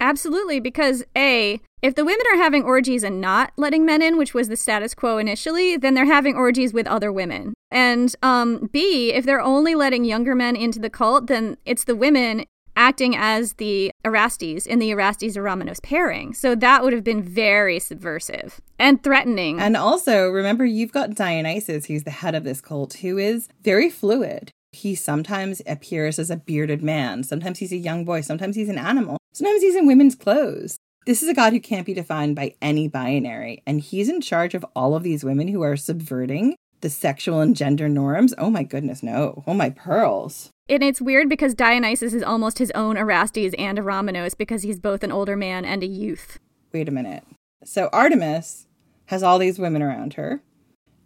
Absolutely, 0.00 0.60
because 0.60 1.02
A, 1.16 1.60
if 1.82 1.96
the 1.96 2.04
women 2.04 2.24
are 2.32 2.36
having 2.36 2.62
orgies 2.62 3.02
and 3.02 3.20
not 3.20 3.52
letting 3.56 3.84
men 3.84 4.00
in, 4.00 4.16
which 4.16 4.32
was 4.32 4.46
the 4.46 4.54
status 4.56 4.94
quo 4.94 5.18
initially, 5.18 5.76
then 5.76 5.94
they're 5.94 6.04
having 6.04 6.36
orgies 6.36 6.72
with 6.72 6.86
other 6.86 7.10
women. 7.10 7.52
And 7.72 8.14
um, 8.22 8.70
B, 8.72 9.12
if 9.12 9.24
they're 9.24 9.40
only 9.40 9.74
letting 9.74 10.04
younger 10.04 10.36
men 10.36 10.54
into 10.54 10.78
the 10.78 10.88
cult, 10.88 11.26
then 11.26 11.56
it's 11.66 11.82
the 11.82 11.96
women 11.96 12.44
acting 12.80 13.14
as 13.14 13.52
the 13.54 13.92
Erastes 14.06 14.66
in 14.66 14.78
the 14.78 14.90
Erastes 14.90 15.36
Eromenos 15.36 15.82
pairing. 15.82 16.32
So 16.32 16.54
that 16.54 16.82
would 16.82 16.94
have 16.94 17.04
been 17.04 17.22
very 17.22 17.78
subversive 17.78 18.58
and 18.78 19.02
threatening. 19.02 19.60
And 19.60 19.76
also, 19.76 20.30
remember, 20.30 20.64
you've 20.64 20.90
got 20.90 21.14
Dionysus, 21.14 21.84
who's 21.84 22.04
the 22.04 22.10
head 22.10 22.34
of 22.34 22.42
this 22.42 22.62
cult, 22.62 22.94
who 22.94 23.18
is 23.18 23.48
very 23.62 23.90
fluid. 23.90 24.50
He 24.72 24.94
sometimes 24.94 25.60
appears 25.66 26.18
as 26.18 26.30
a 26.30 26.36
bearded 26.36 26.82
man, 26.82 27.22
sometimes 27.22 27.58
he's 27.58 27.72
a 27.72 27.76
young 27.76 28.04
boy, 28.04 28.22
sometimes 28.22 28.56
he's 28.56 28.68
an 28.68 28.78
animal, 28.78 29.18
sometimes 29.32 29.60
he's 29.60 29.76
in 29.76 29.86
women's 29.86 30.14
clothes. 30.14 30.78
This 31.06 31.22
is 31.22 31.28
a 31.28 31.34
god 31.34 31.52
who 31.52 31.60
can't 31.60 31.86
be 31.86 31.92
defined 31.92 32.36
by 32.36 32.54
any 32.62 32.88
binary, 32.88 33.62
and 33.66 33.80
he's 33.80 34.08
in 34.08 34.20
charge 34.20 34.54
of 34.54 34.64
all 34.74 34.94
of 34.94 35.02
these 35.02 35.24
women 35.24 35.48
who 35.48 35.60
are 35.62 35.76
subverting 35.76 36.54
the 36.80 36.88
sexual 36.90 37.40
and 37.40 37.56
gender 37.56 37.88
norms. 37.88 38.32
Oh 38.38 38.48
my 38.48 38.62
goodness, 38.62 39.02
no. 39.02 39.42
Oh 39.46 39.54
my 39.54 39.70
pearls. 39.70 40.50
And 40.70 40.84
it's 40.84 41.00
weird 41.00 41.28
because 41.28 41.52
Dionysus 41.52 42.14
is 42.14 42.22
almost 42.22 42.58
his 42.58 42.70
own 42.76 42.96
Erastes 42.96 43.54
and 43.58 43.76
Eromenos 43.76 44.38
because 44.38 44.62
he's 44.62 44.78
both 44.78 45.02
an 45.02 45.10
older 45.10 45.36
man 45.36 45.64
and 45.64 45.82
a 45.82 45.86
youth. 45.86 46.38
Wait 46.72 46.88
a 46.88 46.92
minute. 46.92 47.24
So 47.64 47.90
Artemis 47.92 48.68
has 49.06 49.24
all 49.24 49.40
these 49.40 49.58
women 49.58 49.82
around 49.82 50.14
her, 50.14 50.42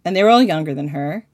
and 0.05 0.15
they're 0.15 0.29
all 0.29 0.43
younger 0.43 0.75
than 0.75 0.89
her, 0.89 1.27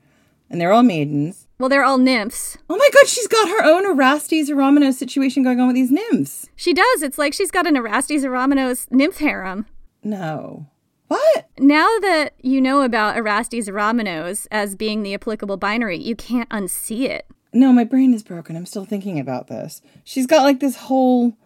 and 0.49 0.61
they're 0.61 0.71
all 0.71 0.85
maidens. 0.85 1.49
Well, 1.59 1.69
they're 1.69 1.83
all 1.83 1.99
nymphs. 1.99 2.57
Oh 2.71 2.77
my 2.77 2.89
god, 2.95 3.09
she's 3.09 3.27
got 3.27 3.49
her 3.49 3.65
own 3.65 3.85
Erastes 3.85 4.49
Eromenos 4.49 4.95
situation 4.95 5.43
going 5.43 5.59
on 5.59 5.67
with 5.67 5.75
these 5.75 5.91
nymphs. 5.91 6.49
She 6.55 6.73
does. 6.73 7.03
It's 7.03 7.19
like 7.19 7.35
she's 7.35 7.51
got 7.51 7.67
an 7.67 7.77
Erastes 7.77 8.23
Eromenos 8.23 8.87
nymph 8.93 9.19
harem. 9.19 9.67
No. 10.05 10.67
What? 11.09 11.49
Now 11.59 11.89
that 12.03 12.35
you 12.41 12.61
know 12.61 12.83
about 12.83 13.17
Erastes 13.17 13.69
Eromenos 13.69 14.47
as 14.53 14.77
being 14.77 15.03
the 15.03 15.15
applicable 15.15 15.57
binary, 15.57 15.99
you 15.99 16.15
can't 16.15 16.49
unsee 16.51 17.09
it. 17.09 17.27
No, 17.53 17.73
my 17.73 17.85
brain 17.85 18.15
is 18.15 18.23
broken. 18.23 18.57
I'm 18.57 18.67
still 18.67 18.85
thinking 18.85 19.19
about 19.19 19.49
this. 19.49 19.83
She's 20.05 20.27
got 20.27 20.45
like 20.45 20.61
this 20.61 20.77
whole. 20.77 21.37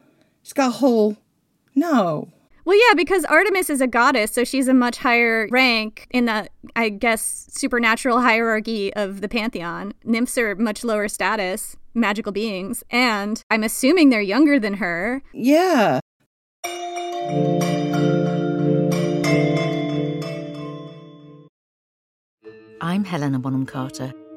She's 0.43 0.53
got 0.53 0.69
a 0.69 0.73
whole. 0.73 1.17
No. 1.75 2.29
Well, 2.67 2.79
yeah, 2.89 2.95
because 2.95 3.25
Artemis 3.27 3.69
is 3.69 3.81
a 3.83 3.87
goddess, 3.87 4.31
so 4.33 4.43
she's 4.43 4.69
a 4.69 4.75
much 4.75 4.99
higher 4.99 5.49
rank 5.51 6.07
in 6.11 6.25
the, 6.25 6.49
I 6.75 6.89
guess, 6.89 7.47
supernatural 7.51 8.21
hierarchy 8.21 8.93
of 8.95 9.21
the 9.21 9.29
pantheon. 9.29 9.93
Nymphs 10.03 10.39
are 10.39 10.55
much 10.55 10.83
lower 10.83 11.09
status, 11.09 11.77
magical 11.93 12.33
beings, 12.33 12.83
and 12.91 13.43
I'm 13.51 13.65
assuming 13.65 14.09
they're 14.09 14.23
younger 14.23 14.59
than 14.59 14.75
her. 14.75 15.23
Yeah. 15.35 16.01
I'm 22.81 23.05
Helena 23.05 23.39
Bonham 23.39 23.67
Carter, 23.67 24.13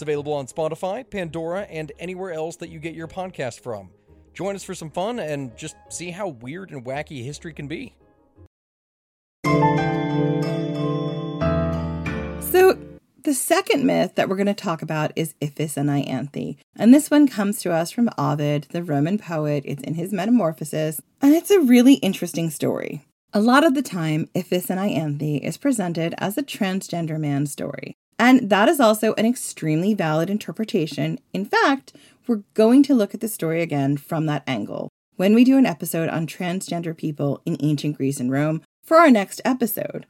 It's 0.00 0.08
available 0.08 0.32
on 0.32 0.46
Spotify, 0.46 1.04
Pandora, 1.10 1.64
and 1.64 1.92
anywhere 1.98 2.32
else 2.32 2.56
that 2.56 2.70
you 2.70 2.78
get 2.78 2.94
your 2.94 3.06
podcast 3.06 3.60
from. 3.60 3.90
Join 4.32 4.56
us 4.56 4.64
for 4.64 4.74
some 4.74 4.90
fun 4.90 5.18
and 5.18 5.54
just 5.58 5.76
see 5.90 6.10
how 6.10 6.28
weird 6.28 6.70
and 6.70 6.86
wacky 6.86 7.22
history 7.22 7.52
can 7.52 7.68
be. 7.68 7.94
So, 12.40 12.78
the 13.24 13.34
second 13.34 13.84
myth 13.84 14.14
that 14.14 14.30
we're 14.30 14.36
going 14.36 14.46
to 14.46 14.54
talk 14.54 14.80
about 14.80 15.12
is 15.16 15.34
Iphis 15.42 15.76
and 15.76 15.90
Ianthe. 15.90 16.56
And 16.78 16.94
this 16.94 17.10
one 17.10 17.28
comes 17.28 17.60
to 17.60 17.70
us 17.70 17.90
from 17.90 18.08
Ovid, 18.16 18.68
the 18.70 18.82
Roman 18.82 19.18
poet. 19.18 19.64
It's 19.66 19.82
in 19.82 19.96
his 19.96 20.14
Metamorphoses, 20.14 21.02
and 21.20 21.34
it's 21.34 21.50
a 21.50 21.60
really 21.60 21.96
interesting 21.96 22.48
story. 22.48 23.04
A 23.34 23.40
lot 23.42 23.66
of 23.66 23.74
the 23.74 23.82
time, 23.82 24.30
Iphis 24.34 24.70
and 24.70 24.80
Ianthe 24.80 25.40
is 25.40 25.58
presented 25.58 26.14
as 26.16 26.38
a 26.38 26.42
transgender 26.42 27.20
man 27.20 27.44
story. 27.44 27.98
And 28.20 28.50
that 28.50 28.68
is 28.68 28.80
also 28.80 29.14
an 29.14 29.24
extremely 29.24 29.94
valid 29.94 30.28
interpretation. 30.28 31.18
In 31.32 31.46
fact, 31.46 31.94
we're 32.26 32.42
going 32.52 32.82
to 32.82 32.94
look 32.94 33.14
at 33.14 33.22
the 33.22 33.28
story 33.28 33.62
again 33.62 33.96
from 33.96 34.26
that 34.26 34.42
angle 34.46 34.90
when 35.16 35.34
we 35.34 35.42
do 35.42 35.56
an 35.56 35.64
episode 35.64 36.10
on 36.10 36.26
transgender 36.26 36.94
people 36.94 37.40
in 37.46 37.56
ancient 37.60 37.96
Greece 37.96 38.20
and 38.20 38.30
Rome 38.30 38.60
for 38.84 38.98
our 38.98 39.10
next 39.10 39.40
episode. 39.42 40.04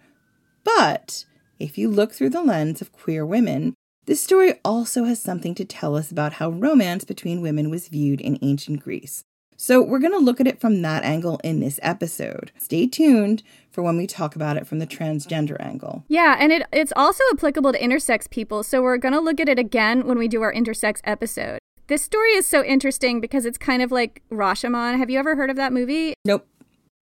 But 0.65 1.25
if 1.61 1.79
you 1.79 1.89
look 1.89 2.13
through 2.13 2.31
the 2.31 2.43
lens 2.43 2.81
of 2.81 2.91
queer 2.91 3.25
women, 3.25 3.75
this 4.07 4.21
story 4.21 4.55
also 4.65 5.05
has 5.05 5.23
something 5.23 5.55
to 5.55 5.65
tell 5.65 5.95
us 5.95 6.11
about 6.11 6.35
how 6.35 6.51
romance 6.51 7.05
between 7.05 7.43
women 7.43 7.71
was 7.71 7.87
viewed 7.87 8.21
in 8.21 8.41
ancient 8.43 8.83
Greece. 8.83 9.23
So, 9.63 9.83
we're 9.83 9.99
going 9.99 10.15
to 10.15 10.19
look 10.19 10.41
at 10.41 10.47
it 10.47 10.59
from 10.59 10.81
that 10.81 11.05
angle 11.05 11.39
in 11.45 11.61
this 11.61 11.79
episode. 11.83 12.51
Stay 12.59 12.87
tuned 12.87 13.43
for 13.71 13.83
when 13.83 13.99
we 13.99 14.07
talk 14.07 14.35
about 14.35 14.57
it 14.57 14.67
from 14.67 14.79
the 14.79 14.87
transgender 14.87 15.61
angle. 15.61 16.03
Yeah, 16.09 16.39
and 16.41 16.51
it, 16.51 16.67
it's 16.73 16.95
also 16.97 17.23
applicable 17.31 17.75
to 17.75 17.79
intersex 17.79 18.31
people. 18.31 18.63
So, 18.63 18.81
we're 18.81 18.97
going 18.97 19.13
to 19.13 19.21
look 19.21 19.39
at 19.39 19.51
it 19.51 19.59
again 19.59 20.07
when 20.07 20.17
we 20.17 20.29
do 20.29 20.41
our 20.41 20.51
intersex 20.51 21.01
episode. 21.05 21.59
This 21.89 22.01
story 22.01 22.31
is 22.31 22.47
so 22.47 22.65
interesting 22.65 23.21
because 23.21 23.45
it's 23.45 23.59
kind 23.59 23.83
of 23.83 23.93
like 23.93 24.23
Rashomon. 24.33 24.97
Have 24.97 25.11
you 25.11 25.19
ever 25.19 25.37
heard 25.37 25.51
of 25.51 25.57
that 25.57 25.75
movie? 25.75 26.15
Nope. 26.25 26.49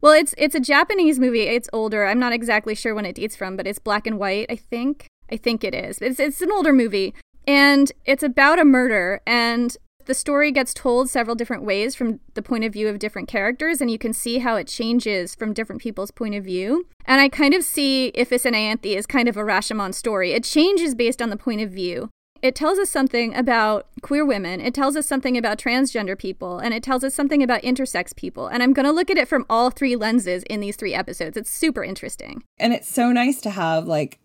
Well, 0.00 0.14
it's 0.14 0.34
it's 0.36 0.56
a 0.56 0.60
Japanese 0.60 1.20
movie. 1.20 1.42
It's 1.42 1.68
older. 1.72 2.06
I'm 2.06 2.18
not 2.18 2.32
exactly 2.32 2.74
sure 2.74 2.92
when 2.92 3.06
it 3.06 3.14
dates 3.14 3.36
from, 3.36 3.56
but 3.56 3.68
it's 3.68 3.78
black 3.78 4.04
and 4.04 4.18
white, 4.18 4.46
I 4.50 4.56
think. 4.56 5.06
I 5.30 5.36
think 5.36 5.62
it 5.62 5.74
is. 5.74 5.98
It's 6.02 6.18
it's 6.18 6.42
an 6.42 6.50
older 6.50 6.72
movie. 6.72 7.14
And 7.46 7.92
it's 8.04 8.24
about 8.24 8.58
a 8.58 8.64
murder 8.64 9.20
and 9.28 9.76
the 10.08 10.14
story 10.14 10.50
gets 10.50 10.72
told 10.72 11.10
several 11.10 11.36
different 11.36 11.62
ways 11.62 11.94
from 11.94 12.18
the 12.32 12.40
point 12.40 12.64
of 12.64 12.72
view 12.72 12.88
of 12.88 12.98
different 12.98 13.28
characters, 13.28 13.80
and 13.80 13.90
you 13.90 13.98
can 13.98 14.14
see 14.14 14.38
how 14.38 14.56
it 14.56 14.66
changes 14.66 15.34
from 15.34 15.52
different 15.52 15.82
people's 15.82 16.10
point 16.10 16.34
of 16.34 16.44
view. 16.44 16.86
And 17.04 17.20
I 17.20 17.28
kind 17.28 17.52
of 17.52 17.62
see 17.62 18.10
Iphis 18.16 18.46
and 18.46 18.56
Ianthe 18.56 18.96
as 18.96 19.06
kind 19.06 19.28
of 19.28 19.36
a 19.36 19.42
Rashomon 19.42 19.94
story. 19.94 20.32
It 20.32 20.44
changes 20.44 20.94
based 20.94 21.20
on 21.20 21.28
the 21.28 21.36
point 21.36 21.60
of 21.60 21.70
view. 21.70 22.08
It 22.40 22.54
tells 22.54 22.78
us 22.78 22.88
something 22.88 23.34
about 23.34 23.86
queer 24.00 24.24
women, 24.24 24.60
it 24.60 24.72
tells 24.72 24.96
us 24.96 25.06
something 25.06 25.36
about 25.36 25.58
transgender 25.58 26.16
people, 26.16 26.58
and 26.58 26.72
it 26.72 26.82
tells 26.82 27.04
us 27.04 27.14
something 27.14 27.42
about 27.42 27.62
intersex 27.62 28.16
people. 28.16 28.46
And 28.46 28.62
I'm 28.62 28.72
going 28.72 28.86
to 28.86 28.92
look 28.92 29.10
at 29.10 29.18
it 29.18 29.28
from 29.28 29.44
all 29.50 29.70
three 29.70 29.94
lenses 29.94 30.42
in 30.44 30.60
these 30.60 30.76
three 30.76 30.94
episodes. 30.94 31.36
It's 31.36 31.50
super 31.50 31.84
interesting. 31.84 32.44
And 32.58 32.72
it's 32.72 32.88
so 32.88 33.12
nice 33.12 33.42
to 33.42 33.50
have 33.50 33.86
like 33.86 34.18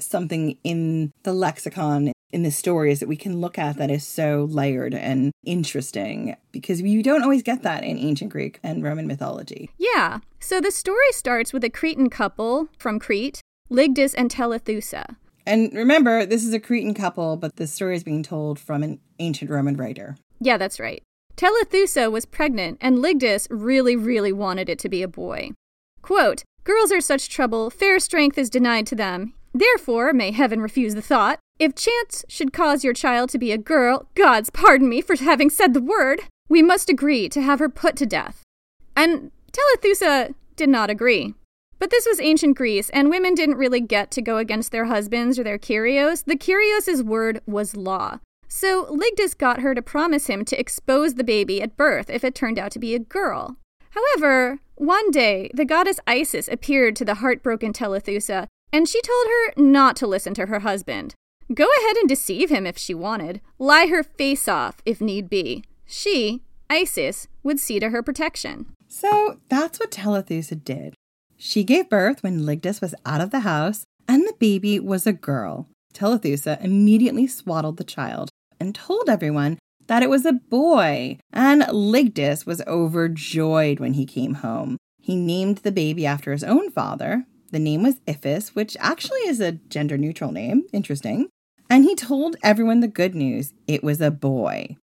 something 0.00 0.58
in 0.64 1.12
the 1.22 1.32
lexicon 1.32 2.12
in 2.30 2.42
the 2.42 2.50
stories 2.50 3.00
that 3.00 3.08
we 3.08 3.16
can 3.16 3.40
look 3.40 3.58
at 3.58 3.76
that 3.76 3.90
is 3.90 4.06
so 4.06 4.46
layered 4.50 4.94
and 4.94 5.32
interesting 5.44 6.36
because 6.52 6.80
you 6.80 7.02
don't 7.02 7.22
always 7.22 7.42
get 7.42 7.62
that 7.62 7.84
in 7.84 7.98
ancient 7.98 8.30
Greek 8.30 8.58
and 8.62 8.82
Roman 8.82 9.06
mythology. 9.06 9.70
Yeah. 9.78 10.18
So 10.40 10.60
the 10.60 10.70
story 10.70 11.12
starts 11.12 11.52
with 11.52 11.64
a 11.64 11.70
Cretan 11.70 12.10
couple 12.10 12.68
from 12.78 12.98
Crete, 12.98 13.40
Lygdus 13.70 14.14
and 14.16 14.30
Telethusa. 14.30 15.16
And 15.46 15.72
remember, 15.72 16.26
this 16.26 16.44
is 16.44 16.52
a 16.52 16.60
Cretan 16.60 16.94
couple, 16.94 17.36
but 17.36 17.56
the 17.56 17.66
story 17.66 17.96
is 17.96 18.04
being 18.04 18.22
told 18.22 18.58
from 18.58 18.82
an 18.82 19.00
ancient 19.18 19.50
Roman 19.50 19.76
writer. 19.76 20.16
Yeah, 20.40 20.58
that's 20.58 20.78
right. 20.78 21.02
Telethusa 21.36 22.10
was 22.10 22.26
pregnant, 22.26 22.78
and 22.80 22.98
Lygdus 22.98 23.46
really, 23.48 23.96
really 23.96 24.32
wanted 24.32 24.68
it 24.68 24.78
to 24.80 24.88
be 24.88 25.02
a 25.02 25.08
boy. 25.08 25.52
Quote, 26.02 26.42
Girls 26.64 26.92
are 26.92 27.00
such 27.00 27.30
trouble, 27.30 27.70
fair 27.70 27.98
strength 27.98 28.36
is 28.36 28.50
denied 28.50 28.86
to 28.88 28.94
them. 28.94 29.32
Therefore, 29.54 30.12
may 30.12 30.32
heaven 30.32 30.60
refuse 30.60 30.94
the 30.94 31.00
thought, 31.00 31.38
if 31.58 31.74
chance 31.74 32.24
should 32.28 32.52
cause 32.52 32.84
your 32.84 32.92
child 32.92 33.30
to 33.30 33.38
be 33.38 33.52
a 33.52 33.58
girl, 33.58 34.08
gods 34.14 34.50
pardon 34.50 34.88
me 34.88 35.00
for 35.00 35.16
having 35.16 35.50
said 35.50 35.74
the 35.74 35.80
word, 35.80 36.22
we 36.48 36.62
must 36.62 36.88
agree 36.88 37.28
to 37.28 37.42
have 37.42 37.58
her 37.58 37.68
put 37.68 37.96
to 37.96 38.06
death. 38.06 38.42
And 38.96 39.30
Telethusa 39.52 40.34
did 40.56 40.68
not 40.68 40.90
agree. 40.90 41.34
But 41.78 41.90
this 41.90 42.06
was 42.06 42.20
ancient 42.20 42.56
Greece, 42.56 42.90
and 42.90 43.08
women 43.08 43.34
didn't 43.34 43.56
really 43.56 43.80
get 43.80 44.10
to 44.12 44.22
go 44.22 44.38
against 44.38 44.72
their 44.72 44.86
husbands 44.86 45.38
or 45.38 45.44
their 45.44 45.58
Kyrios. 45.58 46.24
The 46.24 46.36
Kyrios' 46.36 47.04
word 47.04 47.40
was 47.46 47.76
law. 47.76 48.18
So 48.48 48.86
Lygdus 48.86 49.36
got 49.36 49.60
her 49.60 49.74
to 49.74 49.82
promise 49.82 50.26
him 50.26 50.44
to 50.46 50.58
expose 50.58 51.14
the 51.14 51.24
baby 51.24 51.62
at 51.62 51.76
birth 51.76 52.10
if 52.10 52.24
it 52.24 52.34
turned 52.34 52.58
out 52.58 52.72
to 52.72 52.78
be 52.78 52.94
a 52.94 52.98
girl. 52.98 53.56
However, 53.90 54.58
one 54.74 55.10
day, 55.10 55.50
the 55.54 55.64
goddess 55.64 56.00
Isis 56.06 56.48
appeared 56.48 56.96
to 56.96 57.04
the 57.04 57.16
heartbroken 57.16 57.72
Telethusa, 57.72 58.46
and 58.72 58.88
she 58.88 59.00
told 59.02 59.26
her 59.26 59.62
not 59.62 59.96
to 59.96 60.06
listen 60.06 60.34
to 60.34 60.46
her 60.46 60.60
husband. 60.60 61.14
Go 61.52 61.66
ahead 61.80 61.96
and 61.96 62.08
deceive 62.08 62.50
him 62.50 62.66
if 62.66 62.76
she 62.76 62.92
wanted, 62.92 63.40
lie 63.58 63.86
her 63.86 64.02
face 64.02 64.48
off 64.48 64.82
if 64.84 65.00
need 65.00 65.30
be. 65.30 65.64
She, 65.86 66.42
Isis, 66.68 67.26
would 67.42 67.58
see 67.58 67.80
to 67.80 67.88
her 67.88 68.02
protection. 68.02 68.66
So 68.86 69.40
that's 69.48 69.80
what 69.80 69.90
Telethusa 69.90 70.62
did. 70.62 70.94
She 71.38 71.64
gave 71.64 71.88
birth 71.88 72.22
when 72.22 72.40
Lygdus 72.40 72.82
was 72.82 72.94
out 73.06 73.22
of 73.22 73.30
the 73.30 73.40
house, 73.40 73.84
and 74.06 74.26
the 74.26 74.34
baby 74.38 74.78
was 74.78 75.06
a 75.06 75.12
girl. 75.12 75.68
Telethusa 75.94 76.62
immediately 76.62 77.26
swaddled 77.26 77.78
the 77.78 77.84
child 77.84 78.28
and 78.60 78.74
told 78.74 79.08
everyone 79.08 79.58
that 79.86 80.02
it 80.02 80.10
was 80.10 80.26
a 80.26 80.32
boy, 80.32 81.18
and 81.32 81.62
Lygdus 81.62 82.44
was 82.44 82.60
overjoyed 82.66 83.80
when 83.80 83.94
he 83.94 84.04
came 84.04 84.34
home. 84.34 84.76
He 85.00 85.16
named 85.16 85.58
the 85.58 85.72
baby 85.72 86.04
after 86.04 86.32
his 86.32 86.44
own 86.44 86.70
father. 86.70 87.24
The 87.52 87.58
name 87.58 87.82
was 87.82 88.00
Iphis, 88.06 88.48
which 88.48 88.76
actually 88.78 89.20
is 89.20 89.40
a 89.40 89.52
gender 89.52 89.96
neutral 89.96 90.32
name. 90.32 90.64
Interesting. 90.74 91.30
And 91.70 91.84
he 91.84 91.94
told 91.94 92.36
everyone 92.42 92.80
the 92.80 92.88
good 92.88 93.14
news 93.14 93.52
it 93.66 93.84
was 93.84 94.00
a 94.00 94.10
boy. 94.10 94.76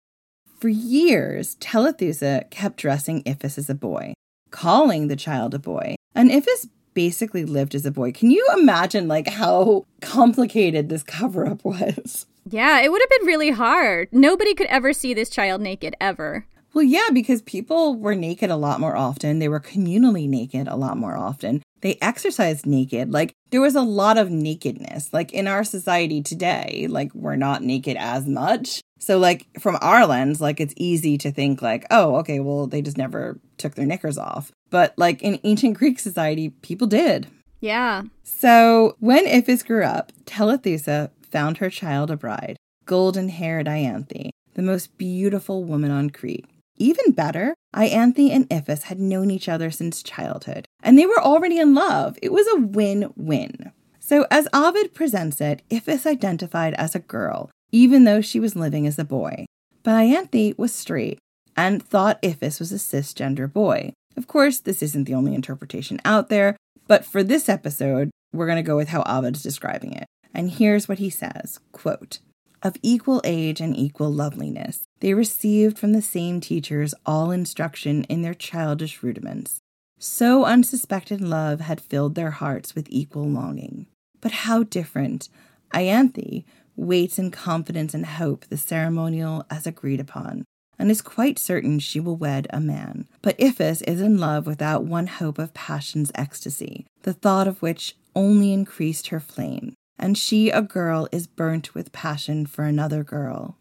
For 0.61 0.69
years, 0.69 1.57
Telethusa 1.57 2.51
kept 2.51 2.77
dressing 2.77 3.23
Iphis 3.25 3.59
as 3.59 3.71
a 3.71 3.75
boy, 3.75 4.15
calling 4.51 5.09
the 5.09 5.17
child 5.17 5.55
a 5.55 5.59
boy. 5.59 5.97
And 6.15 6.31
Iphis 6.31 6.69
basically 6.93 7.45
lived 7.45 7.75
as 7.75 7.85
a 7.85 7.91
boy. 7.91 8.13
Can 8.13 8.31
you 8.31 8.47
imagine 8.57 9.09
like 9.09 9.29
how 9.29 9.85
complicated 10.01 10.89
this 10.89 11.03
cover 11.03 11.47
up 11.47 11.65
was? 11.65 12.27
Yeah, 12.49 12.81
it 12.81 12.93
would 12.93 13.03
have 13.03 13.11
been 13.19 13.27
really 13.27 13.51
hard. 13.51 14.09
Nobody 14.13 14.55
could 14.55 14.67
ever 14.67 14.93
see 14.93 15.15
this 15.15 15.31
child 15.31 15.61
naked 15.61 15.97
ever. 16.01 16.47
Well, 16.75 16.85
yeah, 16.85 17.09
because 17.13 17.41
people 17.43 17.97
were 17.97 18.15
naked 18.15 18.51
a 18.51 18.57
lot 18.57 18.81
more 18.81 18.97
often. 18.97 19.39
They 19.39 19.49
were 19.49 19.61
communally 19.61 20.29
naked 20.29 20.69
a 20.69 20.77
lot 20.77 20.99
more 20.99 21.17
often. 21.17 21.63
They 21.85 21.99
exercised 22.01 22.65
naked. 22.65 23.13
Like, 23.13 23.35
there 23.51 23.61
was 23.61 23.75
a 23.75 23.83
lot 23.83 24.17
of 24.17 24.31
nakedness. 24.31 25.13
Like, 25.13 25.35
in 25.35 25.47
our 25.47 25.63
society 25.65 26.23
today, 26.23 26.87
like, 26.89 27.15
we're 27.15 27.37
not 27.37 27.63
naked 27.63 27.99
as 27.99 28.27
much. 28.27 28.81
So, 28.99 29.19
like, 29.19 29.47
from 29.61 29.77
our 29.83 30.07
lens, 30.07 30.41
like, 30.41 30.61
it's 30.61 30.73
easy 30.79 31.19
to 31.19 31.31
think, 31.31 31.61
like, 31.61 31.85
oh, 31.91 32.17
okay, 32.17 32.41
well, 32.41 32.67
they 32.67 32.81
just 32.81 32.97
never 32.97 33.39
took 33.59 33.75
their 33.75 33.85
knickers 33.85 34.17
off. 34.17 34.51
But, 34.71 34.95
like, 34.97 35.21
in 35.21 35.39
ancient 35.45 35.75
Greek 35.79 35.99
society, 35.99 36.49
people 36.49 36.87
did. 36.87 37.27
Yeah. 37.61 38.05
So, 38.23 38.97
when 38.99 39.27
Iphis 39.27 39.67
grew 39.67 39.85
up, 39.85 40.11
Telethusa 40.25 41.11
found 41.21 41.59
her 41.59 41.69
child 41.69 42.11
a 42.11 42.17
bride, 42.17 42.57
golden 42.87 43.29
haired 43.29 43.67
Ianthe, 43.67 44.31
the 44.55 44.63
most 44.63 44.97
beautiful 44.97 45.65
woman 45.65 45.91
on 45.91 46.09
Crete. 46.09 46.47
Even 46.77 47.13
better, 47.13 47.55
Ianthe 47.75 48.31
and 48.31 48.49
Iphis 48.49 48.85
had 48.85 48.99
known 48.99 49.31
each 49.31 49.49
other 49.49 49.71
since 49.71 50.03
childhood, 50.03 50.67
and 50.83 50.99
they 50.99 51.07
were 51.07 51.21
already 51.21 51.59
in 51.59 51.75
love. 51.75 52.19
It 52.23 52.33
was 52.33 52.47
a 52.49 52.61
win 52.61 53.13
win. 53.17 53.73
So, 54.01 54.27
as 54.31 54.49
Ovid 54.53 54.93
presents 54.93 55.41
it, 55.41 55.63
Iphis 55.71 56.05
identified 56.05 56.75
as 56.75 56.95
a 56.95 57.01
girl, 57.01 57.51
even 57.73 58.05
though 58.05 58.21
she 58.21 58.39
was 58.39 58.57
living 58.57 58.87
as 58.87 58.99
a 58.99 59.05
boy. 59.05 59.47
But 59.83 59.93
Ianthe 59.93 60.59
was 60.59 60.75
straight 60.75 61.19
and 61.57 61.83
thought 61.83 62.23
Iphis 62.23 62.59
was 62.59 62.73
a 62.73 62.77
cisgender 62.77 63.51
boy. 63.51 63.93
Of 64.17 64.27
course, 64.27 64.59
this 64.61 64.83
isn't 64.83 65.05
the 65.05 65.15
only 65.15 65.35
interpretation 65.35 66.01
out 66.05 66.29
there, 66.29 66.57
but 66.87 67.05
for 67.05 67.23
this 67.23 67.49
episode, 67.49 68.11
we're 68.33 68.47
going 68.47 68.57
to 68.57 68.63
go 68.63 68.77
with 68.77 68.89
how 68.89 69.03
Ovid's 69.03 69.43
describing 69.43 69.93
it. 69.93 70.07
And 70.35 70.51
here's 70.51 70.89
what 70.89 70.99
he 70.99 71.11
says 71.11 71.61
quote, 71.73 72.19
of 72.63 72.77
equal 72.83 73.21
age 73.25 73.61
and 73.61 73.77
equal 73.77 74.13
loveliness. 74.13 74.84
They 75.01 75.15
received 75.15 75.79
from 75.79 75.93
the 75.93 76.03
same 76.03 76.41
teachers 76.41 76.95
all 77.05 77.31
instruction 77.31 78.05
in 78.05 78.23
their 78.23 78.35
childish 78.35 79.03
rudiments. 79.03 79.61
So 79.99 80.45
unsuspected 80.45 81.21
love 81.21 81.61
had 81.61 81.81
filled 81.81 82.15
their 82.15 82.33
hearts 82.33 82.75
with 82.75 82.87
equal 82.89 83.29
longing. 83.29 83.87
But 84.21 84.33
how 84.33 84.63
different! 84.63 85.29
Ianthe 85.73 86.45
waits 86.77 87.19
in 87.19 87.31
confidence 87.31 87.95
and 87.95 88.07
hope 88.07 88.47
the 88.47 88.57
ceremonial 88.57 89.45
as 89.51 89.67
agreed 89.67 90.01
upon, 90.01 90.45
and 90.79 90.91
is 90.91 91.03
quite 91.03 91.39
certain 91.39 91.79
she 91.79 92.01
will 92.01 92.17
wed 92.17 92.47
a 92.51 92.61
man. 92.61 93.07
But 93.23 93.39
Iphis 93.39 93.83
is 93.87 94.01
in 94.01 94.19
love 94.19 94.47
without 94.47 94.85
one 94.85 95.07
hope 95.07 95.39
of 95.39 95.55
passion's 95.55 96.11
ecstasy, 96.15 96.87
the 97.03 97.13
thought 97.13 97.47
of 97.47 97.63
which 97.63 97.97
only 98.15 98.53
increased 98.53 99.09
her 99.09 99.21
flame 99.21 99.75
and 99.99 100.19
she, 100.19 100.51
a 100.51 100.63
girl, 100.63 101.09
is 101.13 101.27
burnt 101.27 101.75
with 101.75 101.93
passion 101.93 102.47
for 102.47 102.65
another 102.65 103.05
girl. 103.05 103.57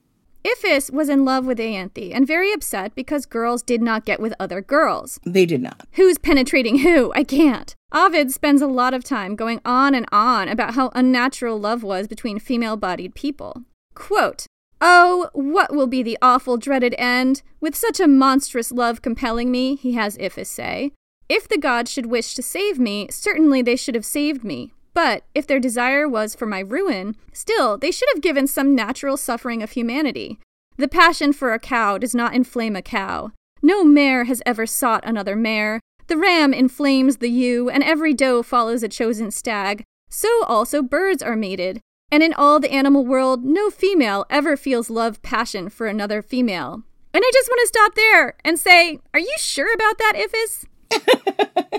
Iphis 0.46 0.91
was 0.91 1.08
in 1.08 1.24
love 1.24 1.46
with 1.46 1.58
Ianthe 1.58 2.14
and 2.14 2.28
very 2.28 2.52
upset 2.52 2.94
because 2.96 3.26
girls 3.26 3.64
did 3.64 3.82
not 3.82 4.06
get 4.06 4.20
with 4.20 4.34
other 4.39 4.62
girls. 4.62 5.20
They 5.26 5.46
did 5.46 5.62
not. 5.62 5.88
Who's 5.94 6.18
penetrating 6.18 6.80
who? 6.80 7.14
I 7.16 7.24
can't. 7.24 7.74
Ovid 7.94 8.32
spends 8.32 8.62
a 8.62 8.68
lot 8.68 8.94
of 8.94 9.06
time 9.06 9.36
going 9.36 9.62
on 9.64 9.96
and 9.96 10.06
on 10.12 10.50
about 10.50 10.74
how 10.74 10.91
unnatural 10.94 11.60
love 11.60 11.82
was 11.82 12.08
between 12.08 12.39
female 12.39 12.76
bodied 12.76 13.16
people. 13.16 13.64
Quote, 13.96 14.46
Oh, 14.82 15.30
what 15.32 15.74
will 15.74 15.88
be 15.88 16.04
the 16.04 16.18
awful 16.22 16.58
dreaded 16.58 16.94
end? 16.98 17.41
With 17.62 17.74
such 17.74 18.02
a 18.02 18.08
monstrous 18.08 18.70
love 18.70 19.02
compelling 19.02 19.50
me, 19.50 19.76
he 19.76 19.94
has 19.94 20.18
Iphis 20.18 20.48
say. 20.48 20.91
If 21.30 21.48
the 21.48 21.58
gods 21.58 21.89
should 21.89 22.08
wish 22.08 22.36
to 22.36 22.44
save 22.44 22.80
me, 22.80 23.08
certainly 23.10 23.62
they 23.62 23.78
should 23.78 23.96
have 23.96 24.04
saved 24.04 24.44
me. 24.44 24.74
But 24.94 25.24
if 25.34 25.48
their 25.48 25.60
desire 25.60 26.08
was 26.08 26.36
for 26.36 26.46
my 26.46 26.60
ruin, 26.60 27.16
still 27.32 27.78
they 27.78 27.91
should 27.91 28.10
have 28.14 28.22
given 28.22 28.48
some 28.48 28.76
natural 28.76 29.18
suffering 29.18 29.64
of 29.64 29.72
humanity. 29.72 30.39
The 30.78 30.88
passion 30.88 31.34
for 31.34 31.54
a 31.54 31.60
cow 31.60 31.98
does 31.98 32.16
not 32.16 32.34
inflame 32.34 32.76
a 32.76 32.82
cow. 32.82 33.32
No 33.62 33.84
mare 33.84 34.26
has 34.26 34.41
ever 34.46 34.66
sought 34.66 35.06
another 35.06 35.36
mare. 35.36 35.80
The 36.08 36.18
ram 36.18 36.54
inflames 36.54 37.18
the 37.18 37.30
ewe, 37.30 37.70
and 37.70 37.84
every 37.84 38.14
doe 38.14 38.44
follows 38.44 38.84
a 38.84 38.89
chosen 38.89 39.32
stag. 39.32 39.84
So 40.10 40.44
also 40.46 40.84
birds 40.84 41.24
are 41.24 41.36
mated. 41.36 41.80
And 42.12 42.22
in 42.22 42.34
all 42.34 42.60
the 42.60 42.72
animal 42.72 43.06
world, 43.06 43.44
no 43.44 43.70
female 43.70 44.26
ever 44.30 44.56
feels 44.56 44.89
love 44.89 45.22
passion 45.22 45.70
for 45.70 45.88
another 45.88 46.22
female. 46.22 46.84
And 47.14 47.24
I 47.26 47.32
just 47.34 47.50
want 47.50 47.62
to 47.62 47.68
stop 47.68 47.96
there 47.96 48.36
and 48.44 48.60
say, 48.60 49.00
are 49.14 49.20
you 49.20 49.34
sure 49.38 49.74
about 49.74 49.98
that, 49.98 50.14
Iphis? 50.16 50.66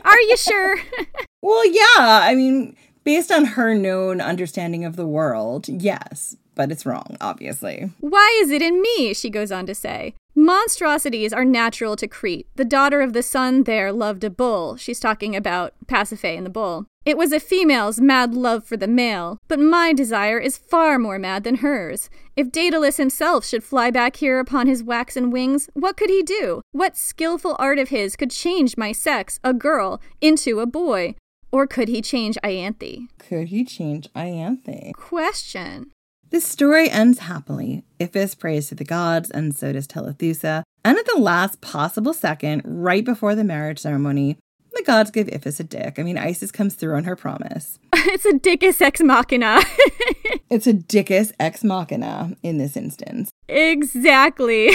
are 0.04 0.20
you 0.20 0.36
sure? 0.36 0.78
well, 1.42 1.66
yeah. 1.66 1.98
I 1.98 2.34
mean, 2.34 2.76
based 3.04 3.30
on 3.30 3.44
her 3.44 3.74
known 3.74 4.20
understanding 4.20 4.84
of 4.84 4.96
the 4.96 5.06
world, 5.06 5.68
yes, 5.68 6.36
but 6.54 6.72
it's 6.72 6.86
wrong, 6.86 7.16
obviously. 7.20 7.90
Why 8.00 8.40
is 8.42 8.50
it 8.50 8.62
in 8.62 8.82
me? 8.82 9.14
She 9.14 9.30
goes 9.30 9.52
on 9.52 9.66
to 9.66 9.74
say. 9.74 10.14
Monstrosities 10.36 11.32
are 11.32 11.44
natural 11.44 11.94
to 11.94 12.08
Crete. 12.08 12.48
The 12.56 12.64
daughter 12.64 13.00
of 13.00 13.12
the 13.12 13.22
sun 13.22 13.64
there 13.64 13.92
loved 13.92 14.24
a 14.24 14.30
bull. 14.30 14.76
She's 14.76 14.98
talking 14.98 15.36
about 15.36 15.74
Pasiphae 15.86 16.36
and 16.36 16.44
the 16.44 16.50
bull. 16.50 16.86
It 17.04 17.16
was 17.16 17.32
a 17.32 17.38
female's 17.38 18.00
mad 18.00 18.34
love 18.34 18.64
for 18.64 18.76
the 18.76 18.88
male, 18.88 19.38
but 19.46 19.60
my 19.60 19.92
desire 19.92 20.38
is 20.38 20.56
far 20.56 20.98
more 20.98 21.18
mad 21.18 21.44
than 21.44 21.56
hers. 21.56 22.08
If 22.34 22.50
Daedalus 22.50 22.96
himself 22.96 23.44
should 23.44 23.62
fly 23.62 23.90
back 23.90 24.16
here 24.16 24.40
upon 24.40 24.66
his 24.66 24.82
waxen 24.82 25.30
wings, 25.30 25.68
what 25.74 25.96
could 25.96 26.10
he 26.10 26.22
do? 26.22 26.62
What 26.72 26.96
skilful 26.96 27.56
art 27.58 27.78
of 27.78 27.90
his 27.90 28.16
could 28.16 28.30
change 28.30 28.76
my 28.76 28.90
sex, 28.90 29.38
a 29.44 29.52
girl, 29.52 30.00
into 30.20 30.60
a 30.60 30.66
boy? 30.66 31.14
Or 31.54 31.68
could 31.68 31.86
he 31.86 32.02
change 32.02 32.36
Ianthe? 32.42 33.06
Could 33.20 33.46
he 33.46 33.64
change 33.64 34.12
Ianthe? 34.12 34.92
Question. 34.94 35.92
This 36.30 36.44
story 36.44 36.90
ends 36.90 37.20
happily. 37.20 37.84
Iphis 38.00 38.36
prays 38.36 38.70
to 38.70 38.74
the 38.74 38.82
gods, 38.82 39.30
and 39.30 39.56
so 39.56 39.72
does 39.72 39.86
Telethusa. 39.86 40.64
And 40.84 40.98
at 40.98 41.06
the 41.06 41.20
last 41.20 41.60
possible 41.60 42.12
second, 42.12 42.62
right 42.64 43.04
before 43.04 43.36
the 43.36 43.44
marriage 43.44 43.78
ceremony, 43.78 44.36
the 44.72 44.82
gods 44.82 45.12
give 45.12 45.28
Iphis 45.28 45.60
a 45.60 45.62
dick. 45.62 46.00
I 46.00 46.02
mean, 46.02 46.18
Isis 46.18 46.50
comes 46.50 46.74
through 46.74 46.96
on 46.96 47.04
her 47.04 47.14
promise. 47.14 47.78
it's 47.92 48.26
a 48.26 48.32
dickus 48.32 48.82
ex 48.82 49.00
machina. 49.00 49.60
it's 50.50 50.66
a 50.66 50.74
dickus 50.74 51.30
ex 51.38 51.62
machina 51.62 52.36
in 52.42 52.58
this 52.58 52.76
instance. 52.76 53.30
Exactly. 53.46 54.70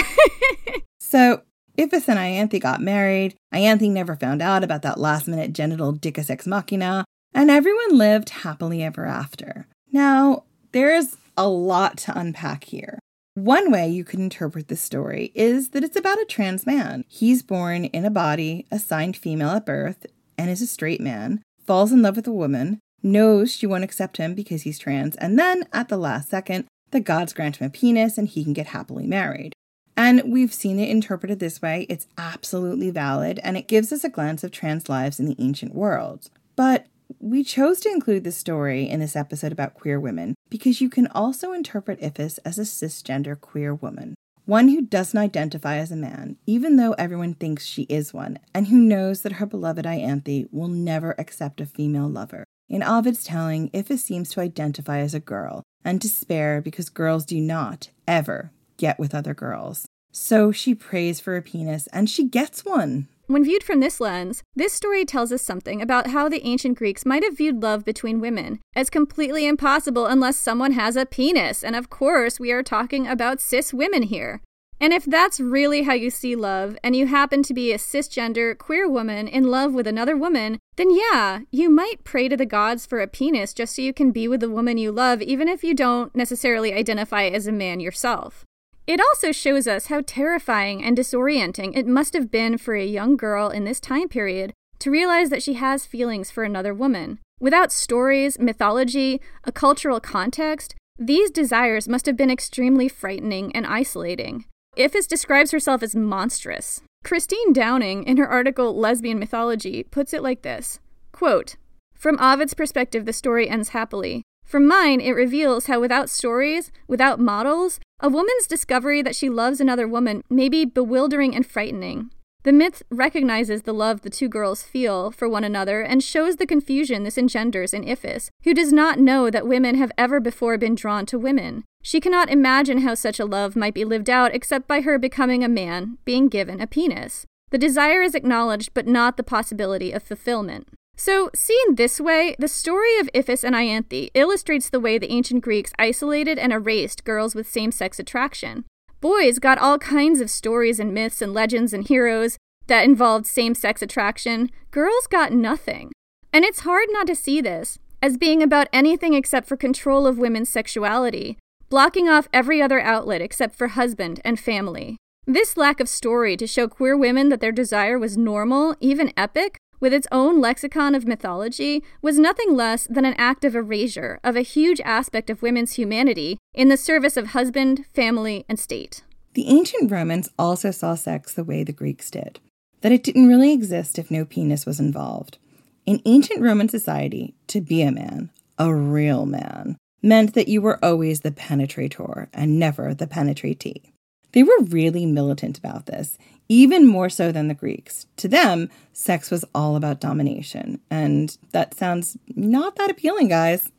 so 0.98 1.42
Iphis 1.78 2.08
and 2.08 2.18
Ianthe 2.18 2.60
got 2.60 2.80
married. 2.80 3.34
Ianthe 3.54 3.90
never 3.90 4.16
found 4.16 4.42
out 4.42 4.64
about 4.64 4.82
that 4.82 4.98
last 4.98 5.28
minute 5.28 5.52
genital 5.52 5.92
dicus 5.92 6.30
ex 6.30 6.46
machina, 6.46 7.04
and 7.32 7.50
everyone 7.50 7.96
lived 7.96 8.30
happily 8.30 8.82
ever 8.82 9.06
after. 9.06 9.66
Now, 9.92 10.44
there's 10.72 11.16
a 11.36 11.48
lot 11.48 11.96
to 11.98 12.18
unpack 12.18 12.64
here. 12.64 12.98
One 13.34 13.70
way 13.70 13.88
you 13.88 14.04
could 14.04 14.18
interpret 14.18 14.68
this 14.68 14.82
story 14.82 15.32
is 15.34 15.70
that 15.70 15.84
it's 15.84 15.96
about 15.96 16.20
a 16.20 16.26
trans 16.26 16.66
man. 16.66 17.04
He's 17.08 17.42
born 17.42 17.86
in 17.86 18.04
a 18.04 18.10
body 18.10 18.66
assigned 18.70 19.16
female 19.16 19.50
at 19.50 19.66
birth 19.66 20.06
and 20.36 20.50
is 20.50 20.60
a 20.60 20.66
straight 20.66 21.00
man, 21.00 21.42
falls 21.64 21.92
in 21.92 22.02
love 22.02 22.16
with 22.16 22.26
a 22.26 22.32
woman, 22.32 22.80
knows 23.02 23.52
she 23.52 23.66
won't 23.66 23.84
accept 23.84 24.16
him 24.16 24.34
because 24.34 24.62
he's 24.62 24.78
trans, 24.78 25.16
and 25.16 25.38
then 25.38 25.64
at 25.72 25.88
the 25.88 25.96
last 25.96 26.28
second, 26.28 26.66
the 26.90 27.00
gods 27.00 27.32
grant 27.32 27.56
him 27.56 27.66
a 27.68 27.70
penis 27.70 28.18
and 28.18 28.28
he 28.28 28.42
can 28.42 28.52
get 28.52 28.66
happily 28.68 29.06
married. 29.06 29.52
And 30.00 30.32
we've 30.32 30.54
seen 30.54 30.78
it 30.78 30.88
interpreted 30.88 31.40
this 31.40 31.60
way. 31.60 31.84
It's 31.90 32.06
absolutely 32.16 32.88
valid, 32.88 33.38
and 33.44 33.58
it 33.58 33.68
gives 33.68 33.92
us 33.92 34.02
a 34.02 34.08
glance 34.08 34.42
of 34.42 34.50
trans 34.50 34.88
lives 34.88 35.20
in 35.20 35.26
the 35.26 35.36
ancient 35.38 35.74
world. 35.74 36.30
But 36.56 36.86
we 37.18 37.44
chose 37.44 37.80
to 37.80 37.90
include 37.90 38.24
this 38.24 38.38
story 38.38 38.88
in 38.88 39.00
this 39.00 39.14
episode 39.14 39.52
about 39.52 39.74
queer 39.74 40.00
women 40.00 40.36
because 40.48 40.80
you 40.80 40.88
can 40.88 41.06
also 41.08 41.52
interpret 41.52 42.00
Iphis 42.00 42.38
as 42.46 42.58
a 42.58 42.62
cisgender 42.62 43.38
queer 43.38 43.74
woman, 43.74 44.14
one 44.46 44.68
who 44.68 44.80
doesn't 44.80 45.20
identify 45.20 45.76
as 45.76 45.92
a 45.92 45.96
man, 45.96 46.38
even 46.46 46.76
though 46.76 46.92
everyone 46.92 47.34
thinks 47.34 47.66
she 47.66 47.82
is 47.82 48.14
one, 48.14 48.38
and 48.54 48.68
who 48.68 48.78
knows 48.78 49.20
that 49.20 49.32
her 49.32 49.44
beloved 49.44 49.84
Ianthe 49.84 50.48
will 50.50 50.68
never 50.68 51.14
accept 51.18 51.60
a 51.60 51.66
female 51.66 52.08
lover. 52.08 52.44
In 52.70 52.82
Ovid's 52.82 53.22
telling, 53.22 53.68
Iphis 53.72 53.98
seems 53.98 54.30
to 54.30 54.40
identify 54.40 55.00
as 55.00 55.12
a 55.12 55.20
girl 55.20 55.62
and 55.84 56.00
despair 56.00 56.62
because 56.62 56.88
girls 56.88 57.26
do 57.26 57.38
not, 57.38 57.90
ever, 58.08 58.50
get 58.78 58.98
with 58.98 59.14
other 59.14 59.34
girls. 59.34 59.86
So 60.12 60.52
she 60.52 60.74
prays 60.74 61.20
for 61.20 61.36
a 61.36 61.42
penis 61.42 61.86
and 61.88 62.08
she 62.08 62.24
gets 62.24 62.64
one. 62.64 63.08
When 63.26 63.44
viewed 63.44 63.62
from 63.62 63.78
this 63.78 64.00
lens, 64.00 64.42
this 64.56 64.72
story 64.72 65.04
tells 65.04 65.30
us 65.30 65.40
something 65.40 65.80
about 65.80 66.08
how 66.08 66.28
the 66.28 66.44
ancient 66.44 66.76
Greeks 66.76 67.06
might 67.06 67.22
have 67.22 67.36
viewed 67.36 67.62
love 67.62 67.84
between 67.84 68.20
women 68.20 68.58
as 68.74 68.90
completely 68.90 69.46
impossible 69.46 70.06
unless 70.06 70.36
someone 70.36 70.72
has 70.72 70.96
a 70.96 71.06
penis. 71.06 71.62
And 71.62 71.76
of 71.76 71.90
course, 71.90 72.40
we 72.40 72.50
are 72.50 72.64
talking 72.64 73.06
about 73.06 73.40
cis 73.40 73.72
women 73.72 74.02
here. 74.02 74.40
And 74.80 74.92
if 74.92 75.04
that's 75.04 75.38
really 75.38 75.82
how 75.82 75.92
you 75.92 76.10
see 76.10 76.34
love, 76.34 76.76
and 76.82 76.96
you 76.96 77.06
happen 77.06 77.42
to 77.44 77.54
be 77.54 77.70
a 77.70 77.76
cisgender 77.78 78.56
queer 78.56 78.88
woman 78.88 79.28
in 79.28 79.50
love 79.50 79.74
with 79.74 79.86
another 79.86 80.16
woman, 80.16 80.58
then 80.76 80.88
yeah, 80.90 81.40
you 81.52 81.70
might 81.70 82.02
pray 82.02 82.28
to 82.28 82.36
the 82.36 82.46
gods 82.46 82.86
for 82.86 83.00
a 83.00 83.06
penis 83.06 83.52
just 83.52 83.76
so 83.76 83.82
you 83.82 83.92
can 83.92 84.10
be 84.10 84.26
with 84.26 84.40
the 84.40 84.50
woman 84.50 84.78
you 84.78 84.90
love, 84.90 85.20
even 85.20 85.48
if 85.48 85.62
you 85.62 85.74
don't 85.74 86.16
necessarily 86.16 86.72
identify 86.72 87.24
as 87.24 87.46
a 87.46 87.52
man 87.52 87.78
yourself. 87.78 88.44
It 88.86 89.00
also 89.00 89.32
shows 89.32 89.66
us 89.66 89.86
how 89.86 90.02
terrifying 90.04 90.82
and 90.82 90.96
disorienting 90.96 91.76
it 91.76 91.86
must 91.86 92.14
have 92.14 92.30
been 92.30 92.58
for 92.58 92.74
a 92.74 92.84
young 92.84 93.16
girl 93.16 93.48
in 93.48 93.64
this 93.64 93.80
time 93.80 94.08
period 94.08 94.52
to 94.80 94.90
realize 94.90 95.30
that 95.30 95.42
she 95.42 95.54
has 95.54 95.86
feelings 95.86 96.30
for 96.30 96.42
another 96.42 96.74
woman. 96.74 97.18
Without 97.38 97.72
stories, 97.72 98.38
mythology, 98.38 99.20
a 99.44 99.52
cultural 99.52 100.00
context, 100.00 100.74
these 100.98 101.30
desires 101.30 101.88
must 101.88 102.06
have 102.06 102.16
been 102.16 102.30
extremely 102.30 102.88
frightening 102.88 103.54
and 103.54 103.66
isolating. 103.66 104.44
Iphis 104.76 105.08
describes 105.08 105.50
herself 105.50 105.82
as 105.82 105.96
monstrous. 105.96 106.82
Christine 107.02 107.52
Downing, 107.52 108.04
in 108.04 108.18
her 108.18 108.28
article 108.28 108.76
Lesbian 108.76 109.18
Mythology, 109.18 109.84
puts 109.84 110.12
it 110.12 110.22
like 110.22 110.42
this 110.42 110.78
quote, 111.12 111.56
From 111.94 112.18
Ovid's 112.20 112.54
perspective, 112.54 113.04
the 113.04 113.12
story 113.12 113.48
ends 113.48 113.70
happily. 113.70 114.22
From 114.44 114.66
mine, 114.66 115.00
it 115.00 115.12
reveals 115.12 115.66
how 115.66 115.80
without 115.80 116.10
stories, 116.10 116.72
without 116.86 117.20
models, 117.20 117.80
a 118.02 118.08
woman's 118.08 118.46
discovery 118.46 119.02
that 119.02 119.14
she 119.14 119.28
loves 119.28 119.60
another 119.60 119.86
woman 119.86 120.22
may 120.30 120.48
be 120.48 120.64
bewildering 120.64 121.34
and 121.34 121.46
frightening. 121.46 122.10
The 122.42 122.52
myth 122.52 122.82
recognizes 122.90 123.62
the 123.62 123.74
love 123.74 124.00
the 124.00 124.08
two 124.08 124.26
girls 124.26 124.62
feel 124.62 125.10
for 125.10 125.28
one 125.28 125.44
another 125.44 125.82
and 125.82 126.02
shows 126.02 126.36
the 126.36 126.46
confusion 126.46 127.04
this 127.04 127.18
engenders 127.18 127.74
in 127.74 127.84
Iphis, 127.84 128.30
who 128.44 128.54
does 128.54 128.72
not 128.72 128.98
know 128.98 129.28
that 129.28 129.46
women 129.46 129.74
have 129.74 129.92
ever 129.98 130.18
before 130.20 130.56
been 130.56 130.74
drawn 130.74 131.04
to 131.06 131.18
women. 131.18 131.64
She 131.82 132.00
cannot 132.00 132.30
imagine 132.30 132.78
how 132.78 132.94
such 132.94 133.20
a 133.20 133.26
love 133.26 133.56
might 133.56 133.74
be 133.74 133.84
lived 133.84 134.08
out 134.08 134.34
except 134.34 134.66
by 134.66 134.80
her 134.80 134.98
becoming 134.98 135.44
a 135.44 135.48
man, 135.48 135.98
being 136.06 136.28
given 136.28 136.62
a 136.62 136.66
penis. 136.66 137.26
The 137.50 137.58
desire 137.58 138.00
is 138.00 138.14
acknowledged, 138.14 138.72
but 138.72 138.86
not 138.86 139.18
the 139.18 139.22
possibility 139.22 139.92
of 139.92 140.02
fulfillment. 140.02 140.68
So, 141.02 141.30
seen 141.34 141.76
this 141.76 141.98
way, 141.98 142.36
the 142.38 142.46
story 142.46 142.98
of 142.98 143.08
Iphis 143.14 143.42
and 143.42 143.54
Ianthe 143.56 144.10
illustrates 144.12 144.68
the 144.68 144.78
way 144.78 144.98
the 144.98 145.10
ancient 145.10 145.42
Greeks 145.42 145.72
isolated 145.78 146.38
and 146.38 146.52
erased 146.52 147.04
girls 147.04 147.34
with 147.34 147.48
same 147.48 147.72
sex 147.72 147.98
attraction. 147.98 148.66
Boys 149.00 149.38
got 149.38 149.56
all 149.56 149.78
kinds 149.78 150.20
of 150.20 150.28
stories 150.28 150.78
and 150.78 150.92
myths 150.92 151.22
and 151.22 151.32
legends 151.32 151.72
and 151.72 151.88
heroes 151.88 152.36
that 152.66 152.84
involved 152.84 153.24
same 153.24 153.54
sex 153.54 153.80
attraction. 153.80 154.50
Girls 154.70 155.06
got 155.06 155.32
nothing. 155.32 155.90
And 156.34 156.44
it's 156.44 156.68
hard 156.68 156.88
not 156.90 157.06
to 157.06 157.14
see 157.14 157.40
this 157.40 157.78
as 158.02 158.18
being 158.18 158.42
about 158.42 158.68
anything 158.70 159.14
except 159.14 159.48
for 159.48 159.56
control 159.56 160.06
of 160.06 160.18
women's 160.18 160.50
sexuality, 160.50 161.38
blocking 161.70 162.10
off 162.10 162.28
every 162.30 162.60
other 162.60 162.78
outlet 162.78 163.22
except 163.22 163.54
for 163.54 163.68
husband 163.68 164.20
and 164.22 164.38
family. 164.38 164.98
This 165.26 165.56
lack 165.56 165.80
of 165.80 165.88
story 165.88 166.36
to 166.36 166.46
show 166.46 166.68
queer 166.68 166.94
women 166.94 167.30
that 167.30 167.40
their 167.40 167.52
desire 167.52 167.98
was 167.98 168.18
normal, 168.18 168.76
even 168.80 169.14
epic, 169.16 169.56
with 169.80 169.92
its 169.92 170.06
own 170.12 170.40
lexicon 170.40 170.94
of 170.94 171.06
mythology, 171.06 171.82
was 172.00 172.18
nothing 172.18 172.54
less 172.54 172.86
than 172.88 173.04
an 173.04 173.14
act 173.18 173.44
of 173.44 173.56
erasure 173.56 174.20
of 174.22 174.36
a 174.36 174.42
huge 174.42 174.80
aspect 174.82 175.30
of 175.30 175.42
women's 175.42 175.72
humanity 175.72 176.38
in 176.54 176.68
the 176.68 176.76
service 176.76 177.16
of 177.16 177.28
husband, 177.28 177.86
family, 177.92 178.44
and 178.48 178.60
state. 178.60 179.02
The 179.34 179.48
ancient 179.48 179.90
Romans 179.90 180.28
also 180.38 180.70
saw 180.70 180.94
sex 180.94 181.32
the 181.32 181.44
way 181.44 181.64
the 181.64 181.72
Greeks 181.72 182.10
did 182.10 182.40
that 182.80 182.92
it 182.92 183.02
didn't 183.02 183.28
really 183.28 183.52
exist 183.52 183.98
if 183.98 184.10
no 184.10 184.24
penis 184.24 184.66
was 184.66 184.80
involved. 184.80 185.38
In 185.86 186.02
ancient 186.04 186.40
Roman 186.40 186.68
society, 186.68 187.34
to 187.48 187.60
be 187.60 187.82
a 187.82 187.92
man, 187.92 188.30
a 188.58 188.74
real 188.74 189.26
man, 189.26 189.76
meant 190.02 190.34
that 190.34 190.48
you 190.48 190.62
were 190.62 190.82
always 190.84 191.20
the 191.20 191.30
penetrator 191.30 192.28
and 192.32 192.58
never 192.58 192.94
the 192.94 193.06
penetratee. 193.06 193.92
They 194.32 194.42
were 194.42 194.60
really 194.60 195.06
militant 195.06 195.58
about 195.58 195.86
this, 195.86 196.16
even 196.50 196.84
more 196.84 197.08
so 197.08 197.30
than 197.32 197.48
the 197.48 197.54
Greeks. 197.54 198.06
To 198.16 198.28
them, 198.28 198.68
sex 198.92 199.30
was 199.30 199.44
all 199.54 199.76
about 199.76 200.00
domination. 200.00 200.80
And 200.90 201.38
that 201.52 201.74
sounds 201.74 202.18
not 202.34 202.74
that 202.76 202.90
appealing, 202.90 203.28
guys. 203.28 203.70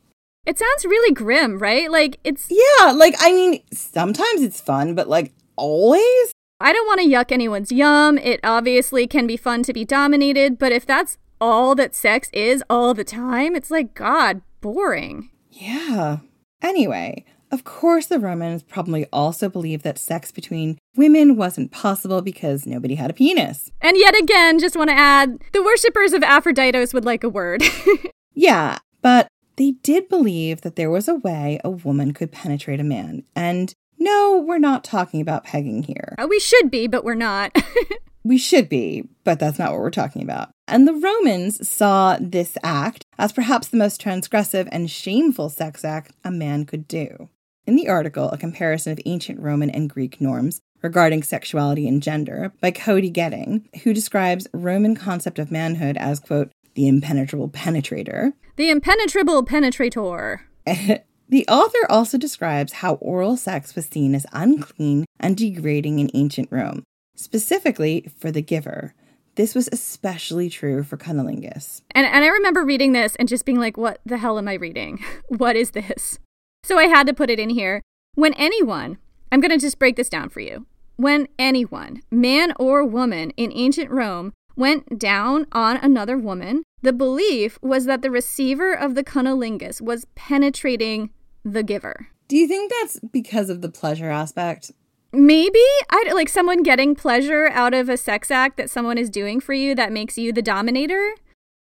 It 0.45 0.57
sounds 0.57 0.85
really 0.85 1.13
grim, 1.13 1.59
right? 1.59 1.91
Like, 1.91 2.17
it's. 2.23 2.47
Yeah, 2.49 2.93
like, 2.93 3.13
I 3.19 3.31
mean, 3.33 3.61
sometimes 3.73 4.41
it's 4.41 4.59
fun, 4.59 4.95
but 4.95 5.07
like, 5.07 5.33
always? 5.57 6.31
I 6.61 6.71
don't 6.73 6.87
want 6.87 7.01
to 7.01 7.07
yuck 7.07 7.31
anyone's 7.31 7.71
yum. 7.71 8.17
It 8.17 8.39
obviously 8.43 9.05
can 9.05 9.27
be 9.27 9.37
fun 9.37 9.63
to 9.63 9.73
be 9.73 9.83
dominated, 9.83 10.57
but 10.57 10.71
if 10.71 10.85
that's 10.85 11.17
all 11.41 11.75
that 11.75 11.93
sex 11.93 12.29
is 12.31 12.63
all 12.69 12.93
the 12.93 13.03
time, 13.03 13.55
it's 13.55 13.69
like, 13.69 13.93
God, 13.93 14.41
boring. 14.61 15.29
Yeah. 15.49 16.19
Anyway, 16.61 17.25
of 17.51 17.63
course, 17.63 18.07
the 18.07 18.19
Romans 18.19 18.63
probably 18.63 19.05
also 19.11 19.49
believed 19.49 19.83
that 19.83 19.97
sex 19.97 20.31
between 20.31 20.77
women 20.95 21.35
wasn't 21.35 21.71
possible 21.71 22.21
because 22.21 22.65
nobody 22.65 22.95
had 22.95 23.09
a 23.09 23.13
penis. 23.13 23.71
And 23.81 23.97
yet 23.97 24.17
again, 24.17 24.59
just 24.59 24.77
want 24.77 24.89
to 24.89 24.95
add 24.95 25.43
the 25.51 25.63
worshippers 25.63 26.13
of 26.13 26.21
Aphroditos 26.21 26.93
would 26.93 27.05
like 27.05 27.23
a 27.23 27.29
word. 27.29 27.63
yeah, 28.33 28.79
but 29.01 29.27
they 29.57 29.71
did 29.71 30.07
believe 30.07 30.61
that 30.61 30.75
there 30.75 30.89
was 30.89 31.07
a 31.07 31.15
way 31.15 31.59
a 31.63 31.69
woman 31.69 32.13
could 32.13 32.31
penetrate 32.31 32.79
a 32.79 32.83
man. 32.83 33.23
And 33.35 33.73
no, 33.99 34.43
we're 34.47 34.57
not 34.57 34.83
talking 34.83 35.21
about 35.21 35.43
pegging 35.43 35.83
here. 35.83 36.15
Uh, 36.17 36.27
we 36.29 36.39
should 36.39 36.71
be, 36.71 36.87
but 36.87 37.03
we're 37.03 37.13
not. 37.15 37.55
we 38.23 38.37
should 38.37 38.69
be, 38.69 39.07
but 39.23 39.39
that's 39.39 39.59
not 39.59 39.71
what 39.71 39.81
we're 39.81 39.91
talking 39.91 40.23
about. 40.23 40.49
And 40.67 40.87
the 40.87 40.93
Romans 40.93 41.67
saw 41.67 42.17
this 42.19 42.57
act 42.63 43.03
as 43.19 43.33
perhaps 43.33 43.67
the 43.67 43.77
most 43.77 44.01
transgressive 44.01 44.67
and 44.71 44.89
shameful 44.89 45.49
sex 45.49 45.83
act 45.83 46.13
a 46.23 46.31
man 46.31 46.65
could 46.65 46.87
do. 46.87 47.29
In 47.67 47.75
the 47.75 47.87
article, 47.87 48.29
a 48.31 48.37
comparison 48.37 48.91
of 48.91 48.99
ancient 49.05 49.39
Roman 49.39 49.69
and 49.69 49.87
Greek 49.87 50.19
norms 50.19 50.61
regarding 50.81 51.21
sexuality 51.21 51.87
and 51.87 52.01
gender 52.01 52.51
by 52.59 52.71
Cody 52.71 53.11
Getting, 53.11 53.69
who 53.83 53.93
describes 53.93 54.47
Roman 54.51 54.95
concept 54.95 55.37
of 55.37 55.51
manhood 55.51 55.95
as, 55.97 56.19
quote, 56.19 56.51
the 56.73 56.87
impenetrable 56.87 57.49
penetrator. 57.49 58.33
The 58.55 58.71
impenetrable 58.71 59.45
penetrator. 59.45 60.39
the 60.65 61.47
author 61.47 61.85
also 61.87 62.17
describes 62.17 62.73
how 62.73 62.95
oral 62.95 63.37
sex 63.37 63.75
was 63.75 63.85
seen 63.85 64.15
as 64.15 64.25
unclean 64.33 65.05
and 65.19 65.37
degrading 65.37 65.99
in 65.99 66.09
ancient 66.15 66.47
Rome, 66.51 66.83
specifically 67.15 68.09
for 68.17 68.31
the 68.31 68.41
giver. 68.41 68.95
This 69.35 69.53
was 69.53 69.69
especially 69.71 70.49
true 70.49 70.83
for 70.83 70.97
cunnilingus. 70.97 71.83
And, 71.91 72.07
and 72.07 72.25
I 72.25 72.27
remember 72.27 72.65
reading 72.65 72.93
this 72.93 73.15
and 73.17 73.29
just 73.29 73.45
being 73.45 73.59
like, 73.59 73.77
what 73.77 74.01
the 74.03 74.17
hell 74.17 74.39
am 74.39 74.47
I 74.47 74.55
reading? 74.55 75.03
what 75.27 75.55
is 75.55 75.71
this? 75.71 76.17
So 76.63 76.77
I 76.77 76.85
had 76.85 77.07
to 77.07 77.13
put 77.13 77.29
it 77.29 77.39
in 77.39 77.49
here. 77.49 77.81
When 78.15 78.33
anyone, 78.35 78.97
I'm 79.31 79.41
going 79.41 79.51
to 79.51 79.57
just 79.57 79.79
break 79.79 79.95
this 79.95 80.09
down 80.09 80.29
for 80.29 80.39
you. 80.39 80.65
When 80.95 81.27
anyone, 81.39 82.01
man 82.11 82.53
or 82.59 82.85
woman 82.85 83.31
in 83.31 83.51
ancient 83.53 83.89
Rome, 83.89 84.33
went 84.55 84.99
down 84.99 85.47
on 85.51 85.77
another 85.77 86.17
woman, 86.17 86.63
the 86.81 86.93
belief 86.93 87.57
was 87.61 87.85
that 87.85 88.01
the 88.01 88.11
receiver 88.11 88.73
of 88.73 88.95
the 88.95 89.03
cunnilingus 89.03 89.81
was 89.81 90.05
penetrating 90.15 91.09
the 91.43 91.63
giver. 91.63 92.07
Do 92.27 92.37
you 92.37 92.47
think 92.47 92.71
that's 92.71 92.99
because 92.99 93.49
of 93.49 93.61
the 93.61 93.69
pleasure 93.69 94.09
aspect? 94.09 94.71
Maybe 95.11 95.59
I 95.89 96.09
like 96.13 96.29
someone 96.29 96.63
getting 96.63 96.95
pleasure 96.95 97.49
out 97.49 97.73
of 97.73 97.89
a 97.89 97.97
sex 97.97 98.31
act 98.31 98.57
that 98.57 98.69
someone 98.69 98.97
is 98.97 99.09
doing 99.09 99.39
for 99.39 99.53
you 99.53 99.75
that 99.75 99.91
makes 99.91 100.17
you 100.17 100.31
the 100.31 100.41
dominator. 100.41 101.15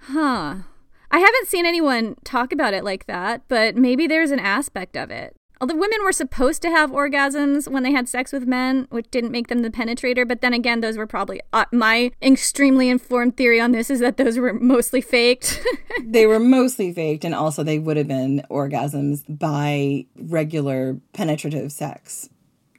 Huh. 0.01 0.55
I 1.11 1.19
haven't 1.19 1.47
seen 1.47 1.65
anyone 1.65 2.15
talk 2.23 2.51
about 2.51 2.73
it 2.73 2.83
like 2.83 3.05
that, 3.05 3.43
but 3.47 3.75
maybe 3.75 4.07
there's 4.07 4.31
an 4.31 4.39
aspect 4.39 4.97
of 4.97 5.09
it. 5.09 5.35
Although 5.59 5.75
women 5.77 6.03
were 6.03 6.11
supposed 6.11 6.61
to 6.61 6.69
have 6.69 6.91
orgasms 6.91 7.67
when 7.67 7.81
they 7.81 7.91
had 7.91 8.07
sex 8.07 8.31
with 8.31 8.45
men, 8.45 8.87
which 8.91 9.09
didn't 9.09 9.31
make 9.31 9.47
them 9.47 9.63
the 9.63 9.71
penetrator, 9.71 10.27
but 10.27 10.41
then 10.41 10.53
again, 10.53 10.81
those 10.81 10.97
were 10.97 11.07
probably 11.07 11.41
uh, 11.51 11.65
my 11.71 12.11
extremely 12.21 12.89
informed 12.89 13.37
theory 13.37 13.59
on 13.59 13.71
this 13.71 13.89
is 13.89 13.99
that 13.99 14.17
those 14.17 14.37
were 14.37 14.53
mostly 14.53 15.01
faked. 15.01 15.59
they 16.03 16.27
were 16.27 16.39
mostly 16.39 16.93
faked, 16.93 17.25
and 17.25 17.33
also 17.33 17.63
they 17.63 17.79
would 17.79 17.97
have 17.97 18.07
been 18.07 18.43
orgasms 18.51 19.23
by 19.27 20.05
regular 20.15 20.99
penetrative 21.13 21.71
sex. 21.71 22.29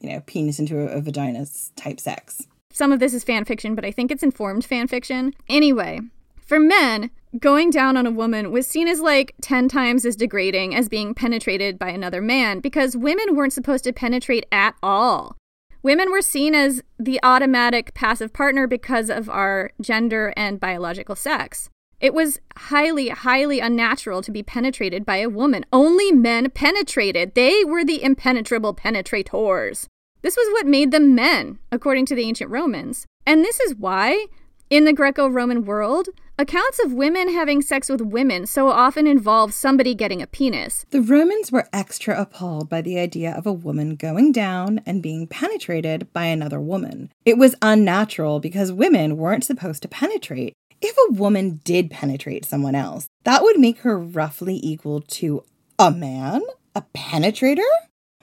you 0.01 0.11
know, 0.11 0.21
penis 0.21 0.61
into 0.61 0.79
a, 0.79 0.99
a 0.99 1.01
vagina 1.01 1.47
type 1.75 1.99
sex. 1.99 2.47
Some 2.73 2.93
of 2.93 3.01
this 3.01 3.13
is 3.13 3.25
fan 3.25 3.45
fiction, 3.45 3.75
but 3.75 3.85
I 3.85 3.91
think 3.91 4.13
it's 4.13 4.23
informed 4.23 4.65
fan 4.65 4.87
fiction. 4.87 5.35
Anyway, 5.49 5.99
for 6.47 6.61
men, 6.61 7.11
going 7.39 7.71
down 7.71 7.97
on 7.97 8.07
a 8.07 8.11
woman 8.11 8.51
was 8.51 8.67
seen 8.67 8.89
as 8.89 9.01
like 9.01 9.35
10 9.43 9.69
times 9.69 10.05
as 10.05 10.17
degrading 10.17 10.75
as 10.75 10.89
being 10.89 11.15
penetrated 11.15 11.79
by 11.79 11.91
another 11.91 12.23
man 12.23 12.61
because 12.61 12.97
women 12.97 13.35
weren't 13.35 13.53
supposed 13.53 13.85
to 13.85 13.93
penetrate 13.93 14.47
at 14.51 14.75
all. 14.83 15.37
Women 15.83 16.11
were 16.11 16.23
seen 16.23 16.55
as 16.55 16.83
the 16.99 17.21
automatic 17.23 17.95
passive 17.95 18.33
partner 18.33 18.67
because 18.67 19.11
of 19.11 19.29
our 19.29 19.71
gender 19.81 20.33
and 20.37 20.59
biological 20.59 21.15
sex. 21.15 21.71
It 22.01 22.15
was 22.15 22.41
highly, 22.57 23.09
highly 23.09 23.61
unnatural 23.61 24.23
to 24.23 24.31
be 24.31 24.43
penetrated 24.43 25.05
by 25.05 25.17
a 25.17 25.29
woman. 25.29 25.67
Only 25.73 26.13
men 26.13 26.51
penetrated. 26.51 27.35
They 27.35 27.65
were 27.65 27.85
the 27.85 28.03
impenetrable 28.03 28.75
penetrators. 28.75 29.87
This 30.23 30.37
was 30.37 30.49
what 30.53 30.67
made 30.67 30.91
them 30.91 31.15
men, 31.15 31.59
according 31.71 32.07
to 32.07 32.15
the 32.15 32.23
ancient 32.23 32.51
Romans. 32.51 33.07
And 33.27 33.45
this 33.45 33.61
is 33.61 33.75
why, 33.75 34.27
in 34.71 34.85
the 34.85 34.93
Greco 34.93 35.29
Roman 35.29 35.65
world, 35.65 36.09
accounts 36.39 36.79
of 36.79 36.93
women 36.93 37.29
having 37.29 37.61
sex 37.61 37.89
with 37.89 38.01
women 38.01 38.47
so 38.47 38.69
often 38.69 39.09
involve 39.09 39.53
somebody 39.53 39.93
getting 39.93 40.23
a 40.23 40.27
penis. 40.27 40.87
The 40.91 41.03
Romans 41.03 41.51
were 41.51 41.69
extra 41.73 42.19
appalled 42.19 42.69
by 42.69 42.81
the 42.81 42.99
idea 42.99 43.35
of 43.35 43.45
a 43.45 43.53
woman 43.53 43.97
going 43.97 44.31
down 44.31 44.81
and 44.87 45.03
being 45.03 45.27
penetrated 45.27 46.13
by 46.13 46.27
another 46.27 46.61
woman. 46.61 47.11
It 47.25 47.39
was 47.39 47.57
unnatural 47.61 48.39
because 48.39 48.71
women 48.71 49.17
weren't 49.17 49.45
supposed 49.45 49.83
to 49.83 49.89
penetrate. 49.89 50.55
If 50.81 50.97
a 50.97 51.13
woman 51.13 51.61
did 51.65 51.91
penetrate 51.91 52.45
someone 52.45 52.77
else, 52.77 53.09
that 53.25 53.43
would 53.43 53.59
make 53.59 53.81
her 53.81 53.99
roughly 53.99 54.61
equal 54.63 55.01
to 55.01 55.43
a 55.77 55.91
man? 55.91 56.43
A 56.77 56.83
penetrator? 56.95 57.69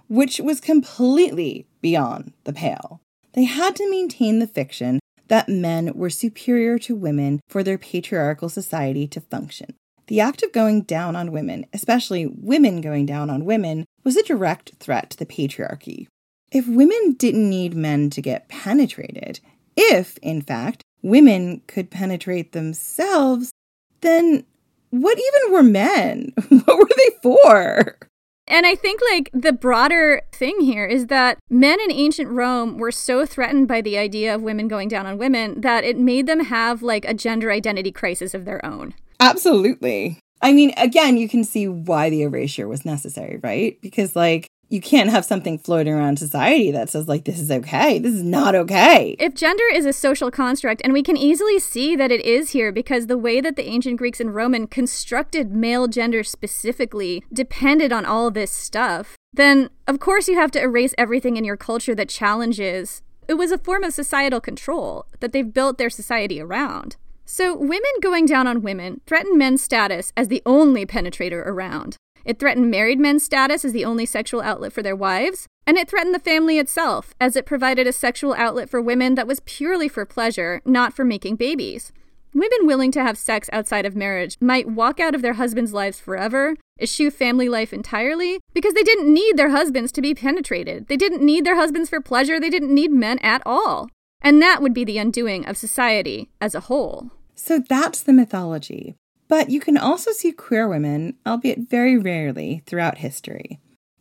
Which 0.07 0.39
was 0.39 0.61
completely 0.61 1.67
beyond 1.81 2.31
the 2.45 2.53
pale. 2.53 3.01
They 3.33 3.43
had 3.43 3.75
to 3.75 3.89
maintain 3.89 4.39
the 4.39 4.47
fiction 4.47 4.99
that 5.27 5.49
men 5.49 5.93
were 5.93 6.09
superior 6.09 6.77
to 6.79 6.95
women 6.95 7.41
for 7.47 7.63
their 7.63 7.77
patriarchal 7.77 8.49
society 8.49 9.07
to 9.07 9.21
function. 9.21 9.75
The 10.07 10.19
act 10.19 10.43
of 10.43 10.51
going 10.51 10.83
down 10.83 11.15
on 11.15 11.31
women, 11.31 11.65
especially 11.73 12.27
women 12.27 12.81
going 12.81 13.05
down 13.05 13.29
on 13.29 13.45
women, 13.45 13.85
was 14.03 14.15
a 14.15 14.23
direct 14.23 14.73
threat 14.79 15.09
to 15.11 15.17
the 15.17 15.25
patriarchy. 15.25 16.07
If 16.51 16.67
women 16.67 17.13
didn't 17.13 17.49
need 17.49 17.75
men 17.75 18.11
to 18.11 18.21
get 18.21 18.47
penetrated, 18.47 19.39
if, 19.75 20.17
in 20.19 20.41
fact, 20.41 20.83
women 21.01 21.61
could 21.67 21.89
penetrate 21.89 22.51
themselves, 22.51 23.51
then 24.01 24.45
what 24.91 25.17
even 25.17 25.53
were 25.53 25.63
men? 25.63 26.33
what 26.49 26.77
were 26.77 26.89
they 26.97 27.09
for? 27.23 27.97
And 28.47 28.65
I 28.65 28.75
think, 28.75 29.01
like, 29.11 29.29
the 29.33 29.53
broader 29.53 30.21
thing 30.31 30.61
here 30.61 30.85
is 30.85 31.07
that 31.07 31.39
men 31.49 31.79
in 31.81 31.91
ancient 31.91 32.29
Rome 32.29 32.77
were 32.77 32.91
so 32.91 33.25
threatened 33.25 33.67
by 33.67 33.81
the 33.81 33.97
idea 33.97 34.35
of 34.35 34.43
women 34.43 34.67
going 34.67 34.87
down 34.87 35.07
on 35.07 35.17
women 35.17 35.61
that 35.61 35.83
it 35.83 35.97
made 35.97 36.27
them 36.27 36.41
have, 36.41 36.83
like, 36.83 37.05
a 37.05 37.13
gender 37.13 37.51
identity 37.51 37.91
crisis 37.91 38.33
of 38.35 38.45
their 38.45 38.63
own. 38.63 38.93
Absolutely. 39.19 40.19
I 40.41 40.53
mean, 40.53 40.73
again, 40.77 41.17
you 41.17 41.27
can 41.27 41.43
see 41.43 41.67
why 41.67 42.11
the 42.11 42.21
erasure 42.21 42.67
was 42.67 42.85
necessary, 42.85 43.39
right? 43.41 43.79
Because, 43.81 44.15
like, 44.15 44.47
you 44.69 44.81
can't 44.81 45.09
have 45.09 45.25
something 45.25 45.57
floating 45.57 45.93
around 45.93 46.17
society 46.17 46.71
that 46.71 46.89
says 46.89 47.07
like 47.07 47.25
this 47.25 47.39
is 47.39 47.51
okay. 47.51 47.99
This 47.99 48.13
is 48.13 48.23
not 48.23 48.55
okay. 48.55 49.15
If 49.19 49.35
gender 49.35 49.63
is 49.71 49.85
a 49.85 49.93
social 49.93 50.31
construct 50.31 50.81
and 50.83 50.93
we 50.93 51.03
can 51.03 51.17
easily 51.17 51.59
see 51.59 51.95
that 51.95 52.11
it 52.11 52.21
is 52.21 52.51
here 52.51 52.71
because 52.71 53.07
the 53.07 53.17
way 53.17 53.41
that 53.41 53.55
the 53.55 53.67
ancient 53.67 53.97
greeks 53.97 54.19
and 54.19 54.33
roman 54.33 54.67
constructed 54.67 55.51
male 55.51 55.87
gender 55.87 56.23
specifically 56.23 57.23
depended 57.31 57.93
on 57.93 58.05
all 58.05 58.31
this 58.31 58.51
stuff 58.51 59.15
then 59.33 59.69
of 59.87 59.99
course 59.99 60.27
you 60.27 60.35
have 60.35 60.51
to 60.51 60.61
erase 60.61 60.93
everything 60.97 61.37
in 61.37 61.45
your 61.45 61.57
culture 61.57 61.95
that 61.95 62.09
challenges. 62.09 63.01
It 63.27 63.35
was 63.35 63.51
a 63.51 63.57
form 63.57 63.83
of 63.83 63.93
societal 63.93 64.39
control 64.39 65.05
that 65.19 65.31
they've 65.31 65.53
built 65.53 65.77
their 65.77 65.89
society 65.89 66.39
around. 66.39 66.95
So 67.25 67.55
women 67.55 67.91
going 68.01 68.27
down 68.27 68.47
on 68.47 68.61
women 68.61 69.01
threaten 69.07 69.37
men's 69.37 69.63
status 69.63 70.13
as 70.15 70.27
the 70.27 70.43
only 70.45 70.85
penetrator 70.85 71.45
around 71.45 71.97
it 72.25 72.39
threatened 72.39 72.69
married 72.69 72.99
men's 72.99 73.23
status 73.23 73.63
as 73.63 73.71
the 73.71 73.85
only 73.85 74.05
sexual 74.05 74.41
outlet 74.41 74.73
for 74.73 74.81
their 74.83 74.95
wives, 74.95 75.47
and 75.67 75.77
it 75.77 75.89
threatened 75.89 76.13
the 76.13 76.19
family 76.19 76.59
itself, 76.59 77.13
as 77.21 77.35
it 77.35 77.45
provided 77.45 77.87
a 77.87 77.93
sexual 77.93 78.33
outlet 78.33 78.69
for 78.69 78.81
women 78.81 79.15
that 79.15 79.27
was 79.27 79.39
purely 79.41 79.87
for 79.87 80.05
pleasure, 80.05 80.61
not 80.65 80.93
for 80.93 81.05
making 81.05 81.35
babies. 81.35 81.91
Women 82.33 82.67
willing 82.67 82.91
to 82.91 83.01
have 83.01 83.17
sex 83.17 83.49
outside 83.53 83.85
of 83.85 83.95
marriage 83.95 84.35
might 84.41 84.67
walk 84.67 84.99
out 84.99 85.15
of 85.15 85.21
their 85.21 85.35
husbands' 85.35 85.71
lives 85.71 86.01
forever, 86.01 86.55
eschew 86.81 87.09
family 87.09 87.47
life 87.47 87.71
entirely, 87.71 88.39
because 88.53 88.73
they 88.73 88.83
didn't 88.83 89.13
need 89.13 89.37
their 89.37 89.51
husbands 89.51 89.93
to 89.93 90.01
be 90.01 90.13
penetrated. 90.13 90.87
They 90.87 90.97
didn't 90.97 91.25
need 91.25 91.45
their 91.45 91.55
husbands 91.55 91.89
for 91.89 92.01
pleasure. 92.01 92.37
They 92.37 92.49
didn't 92.49 92.75
need 92.75 92.91
men 92.91 93.19
at 93.19 93.41
all. 93.45 93.89
And 94.21 94.41
that 94.41 94.61
would 94.61 94.73
be 94.73 94.83
the 94.83 94.97
undoing 94.97 95.45
of 95.45 95.55
society 95.55 96.29
as 96.41 96.53
a 96.53 96.61
whole. 96.61 97.11
So 97.35 97.59
that's 97.59 98.01
the 98.01 98.11
mythology. 98.11 98.95
But 99.27 99.49
you 99.49 99.59
can 99.59 99.77
also 99.77 100.11
see 100.11 100.31
queer 100.31 100.67
women, 100.67 101.15
albeit 101.25 101.69
very 101.69 101.97
rarely, 101.97 102.61
throughout 102.65 102.99
history. 102.99 103.59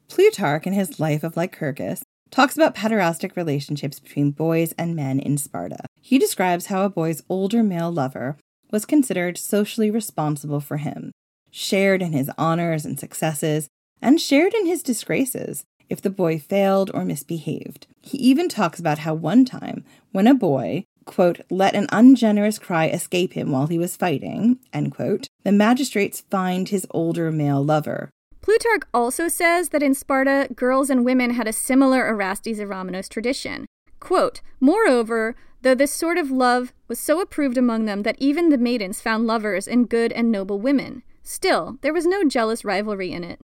Plutarch, 0.09 0.67
in 0.67 0.73
his 0.73 1.01
Life 1.01 1.25
of 1.25 1.37
Lycurgus, 1.37 2.03
talks 2.31 2.57
about 2.57 2.75
pederastic 2.75 3.37
relationships 3.37 4.01
between 4.01 4.33
boys 4.33 4.73
and 4.77 4.95
men 4.95 5.19
in 5.19 5.39
Sparta. 5.39 5.87
He 6.01 6.19
describes 6.19 6.67
how 6.67 6.85
a 6.85 6.91
boy's 6.91 7.23
older 7.29 7.63
male 7.63 7.93
lover 7.93 8.37
was 8.71 8.85
considered 8.85 9.39
socially 9.39 9.91
responsible 9.91 10.61
for 10.61 10.79
him, 10.79 11.13
shared 11.51 12.03
in 12.03 12.13
his 12.13 12.31
honors 12.37 12.85
and 12.85 12.99
successes, 12.99 13.69
and 14.03 14.21
shared 14.21 14.53
in 14.53 14.67
his 14.67 14.83
disgraces 14.83 15.65
if 15.89 16.03
the 16.03 16.11
boy 16.11 16.39
failed 16.39 16.91
or 16.93 17.05
misbehaved. 17.05 17.87
He 18.03 18.19
even 18.19 18.49
talks 18.49 18.81
about 18.81 19.01
how 19.01 19.15
one 19.15 19.45
time, 19.45 19.85
when 20.13 20.27
a 20.27 20.35
boy, 20.35 20.85
quote, 21.05 21.41
let 21.51 21.75
an 21.75 21.87
ungenerous 21.91 22.59
cry 22.59 22.87
escape 22.89 23.33
him 23.33 23.51
while 23.51 23.67
he 23.67 23.79
was 23.79 23.97
fighting, 23.97 24.59
end 24.73 24.93
quote, 24.93 25.27
the 25.43 25.53
magistrates 25.53 26.23
fined 26.31 26.69
his 26.69 26.87
older 26.91 27.31
male 27.31 27.65
lover. 27.65 28.11
Plutarch 28.41 28.83
also 28.93 29.27
says 29.29 29.71
that 29.71 29.83
in 29.83 29.95
Sparta, 29.95 30.49
girls 30.55 30.91
and 30.91 31.05
women 31.05 31.31
had 31.31 31.49
a 31.49 31.53
similar 31.53 32.07
Erastes 32.07 32.59
Eromenos 32.59 33.09
tradition. 33.09 33.65
Quote, 34.01 34.43
Moreover, 34.61 35.35
though 35.63 35.75
this 35.75 35.93
sort 35.93 36.19
of 36.19 36.31
love 36.31 36.75
was 36.87 36.99
so 36.99 37.21
approved 37.21 37.57
among 37.57 37.87
them 37.87 38.03
that 38.03 38.17
even 38.19 38.51
the 38.51 38.59
maidens 38.59 39.01
found 39.01 39.27
lovers 39.27 39.67
in 39.67 39.87
good 39.87 40.13
and 40.13 40.31
noble 40.31 40.61
women, 40.61 41.03
still 41.23 41.79
there 41.81 41.95
was 41.95 42.05
no 42.05 42.23
jealous 42.23 42.67
rivalry 42.67 43.13
in 43.13 43.25
it. 43.25 43.41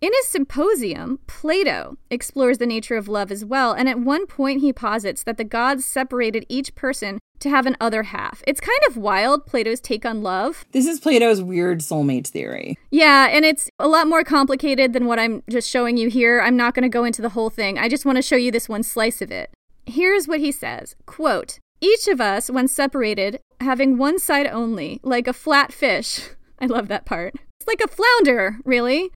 In 0.00 0.12
his 0.12 0.28
symposium, 0.28 1.20
Plato 1.26 1.96
explores 2.10 2.58
the 2.58 2.66
nature 2.66 2.96
of 2.96 3.08
love 3.08 3.30
as 3.30 3.44
well, 3.44 3.72
and 3.72 3.88
at 3.88 3.98
one 3.98 4.26
point 4.26 4.60
he 4.60 4.72
posits 4.72 5.22
that 5.22 5.38
the 5.38 5.44
gods 5.44 5.86
separated 5.86 6.44
each 6.48 6.74
person 6.74 7.18
to 7.40 7.48
have 7.48 7.66
an 7.66 7.76
other 7.80 8.04
half. 8.04 8.42
It's 8.46 8.60
kind 8.60 8.78
of 8.88 8.96
wild, 8.96 9.46
Plato's 9.46 9.80
take 9.80 10.04
on 10.04 10.22
love. 10.22 10.64
This 10.72 10.86
is 10.86 11.00
Plato's 11.00 11.42
weird 11.42 11.80
soulmates 11.80 12.28
theory. 12.28 12.76
Yeah, 12.90 13.28
and 13.30 13.44
it's 13.44 13.70
a 13.78 13.88
lot 13.88 14.06
more 14.06 14.24
complicated 14.24 14.92
than 14.92 15.06
what 15.06 15.18
I'm 15.18 15.42
just 15.48 15.70
showing 15.70 15.96
you 15.96 16.08
here. 16.08 16.40
I'm 16.40 16.56
not 16.56 16.74
going 16.74 16.82
to 16.82 16.88
go 16.88 17.04
into 17.04 17.22
the 17.22 17.30
whole 17.30 17.50
thing. 17.50 17.78
I 17.78 17.88
just 17.88 18.04
want 18.04 18.16
to 18.16 18.22
show 18.22 18.36
you 18.36 18.50
this 18.50 18.68
one 18.68 18.82
slice 18.82 19.22
of 19.22 19.30
it. 19.30 19.50
Here's 19.86 20.28
what 20.28 20.40
he 20.40 20.52
says 20.52 20.96
quote, 21.06 21.58
Each 21.80 22.08
of 22.08 22.20
us, 22.20 22.50
when 22.50 22.68
separated, 22.68 23.40
having 23.60 23.96
one 23.96 24.18
side 24.18 24.46
only, 24.46 25.00
like 25.02 25.26
a 25.26 25.32
flat 25.32 25.72
fish. 25.72 26.20
I 26.58 26.66
love 26.66 26.88
that 26.88 27.06
part. 27.06 27.34
It's 27.58 27.66
like 27.66 27.80
a 27.80 27.88
flounder, 27.88 28.58
really 28.64 29.10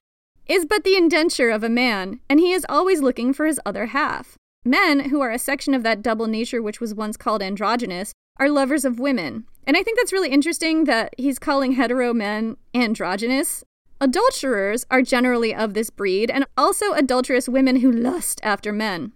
is 0.49 0.65
but 0.65 0.83
the 0.83 0.97
indenture 0.97 1.51
of 1.51 1.63
a 1.63 1.69
man, 1.69 2.19
and 2.27 2.39
he 2.39 2.51
is 2.51 2.65
always 2.67 3.01
looking 3.01 3.31
for 3.31 3.45
his 3.45 3.61
other 3.65 3.87
half. 3.87 4.35
Men, 4.65 5.09
who 5.11 5.21
are 5.21 5.31
a 5.31 5.39
section 5.39 5.73
of 5.73 5.83
that 5.83 6.01
double 6.01 6.27
nature 6.27 6.61
which 6.61 6.81
was 6.81 6.93
once 6.93 7.15
called 7.15 7.41
androgynous, 7.41 8.11
are 8.37 8.49
lovers 8.49 8.83
of 8.83 8.99
women. 8.99 9.45
And 9.67 9.77
I 9.77 9.83
think 9.83 9.97
that's 9.97 10.11
really 10.11 10.29
interesting 10.29 10.85
that 10.85 11.13
he's 11.17 11.39
calling 11.39 11.73
hetero 11.73 12.13
men 12.13 12.57
androgynous. 12.73 13.63
Adulterers 14.01 14.85
are 14.89 15.01
generally 15.01 15.53
of 15.53 15.73
this 15.73 15.89
breed, 15.89 16.31
and 16.31 16.45
also 16.57 16.93
adulterous 16.93 17.47
women 17.47 17.77
who 17.77 17.91
lust 17.91 18.41
after 18.43 18.73
men. 18.73 19.11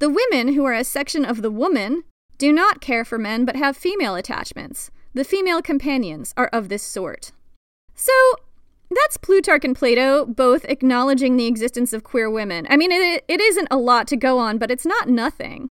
The 0.00 0.10
women, 0.10 0.54
who 0.54 0.64
are 0.64 0.74
a 0.74 0.84
section 0.84 1.24
of 1.24 1.42
the 1.42 1.50
woman, 1.50 2.02
do 2.38 2.52
not 2.52 2.80
care 2.80 3.04
for 3.04 3.18
men 3.18 3.44
but 3.44 3.56
have 3.56 3.76
female 3.76 4.16
attachments. 4.16 4.90
The 5.14 5.22
female 5.22 5.62
companions 5.62 6.34
are 6.36 6.48
of 6.48 6.68
this 6.68 6.82
sort. 6.82 7.30
So, 7.94 8.12
that's 8.96 9.16
Plutarch 9.16 9.64
and 9.64 9.76
Plato 9.76 10.26
both 10.26 10.64
acknowledging 10.66 11.36
the 11.36 11.46
existence 11.46 11.92
of 11.92 12.04
queer 12.04 12.30
women. 12.30 12.66
I 12.68 12.76
mean, 12.76 12.92
it, 12.92 13.24
it 13.28 13.40
isn't 13.40 13.68
a 13.70 13.76
lot 13.76 14.06
to 14.08 14.16
go 14.16 14.38
on, 14.38 14.58
but 14.58 14.70
it's 14.70 14.86
not 14.86 15.08
nothing. 15.08 15.68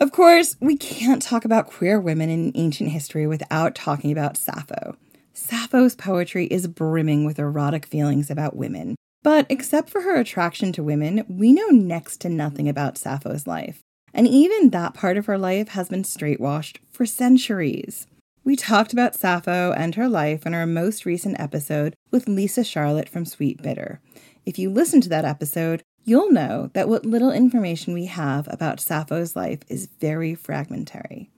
Of 0.00 0.12
course, 0.12 0.56
we 0.60 0.76
can't 0.76 1.20
talk 1.20 1.44
about 1.44 1.66
queer 1.66 2.00
women 2.00 2.30
in 2.30 2.52
ancient 2.54 2.90
history 2.90 3.26
without 3.26 3.74
talking 3.74 4.10
about 4.10 4.36
Sappho. 4.36 4.96
Sappho's 5.34 5.94
poetry 5.94 6.46
is 6.46 6.66
brimming 6.66 7.24
with 7.24 7.38
erotic 7.38 7.86
feelings 7.86 8.30
about 8.30 8.56
women. 8.56 8.96
But 9.22 9.46
except 9.50 9.90
for 9.90 10.00
her 10.00 10.16
attraction 10.16 10.72
to 10.72 10.82
women, 10.82 11.24
we 11.28 11.52
know 11.52 11.68
next 11.68 12.22
to 12.22 12.28
nothing 12.30 12.68
about 12.68 12.96
Sappho's 12.96 13.46
life. 13.46 13.80
And 14.14 14.26
even 14.26 14.70
that 14.70 14.94
part 14.94 15.16
of 15.16 15.26
her 15.26 15.38
life 15.38 15.68
has 15.68 15.88
been 15.88 16.02
straightwashed 16.02 16.78
for 16.90 17.06
centuries. 17.06 18.06
We 18.42 18.56
talked 18.56 18.94
about 18.94 19.14
Sappho 19.14 19.72
and 19.72 19.94
her 19.96 20.08
life 20.08 20.46
in 20.46 20.54
our 20.54 20.66
most 20.66 21.04
recent 21.04 21.38
episode 21.38 21.94
with 22.10 22.26
Lisa 22.26 22.64
Charlotte 22.64 23.08
from 23.08 23.26
Sweet 23.26 23.62
Bitter. 23.62 24.00
If 24.46 24.58
you 24.58 24.70
listen 24.70 25.02
to 25.02 25.10
that 25.10 25.26
episode, 25.26 25.82
you'll 26.04 26.32
know 26.32 26.70
that 26.72 26.88
what 26.88 27.04
little 27.04 27.30
information 27.30 27.92
we 27.92 28.06
have 28.06 28.48
about 28.50 28.80
Sappho's 28.80 29.36
life 29.36 29.60
is 29.68 29.90
very 30.00 30.34
fragmentary. 30.34 31.28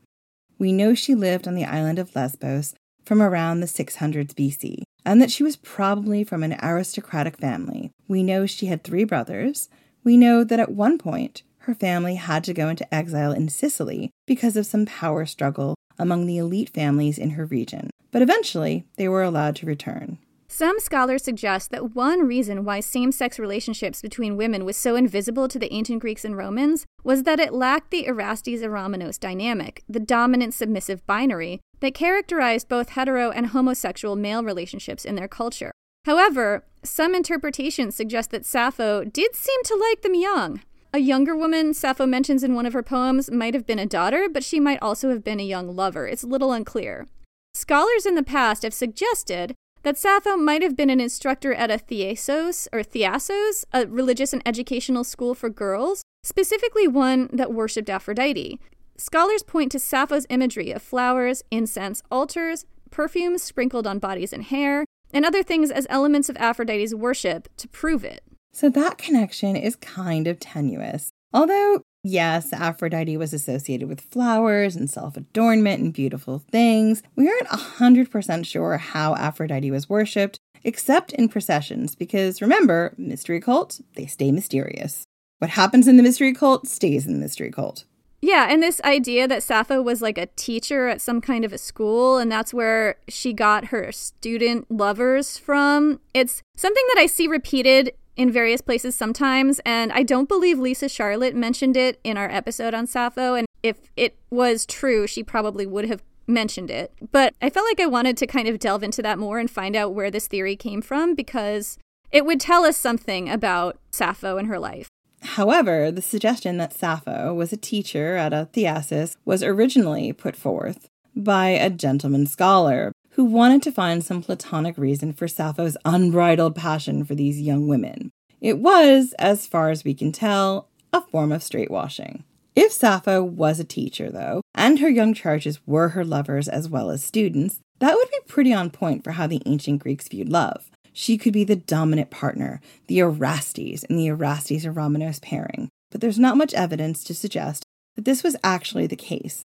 We 0.61 0.71
know 0.73 0.95
she 0.95 1.17
lived 1.17 1.49
on 1.49 1.57
the 1.57 1.65
island 1.65 1.99
of 1.99 2.15
Lesbos 2.15 2.73
from 3.05 3.21
around 3.21 3.59
the 3.59 3.67
600s 3.67 4.33
BC, 4.35 4.83
and 5.05 5.21
that 5.21 5.33
she 5.33 5.43
was 5.43 5.57
probably 5.57 6.23
from 6.23 6.45
an 6.45 6.57
aristocratic 6.63 7.37
family. 7.37 7.91
We 8.07 8.23
know 8.23 8.47
she 8.47 8.67
had 8.67 8.85
three 8.85 9.03
brothers. 9.03 9.69
We 10.05 10.17
know 10.17 10.45
that 10.45 10.61
at 10.61 10.71
one 10.71 10.99
point, 10.99 11.43
her 11.63 11.75
family 11.75 12.15
had 12.15 12.45
to 12.45 12.55
go 12.55 12.69
into 12.69 12.93
exile 12.95 13.33
in 13.33 13.49
Sicily 13.49 14.11
because 14.25 14.57
of 14.57 14.67
some 14.67 14.87
power 14.87 15.27
struggle 15.27 15.75
among 16.03 16.27
the 16.27 16.37
elite 16.37 16.69
families 16.69 17.17
in 17.17 17.31
her 17.31 17.47
region, 17.47 17.89
but 18.11 18.21
eventually 18.21 18.85
they 18.97 19.09
were 19.09 19.23
allowed 19.23 19.57
to 19.57 19.67
return. 19.67 20.19
Some 20.49 20.79
scholars 20.81 21.25
suggest 21.25 21.71
that 21.71 21.95
one 21.95 22.27
reason 22.27 22.67
why 22.67 22.81
same 22.81 23.11
sex 23.11 23.39
relationships 23.39 24.03
between 24.03 24.37
women 24.37 24.67
was 24.67 24.77
so 24.77 24.97
invisible 24.97 25.49
to 25.49 25.59
the 25.59 25.73
ancient 25.73 26.01
Greeks 26.01 26.27
and 26.27 26.37
Romans 26.37 26.85
was 27.03 27.23
that 27.23 27.41
it 27.41 27.55
lacked 27.55 27.91
the 27.91 28.07
Erastes 28.07 28.61
Eromenos 28.61 29.19
dynamic, 29.19 29.83
the 29.89 29.99
dominant 29.99 30.53
submissive 30.53 31.07
binary, 31.07 31.61
that 31.81 31.95
characterized 31.95 32.69
both 32.69 32.91
hetero 32.91 33.31
and 33.31 33.47
homosexual 33.47 34.15
male 34.15 34.45
relationships 34.45 35.07
in 35.07 35.15
their 35.15 35.27
culture. 35.27 35.73
However, 36.05 36.67
some 36.83 37.15
interpretations 37.15 37.95
suggest 37.95 38.31
that 38.33 38.45
Sappho 38.45 39.05
did 39.05 39.35
seem 39.35 39.63
to 39.65 39.75
like 39.77 40.03
them 40.03 40.15
young. 40.15 40.61
A 40.95 40.99
younger 40.99 41.35
woman 41.35 41.73
Sappho 41.73 42.05
mentions 42.05 42.45
in 42.45 42.55
one 42.55 42.67
of 42.67 42.75
her 42.75 42.83
poems 42.83 43.31
might 43.31 43.55
have 43.55 43.67
been 43.67 43.79
a 43.79 43.87
daughter, 43.87 44.29
but 44.31 44.45
she 44.45 44.61
might 44.61 44.83
also 44.83 45.09
have 45.09 45.25
been 45.25 45.41
a 45.41 45.45
young 45.45 45.75
lover. 45.75 46.07
It's 46.07 46.23
a 46.23 46.27
little 46.27 46.53
unclear. 46.53 47.07
Scholars 47.55 48.05
in 48.05 48.15
the 48.15 48.23
past 48.23 48.63
have 48.63 48.75
suggested 48.75 49.55
that 49.85 49.97
Sappho 49.97 50.37
might 50.37 50.61
have 50.61 50.77
been 50.77 50.91
an 50.91 51.01
instructor 51.01 51.55
at 51.55 51.71
a 51.71 51.79
Thiesos 51.79 52.69
or 52.75 52.81
Thiasos, 52.81 53.65
a 53.73 53.87
religious 53.87 54.35
and 54.35 54.43
educational 54.45 55.03
school 55.03 55.35
for 55.35 55.49
girls, 55.49 56.03
specifically 56.25 56.87
one 56.87 57.31
that 57.33 57.55
worshipped 57.55 57.89
Aphrodite. 57.89 58.61
Scholars 58.99 59.43
point 59.43 59.73
to 59.73 59.79
Sappho's 59.79 60.27
imagery 60.29 60.73
of 60.73 60.83
flowers, 60.83 61.43
incense, 61.51 62.03
altars, 62.11 62.67
perfumes 62.91 63.43
sprinkled 63.43 63.87
on 63.87 63.99
bodies 63.99 64.35
and 64.35 64.45
hair, 64.45 64.85
and 65.11 65.25
other 65.25 65.43
things 65.43 65.71
as 65.71 65.87
elements 65.89 66.29
of 66.29 66.37
Aphrodite's 66.37 66.95
worship 66.95 67.49
to 67.57 67.67
prove 67.67 68.05
it. 68.05 68.23
So 68.53 68.69
that 68.71 68.99
connection 68.99 69.57
is 69.57 69.77
kind 69.77 70.27
of 70.27 70.39
tenuous. 70.39 71.11
Although, 71.33 71.81
yes, 72.05 72.53
Aphrodite 72.53 73.17
was 73.17 73.33
associated 73.33 73.89
with 73.89 74.03
flowers 74.03 74.77
and 74.77 74.91
self 74.91 75.17
adornment 75.17 75.83
and 75.83 75.93
beautiful 75.93 76.39
things, 76.39 77.03
we 77.17 77.29
aren't 77.29 77.49
100% 77.49 78.47
sure 78.47 78.77
how 78.77 79.15
Aphrodite 79.15 79.71
was 79.71 79.89
worshipped, 79.89 80.39
except 80.65 81.13
in 81.13 81.29
processions, 81.29 81.95
because 81.95 82.43
remember, 82.43 82.95
mystery 82.99 83.41
cults, 83.41 83.81
they 83.95 84.07
stay 84.07 84.31
mysterious. 84.31 85.05
What 85.39 85.51
happens 85.51 85.89
in 85.89 85.97
the 85.97 86.03
mystery 86.03 86.35
cult 86.35 86.69
stays 86.69 87.07
in 87.07 87.15
the 87.15 87.19
mystery 87.19 87.51
cult. 87.51 87.85
Yeah, 88.21 88.47
and 88.49 88.63
this 88.63 88.81
idea 88.83 89.27
that 89.27 89.43
Sappho 89.43 89.83
was 89.83 90.01
like 90.01 90.17
a 90.17 90.27
teacher 90.37 90.87
at 90.87 91.01
some 91.01 91.21
kind 91.21 91.45
of 91.45 91.53
a 91.53 91.59
school, 91.59 92.19
and 92.19 92.31
that's 92.31 92.55
where 92.55 92.95
she 93.09 93.33
got 93.33 93.67
her 93.67 93.91
student 93.91 94.71
lovers 94.71 95.39
from. 95.39 95.99
It's 96.15 96.41
something 96.57 96.85
that 96.95 97.01
I 97.01 97.07
see 97.07 97.27
repeated 97.27 97.93
in 98.17 98.31
various 98.31 98.61
places 98.61 98.95
sometimes, 98.95 99.61
and 99.65 99.93
I 99.93 100.03
don't 100.03 100.29
believe 100.29 100.59
Lisa 100.59 100.89
Charlotte 100.89 101.35
mentioned 101.35 101.77
it 101.77 102.01
in 102.05 102.17
our 102.17 102.31
episode 102.31 102.75
on 102.75 102.87
Sappho. 102.87 103.35
And 103.35 103.47
if 103.63 103.79
it 103.97 104.17
was 104.31 104.67
true, 104.67 105.07
she 105.07 105.23
probably 105.23 105.67
would 105.67 105.87
have 105.87 106.03
mentioned 106.27 106.71
it. 106.71 106.93
But 107.11 107.35
I 107.41 107.51
felt 107.51 107.67
like 107.67 107.81
I 107.81 107.87
wanted 107.87 108.17
to 108.19 108.27
kind 108.27 108.49
of 108.49 108.59
delve 108.59 108.83
into 108.83 109.03
that 109.03 109.19
more 109.19 109.39
and 109.39 109.51
find 109.51 109.75
out 109.75 109.95
where 109.95 110.11
this 110.11 110.29
theory 110.29 110.57
came 110.57 110.83
from 110.83 111.15
because 111.15 111.79
it 112.11 112.25
would 112.25 112.41
tell 112.41 112.65
us 112.65 112.77
something 112.77 113.29
about 113.29 113.79
Sappho 113.91 114.37
and 114.37 114.49
her 114.49 114.59
life. 114.59 114.89
However, 115.23 115.91
the 115.91 116.03
suggestion 116.03 116.57
that 116.59 116.73
Sappho 116.73 117.33
was 117.33 117.53
a 117.53 117.57
teacher 117.57 118.17
at 118.17 118.33
a 118.33 118.49
Thiasis 118.53 119.17
was 119.25 119.43
originally 119.43 120.13
put 120.13 120.37
forth 120.37 120.89
by 121.15 121.49
a 121.49 121.71
gentleman 121.71 122.27
scholar 122.27 122.93
who 123.13 123.25
wanted 123.25 123.63
to 123.63 123.73
find 123.73 124.05
some 124.05 124.23
platonic 124.23 124.77
reason 124.79 125.13
for 125.13 125.29
Sappho's 125.29 125.77
unbridled 125.85 126.55
passion 126.55 127.05
for 127.05 127.15
these 127.15 127.41
young 127.41 127.69
women. 127.69 128.11
It 128.41 128.59
was, 128.59 129.15
as 129.19 129.47
far 129.47 129.71
as 129.71 129.85
we 129.85 129.95
can 129.95 130.13
tell, 130.13 130.69
a 130.93 131.01
form 131.01 131.31
of 131.33 131.43
straight 131.43 131.71
washing. 131.71 132.25
If 132.55 132.73
Sappho 132.73 133.23
was 133.23 133.61
a 133.61 133.65
teacher, 133.65 134.11
though, 134.11 134.43
and 134.55 134.79
her 134.79 134.89
young 134.89 135.15
charges 135.15 135.61
were 135.67 135.91
her 135.91 136.05
lovers 136.05 136.49
as 136.49 136.69
well 136.69 136.91
as 136.91 137.03
students, 137.03 137.61
that 137.79 137.95
would 137.95 138.11
be 138.11 138.19
pretty 138.29 138.53
on 138.53 138.71
point 138.71 139.05
for 139.05 139.13
how 139.13 139.27
the 139.27 139.43
ancient 139.47 139.83
Greeks 139.83 140.09
viewed 140.09 140.29
love. 140.29 140.71
She 140.93 141.17
could 141.17 141.33
be 141.33 141.45
the 141.45 141.57
dominant 141.57 142.11
partner, 142.11 142.61
the 142.87 143.01
Erastes 143.01 143.85
in 143.85 143.97
the 143.97 144.09
Erastes 144.09 144.67
Eromenos 144.67 145.21
pairing, 145.23 145.69
but 145.91 146.01
there's 146.01 146.19
not 146.19 146.37
much 146.37 146.53
evidence 146.55 147.03
to 147.05 147.15
suggest 147.15 147.65
that 147.97 148.05
this 148.05 148.23
was 148.23 148.37
actually 148.45 148.87
the 148.87 148.97
case. 148.97 149.43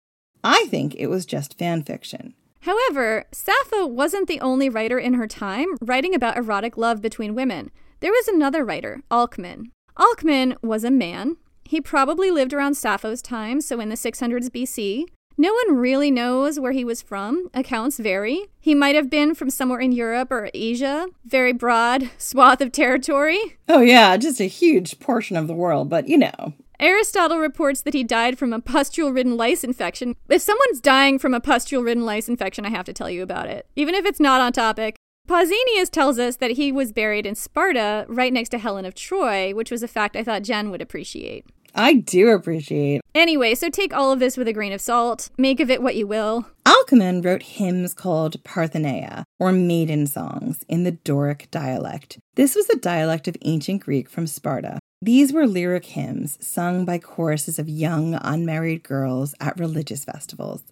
I 0.43 0.66
think 0.66 0.95
it 0.95 1.07
was 1.07 1.26
just 1.26 1.57
fan 1.57 1.84
fiction. 1.84 2.34
However, 2.64 3.26
Sappho 3.34 3.86
wasn't 3.86 4.30
the 4.30 4.39
only 4.39 4.70
writer 4.70 4.97
in 4.97 5.16
her 5.16 5.28
time 5.28 5.76
writing 5.82 6.16
about 6.16 6.38
erotic 6.38 6.78
love 6.78 7.01
between 7.01 7.36
women. 7.36 7.72
There 7.99 8.11
was 8.11 8.30
another 8.30 8.64
writer, 8.64 9.01
Alcman. 9.11 9.72
Alcman 9.97 10.55
was 10.61 10.86
a 10.86 10.91
man. 10.91 11.36
He 11.66 11.82
probably 11.82 12.32
lived 12.32 12.53
around 12.53 12.76
Sappho's 12.76 13.22
time, 13.22 13.59
so 13.59 13.82
in 13.82 13.89
the 13.89 13.95
600s 13.95 14.49
BC. 14.49 15.07
No 15.38 15.51
one 15.51 15.78
really 15.78 16.09
knows 16.09 16.57
where 16.57 16.72
he 16.72 16.86
was 16.86 17.01
from. 17.01 17.49
Accounts 17.53 17.97
vary. 17.97 18.45
He 18.61 18.74
might 18.74 18.95
have 18.95 19.09
been 19.09 19.36
from 19.36 19.49
somewhere 19.49 19.80
in 19.82 19.91
Europe 19.91 20.32
or 20.32 20.49
Asia. 20.53 21.07
Very 21.26 21.51
broad 21.51 22.11
swath 22.18 22.61
of 22.61 22.72
territory. 22.72 23.57
Oh, 23.68 23.82
yeah, 23.82 24.16
just 24.16 24.39
a 24.39 24.45
huge 24.45 24.99
portion 24.99 25.36
of 25.36 25.47
the 25.47 25.53
world, 25.53 25.89
but 25.89 26.07
you 26.07 26.18
know. 26.18 26.53
Aristotle 26.80 27.39
reports 27.39 27.82
that 27.82 27.93
he 27.93 28.03
died 28.03 28.38
from 28.38 28.53
a 28.53 28.59
pustule 28.59 29.11
ridden 29.11 29.38
lice 29.38 29.63
infection. 29.63 30.15
If 30.30 30.41
someone's 30.41 30.82
dying 30.82 31.19
from 31.19 31.34
a 31.34 31.39
pustule 31.39 31.84
ridden 31.84 32.05
lice 32.05 32.28
infection, 32.28 32.65
I 32.65 32.69
have 32.69 32.86
to 32.86 32.93
tell 32.93 33.09
you 33.09 33.24
about 33.24 33.47
it, 33.47 33.67
even 33.76 33.95
if 33.95 34.05
it's 34.05 34.19
not 34.19 34.41
on 34.41 34.51
topic. 34.51 34.95
Pausanias 35.28 35.89
tells 35.89 36.19
us 36.19 36.36
that 36.38 36.51
he 36.51 36.71
was 36.71 36.91
buried 36.91 37.26
in 37.26 37.36
Sparta, 37.36 38.05
right 38.09 38.34
next 38.34 38.49
to 38.49 38.57
Helen 38.57 38.84
of 38.84 38.93
Troy, 38.93 39.53
which 39.53 39.71
was 39.71 39.82
a 39.82 39.88
fact 39.88 40.17
I 40.17 40.24
thought 40.24 40.43
Jen 40.43 40.69
would 40.69 40.82
appreciate. 40.82 41.45
I 41.76 41.95
do 41.95 42.30
appreciate. 42.30 43.01
Anyway, 43.15 43.55
so 43.55 43.69
take 43.69 43.95
all 43.95 44.11
of 44.11 44.19
this 44.19 44.38
with 44.38 44.47
a 44.47 44.53
grain 44.53 44.74
of 44.74 44.82
salt. 44.82 45.30
Make 45.38 45.59
of 45.59 45.71
it 45.71 45.82
what 45.82 45.95
you 45.95 46.05
will. 46.05 46.45
Alcman 46.65 47.24
wrote 47.24 47.43
hymns 47.43 47.93
called 47.93 48.43
Parthenaea, 48.43 49.24
or 49.39 49.51
maiden 49.51 50.05
songs, 50.05 50.63
in 50.67 50.84
the 50.84 50.91
Doric 50.91 51.49
dialect. 51.49 52.19
This 52.36 52.55
was 52.55 52.69
a 52.69 52.78
dialect 52.78 53.28
of 53.28 53.38
ancient 53.43 53.82
Greek 53.82 54.09
from 54.09 54.28
Sparta. 54.28 54.80
These 55.04 55.34
were 55.34 55.45
lyric 55.45 55.84
hymns 55.84 56.38
sung 56.39 56.86
by 56.86 56.97
choruses 56.97 57.60
of 57.60 57.68
young, 57.68 58.14
unmarried 58.22 58.84
girls 58.84 59.36
at 59.41 59.60
religious 59.60 60.06
festivals. 60.06 60.64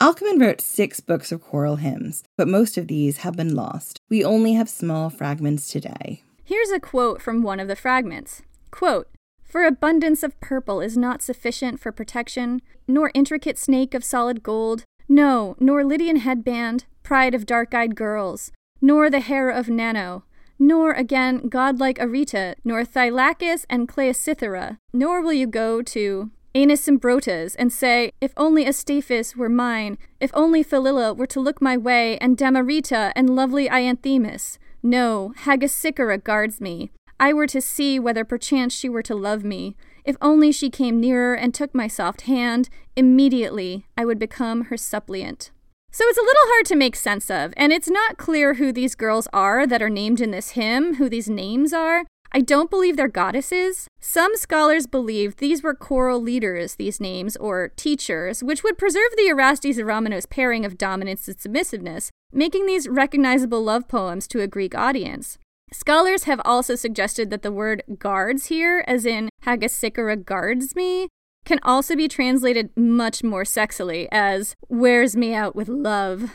Alcman 0.00 0.40
wrote 0.40 0.60
six 0.60 0.98
books 0.98 1.30
of 1.30 1.40
choral 1.40 1.76
hymns, 1.76 2.24
but 2.36 2.48
most 2.48 2.76
of 2.76 2.88
these 2.88 3.18
have 3.18 3.36
been 3.36 3.54
lost. 3.54 4.00
We 4.08 4.24
only 4.24 4.54
have 4.54 4.68
small 4.68 5.08
fragments 5.08 5.68
today. 5.68 6.24
Here's 6.42 6.72
a 6.72 6.80
quote 6.80 7.22
from 7.22 7.44
one 7.44 7.60
of 7.60 7.68
the 7.68 7.76
fragments. 7.76 8.42
Quote, 8.72 9.08
for 9.44 9.64
abundance 9.64 10.24
of 10.24 10.40
purple 10.40 10.80
is 10.80 10.96
not 10.96 11.22
sufficient 11.22 11.78
for 11.78 11.92
protection, 11.92 12.62
nor 12.88 13.12
intricate 13.14 13.56
snake 13.56 13.94
of 13.94 14.02
solid 14.02 14.42
gold, 14.42 14.82
no, 15.08 15.54
nor 15.60 15.84
Lydian 15.84 16.16
headband, 16.16 16.86
pride 17.04 17.36
of 17.36 17.46
dark 17.46 17.72
eyed 17.72 17.94
girls, 17.94 18.50
nor 18.80 19.08
the 19.08 19.20
hair 19.20 19.48
of 19.48 19.66
Nanno, 19.66 20.24
nor 20.58 20.92
again 20.92 21.48
godlike 21.48 21.98
Areta, 21.98 22.54
nor 22.64 22.84
Thylacus 22.84 23.66
and 23.68 23.88
Cleocythera, 23.88 24.78
nor 24.92 25.22
will 25.22 25.32
you 25.32 25.46
go 25.46 25.82
to 25.82 26.30
Anasymbrotas 26.54 27.54
and 27.58 27.70
say, 27.70 28.12
If 28.20 28.32
only 28.36 28.64
Astaphus 28.64 29.36
were 29.36 29.50
mine, 29.50 29.98
if 30.20 30.30
only 30.32 30.62
Phililla 30.62 31.12
were 31.12 31.26
to 31.26 31.40
look 31.40 31.60
my 31.60 31.76
way, 31.76 32.16
and 32.18 32.36
Damareta 32.36 33.12
and 33.14 33.36
lovely 33.36 33.68
Ianthemis. 33.68 34.56
No, 34.82 35.34
Hagesichora 35.40 36.22
guards 36.24 36.60
me. 36.60 36.90
I 37.20 37.32
were 37.32 37.46
to 37.48 37.60
see 37.60 37.98
whether 37.98 38.24
perchance 38.24 38.74
she 38.74 38.88
were 38.88 39.02
to 39.02 39.14
love 39.14 39.44
me. 39.44 39.76
If 40.04 40.16
only 40.22 40.52
she 40.52 40.70
came 40.70 41.00
nearer 41.00 41.34
and 41.34 41.52
took 41.52 41.74
my 41.74 41.88
soft 41.88 42.22
hand, 42.22 42.68
immediately 42.94 43.86
I 43.96 44.04
would 44.04 44.18
become 44.18 44.64
her 44.64 44.76
suppliant. 44.76 45.50
So 45.96 46.04
it's 46.08 46.18
a 46.18 46.20
little 46.20 46.42
hard 46.48 46.66
to 46.66 46.76
make 46.76 46.94
sense 46.94 47.30
of, 47.30 47.54
and 47.56 47.72
it's 47.72 47.88
not 47.88 48.18
clear 48.18 48.52
who 48.52 48.70
these 48.70 48.94
girls 48.94 49.26
are 49.32 49.66
that 49.66 49.80
are 49.80 49.88
named 49.88 50.20
in 50.20 50.30
this 50.30 50.50
hymn, 50.50 50.96
who 50.96 51.08
these 51.08 51.30
names 51.30 51.72
are. 51.72 52.04
I 52.32 52.42
don't 52.42 52.68
believe 52.68 52.98
they're 52.98 53.08
goddesses. 53.08 53.88
Some 53.98 54.36
scholars 54.36 54.86
believe 54.86 55.36
these 55.36 55.62
were 55.62 55.72
choral 55.72 56.20
leaders, 56.20 56.74
these 56.74 57.00
names, 57.00 57.34
or 57.38 57.72
teachers, 57.76 58.44
which 58.44 58.62
would 58.62 58.76
preserve 58.76 59.08
the 59.16 59.28
Erastes 59.28 59.78
Eromenos 59.78 60.28
pairing 60.28 60.66
of 60.66 60.76
dominance 60.76 61.28
and 61.28 61.40
submissiveness, 61.40 62.10
making 62.30 62.66
these 62.66 62.86
recognizable 62.86 63.64
love 63.64 63.88
poems 63.88 64.28
to 64.28 64.42
a 64.42 64.46
Greek 64.46 64.74
audience. 64.74 65.38
Scholars 65.72 66.24
have 66.24 66.42
also 66.44 66.74
suggested 66.74 67.30
that 67.30 67.40
the 67.40 67.50
word 67.50 67.82
guards 67.98 68.48
here, 68.48 68.84
as 68.86 69.06
in 69.06 69.30
Hagesichora 69.46 70.26
guards 70.26 70.76
me, 70.76 71.08
can 71.46 71.58
also 71.62 71.96
be 71.96 72.08
translated 72.08 72.68
much 72.76 73.24
more 73.24 73.44
sexily 73.44 74.08
as 74.12 74.54
wears 74.68 75.16
me 75.16 75.32
out 75.32 75.56
with 75.56 75.68
love. 75.68 76.32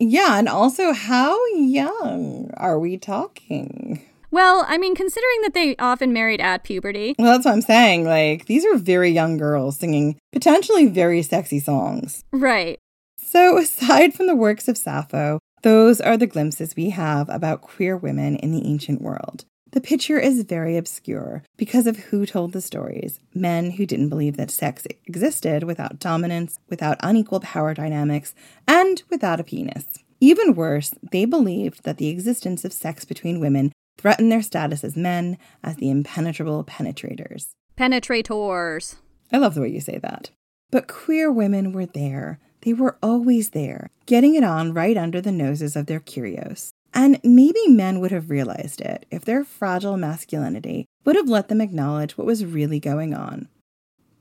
Yeah, 0.00 0.38
and 0.38 0.48
also 0.48 0.92
how 0.92 1.38
young 1.54 2.50
are 2.56 2.78
we 2.78 2.96
talking? 2.96 4.04
Well, 4.30 4.64
I 4.68 4.78
mean, 4.78 4.94
considering 4.94 5.40
that 5.42 5.54
they 5.54 5.76
often 5.76 6.12
married 6.12 6.40
at 6.40 6.64
puberty. 6.64 7.14
Well, 7.18 7.32
that's 7.32 7.44
what 7.44 7.52
I'm 7.52 7.62
saying. 7.62 8.04
Like, 8.04 8.46
these 8.46 8.64
are 8.64 8.76
very 8.76 9.10
young 9.10 9.36
girls 9.36 9.78
singing 9.78 10.18
potentially 10.32 10.86
very 10.86 11.22
sexy 11.22 11.60
songs. 11.60 12.24
Right. 12.32 12.78
So, 13.18 13.58
aside 13.58 14.14
from 14.14 14.26
the 14.26 14.36
works 14.36 14.68
of 14.68 14.78
Sappho, 14.78 15.38
those 15.62 16.00
are 16.00 16.16
the 16.16 16.26
glimpses 16.26 16.76
we 16.76 16.90
have 16.90 17.28
about 17.28 17.62
queer 17.62 17.96
women 17.96 18.36
in 18.36 18.52
the 18.52 18.66
ancient 18.66 19.02
world. 19.02 19.44
The 19.72 19.80
picture 19.82 20.18
is 20.18 20.42
very 20.44 20.78
obscure 20.78 21.42
because 21.58 21.86
of 21.86 21.98
who 21.98 22.24
told 22.24 22.52
the 22.52 22.62
stories 22.62 23.20
men 23.34 23.72
who 23.72 23.84
didn't 23.84 24.08
believe 24.08 24.36
that 24.38 24.50
sex 24.50 24.86
existed 25.06 25.64
without 25.64 25.98
dominance, 25.98 26.58
without 26.70 26.96
unequal 27.02 27.40
power 27.40 27.74
dynamics, 27.74 28.34
and 28.66 29.02
without 29.10 29.40
a 29.40 29.44
penis. 29.44 29.84
Even 30.20 30.54
worse, 30.54 30.94
they 31.12 31.26
believed 31.26 31.84
that 31.84 31.98
the 31.98 32.08
existence 32.08 32.64
of 32.64 32.72
sex 32.72 33.04
between 33.04 33.40
women 33.40 33.72
threatened 33.98 34.32
their 34.32 34.42
status 34.42 34.82
as 34.84 34.96
men 34.96 35.36
as 35.62 35.76
the 35.76 35.90
impenetrable 35.90 36.64
penetrators. 36.64 37.48
Penetrators. 37.76 38.96
I 39.30 39.36
love 39.36 39.54
the 39.54 39.60
way 39.60 39.68
you 39.68 39.80
say 39.80 39.98
that. 39.98 40.30
But 40.70 40.88
queer 40.88 41.30
women 41.30 41.72
were 41.72 41.86
there. 41.86 42.38
They 42.62 42.72
were 42.72 42.98
always 43.02 43.50
there, 43.50 43.90
getting 44.06 44.34
it 44.34 44.44
on 44.44 44.74
right 44.74 44.96
under 44.96 45.20
the 45.20 45.30
noses 45.30 45.76
of 45.76 45.86
their 45.86 46.00
Kyrios. 46.00 46.72
And 46.94 47.20
maybe 47.22 47.68
men 47.68 48.00
would 48.00 48.10
have 48.10 48.30
realized 48.30 48.80
it 48.80 49.06
if 49.10 49.24
their 49.24 49.44
fragile 49.44 49.96
masculinity 49.96 50.86
would 51.04 51.16
have 51.16 51.28
let 51.28 51.48
them 51.48 51.60
acknowledge 51.60 52.16
what 52.16 52.26
was 52.26 52.44
really 52.44 52.80
going 52.80 53.14
on. 53.14 53.48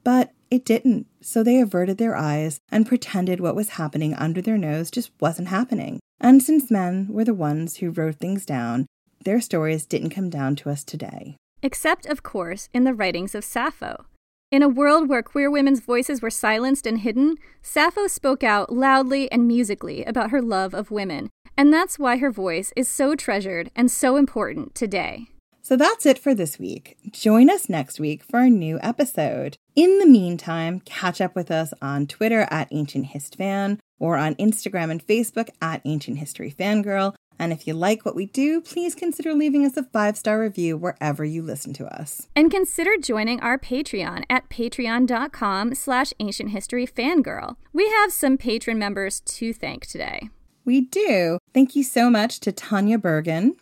But 0.04 0.32
it 0.50 0.64
didn't, 0.64 1.08
so 1.22 1.44
they 1.44 1.60
averted 1.60 1.98
their 1.98 2.16
eyes 2.16 2.60
and 2.72 2.88
pretended 2.88 3.40
what 3.40 3.56
was 3.56 3.70
happening 3.72 4.14
under 4.14 4.42
their 4.42 4.58
nose 4.58 4.90
just 4.90 5.12
wasn't 5.20 5.50
happening. 5.50 6.00
And 6.20 6.42
since 6.42 6.72
men 6.72 7.08
were 7.10 7.26
the 7.26 7.34
ones 7.34 7.78
who 7.78 7.90
wrote 7.90 8.16
things 8.16 8.46
down, 8.46 8.86
their 9.24 9.42
stories 9.42 9.86
didn't 9.86 10.12
come 10.12 10.30
down 10.30 10.56
to 10.58 10.70
us 10.70 10.84
today. 10.84 11.36
Except, 11.62 12.06
of 12.06 12.24
course, 12.24 12.70
in 12.74 12.84
the 12.84 12.94
writings 12.94 13.36
of 13.36 13.44
Sappho. 13.44 14.06
In 14.50 14.64
a 14.64 14.70
world 14.70 15.10
where 15.10 15.22
queer 15.22 15.52
women's 15.52 15.82
voices 15.82 16.22
were 16.22 16.30
silenced 16.30 16.88
and 16.88 17.00
hidden, 17.00 17.36
Sappho 17.62 18.08
spoke 18.08 18.44
out 18.44 18.72
loudly 18.72 19.30
and 19.30 19.46
musically 19.46 20.06
about 20.06 20.30
her 20.30 20.42
love 20.42 20.74
of 20.74 20.90
women, 20.90 21.30
and 21.58 21.74
that's 21.74 21.98
why 21.98 22.18
her 22.18 22.32
voice 22.32 22.72
is 22.76 22.88
so 22.88 23.16
treasured 23.16 23.72
and 23.76 23.90
so 23.90 24.16
important 24.16 24.76
today. 24.76 25.28
So 25.68 25.76
that's 25.76 26.06
it 26.06 26.18
for 26.18 26.34
this 26.34 26.58
week. 26.58 26.96
Join 27.12 27.50
us 27.50 27.68
next 27.68 28.00
week 28.00 28.24
for 28.24 28.40
a 28.40 28.50
new 28.50 28.80
episode. 28.82 29.58
In 29.76 30.00
the 30.00 30.06
meantime, 30.06 30.80
catch 30.80 31.20
up 31.20 31.36
with 31.36 31.52
us 31.52 31.74
on 31.82 32.08
Twitter 32.08 32.48
at 32.50 32.70
Ancient 32.72 33.08
Hist 33.08 33.36
Fan 33.36 33.78
or 34.00 34.16
on 34.16 34.36
Instagram 34.36 34.92
and 34.92 35.06
Facebook 35.06 35.50
at 35.62 35.82
Ancient 35.84 36.20
History 36.20 36.56
Fangirl. 36.58 37.16
And 37.38 37.52
if 37.52 37.68
you 37.68 37.74
like 37.74 38.06
what 38.06 38.16
we 38.16 38.28
do, 38.28 38.62
please 38.62 38.96
consider 38.96 39.34
leaving 39.34 39.66
us 39.66 39.76
a 39.76 39.84
five 39.84 40.18
star 40.18 40.40
review 40.40 40.78
wherever 40.78 41.26
you 41.26 41.42
listen 41.42 41.74
to 41.74 41.86
us. 41.86 42.28
And 42.34 42.50
consider 42.50 42.96
joining 42.98 43.42
our 43.42 43.58
Patreon 43.58 44.24
at 44.30 44.50
patreon.com 44.50 45.76
slash 45.76 46.14
ancient 46.20 46.52
history 46.52 46.88
fangirl. 46.88 47.58
We 47.74 47.90
have 47.90 48.14
some 48.14 48.38
patron 48.38 48.80
members 48.80 49.20
to 49.20 49.54
thank 49.54 49.86
today. 49.86 50.30
We 50.68 50.82
do. 50.82 51.40
Thank 51.54 51.78
you 51.78 51.84
so 51.84 52.10
much 52.10 52.42
to 52.42 52.52
Tanya 52.52 52.98
Bergen, 52.98 53.56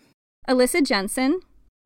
Alyssa 0.50 0.84
Jensen, 0.84 1.40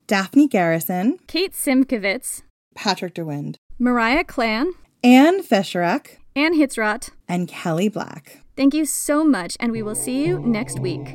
Daphne 0.06 0.48
Garrison, 0.48 1.18
Kate 1.26 1.52
Simkovitz, 1.52 2.40
Patrick 2.74 3.14
DeWind, 3.14 3.56
Mariah 3.78 4.24
Clan, 4.24 4.72
Anne 5.04 5.42
Fisherek, 5.42 6.16
Anne 6.34 6.54
Hitzrott, 6.54 7.10
and 7.28 7.46
Kelly 7.48 7.90
Black. 7.90 8.40
Thank 8.56 8.72
you 8.72 8.86
so 8.86 9.22
much, 9.22 9.58
and 9.60 9.72
we 9.72 9.82
will 9.82 9.94
see 9.94 10.24
you 10.24 10.38
next 10.38 10.80
week. 10.80 11.14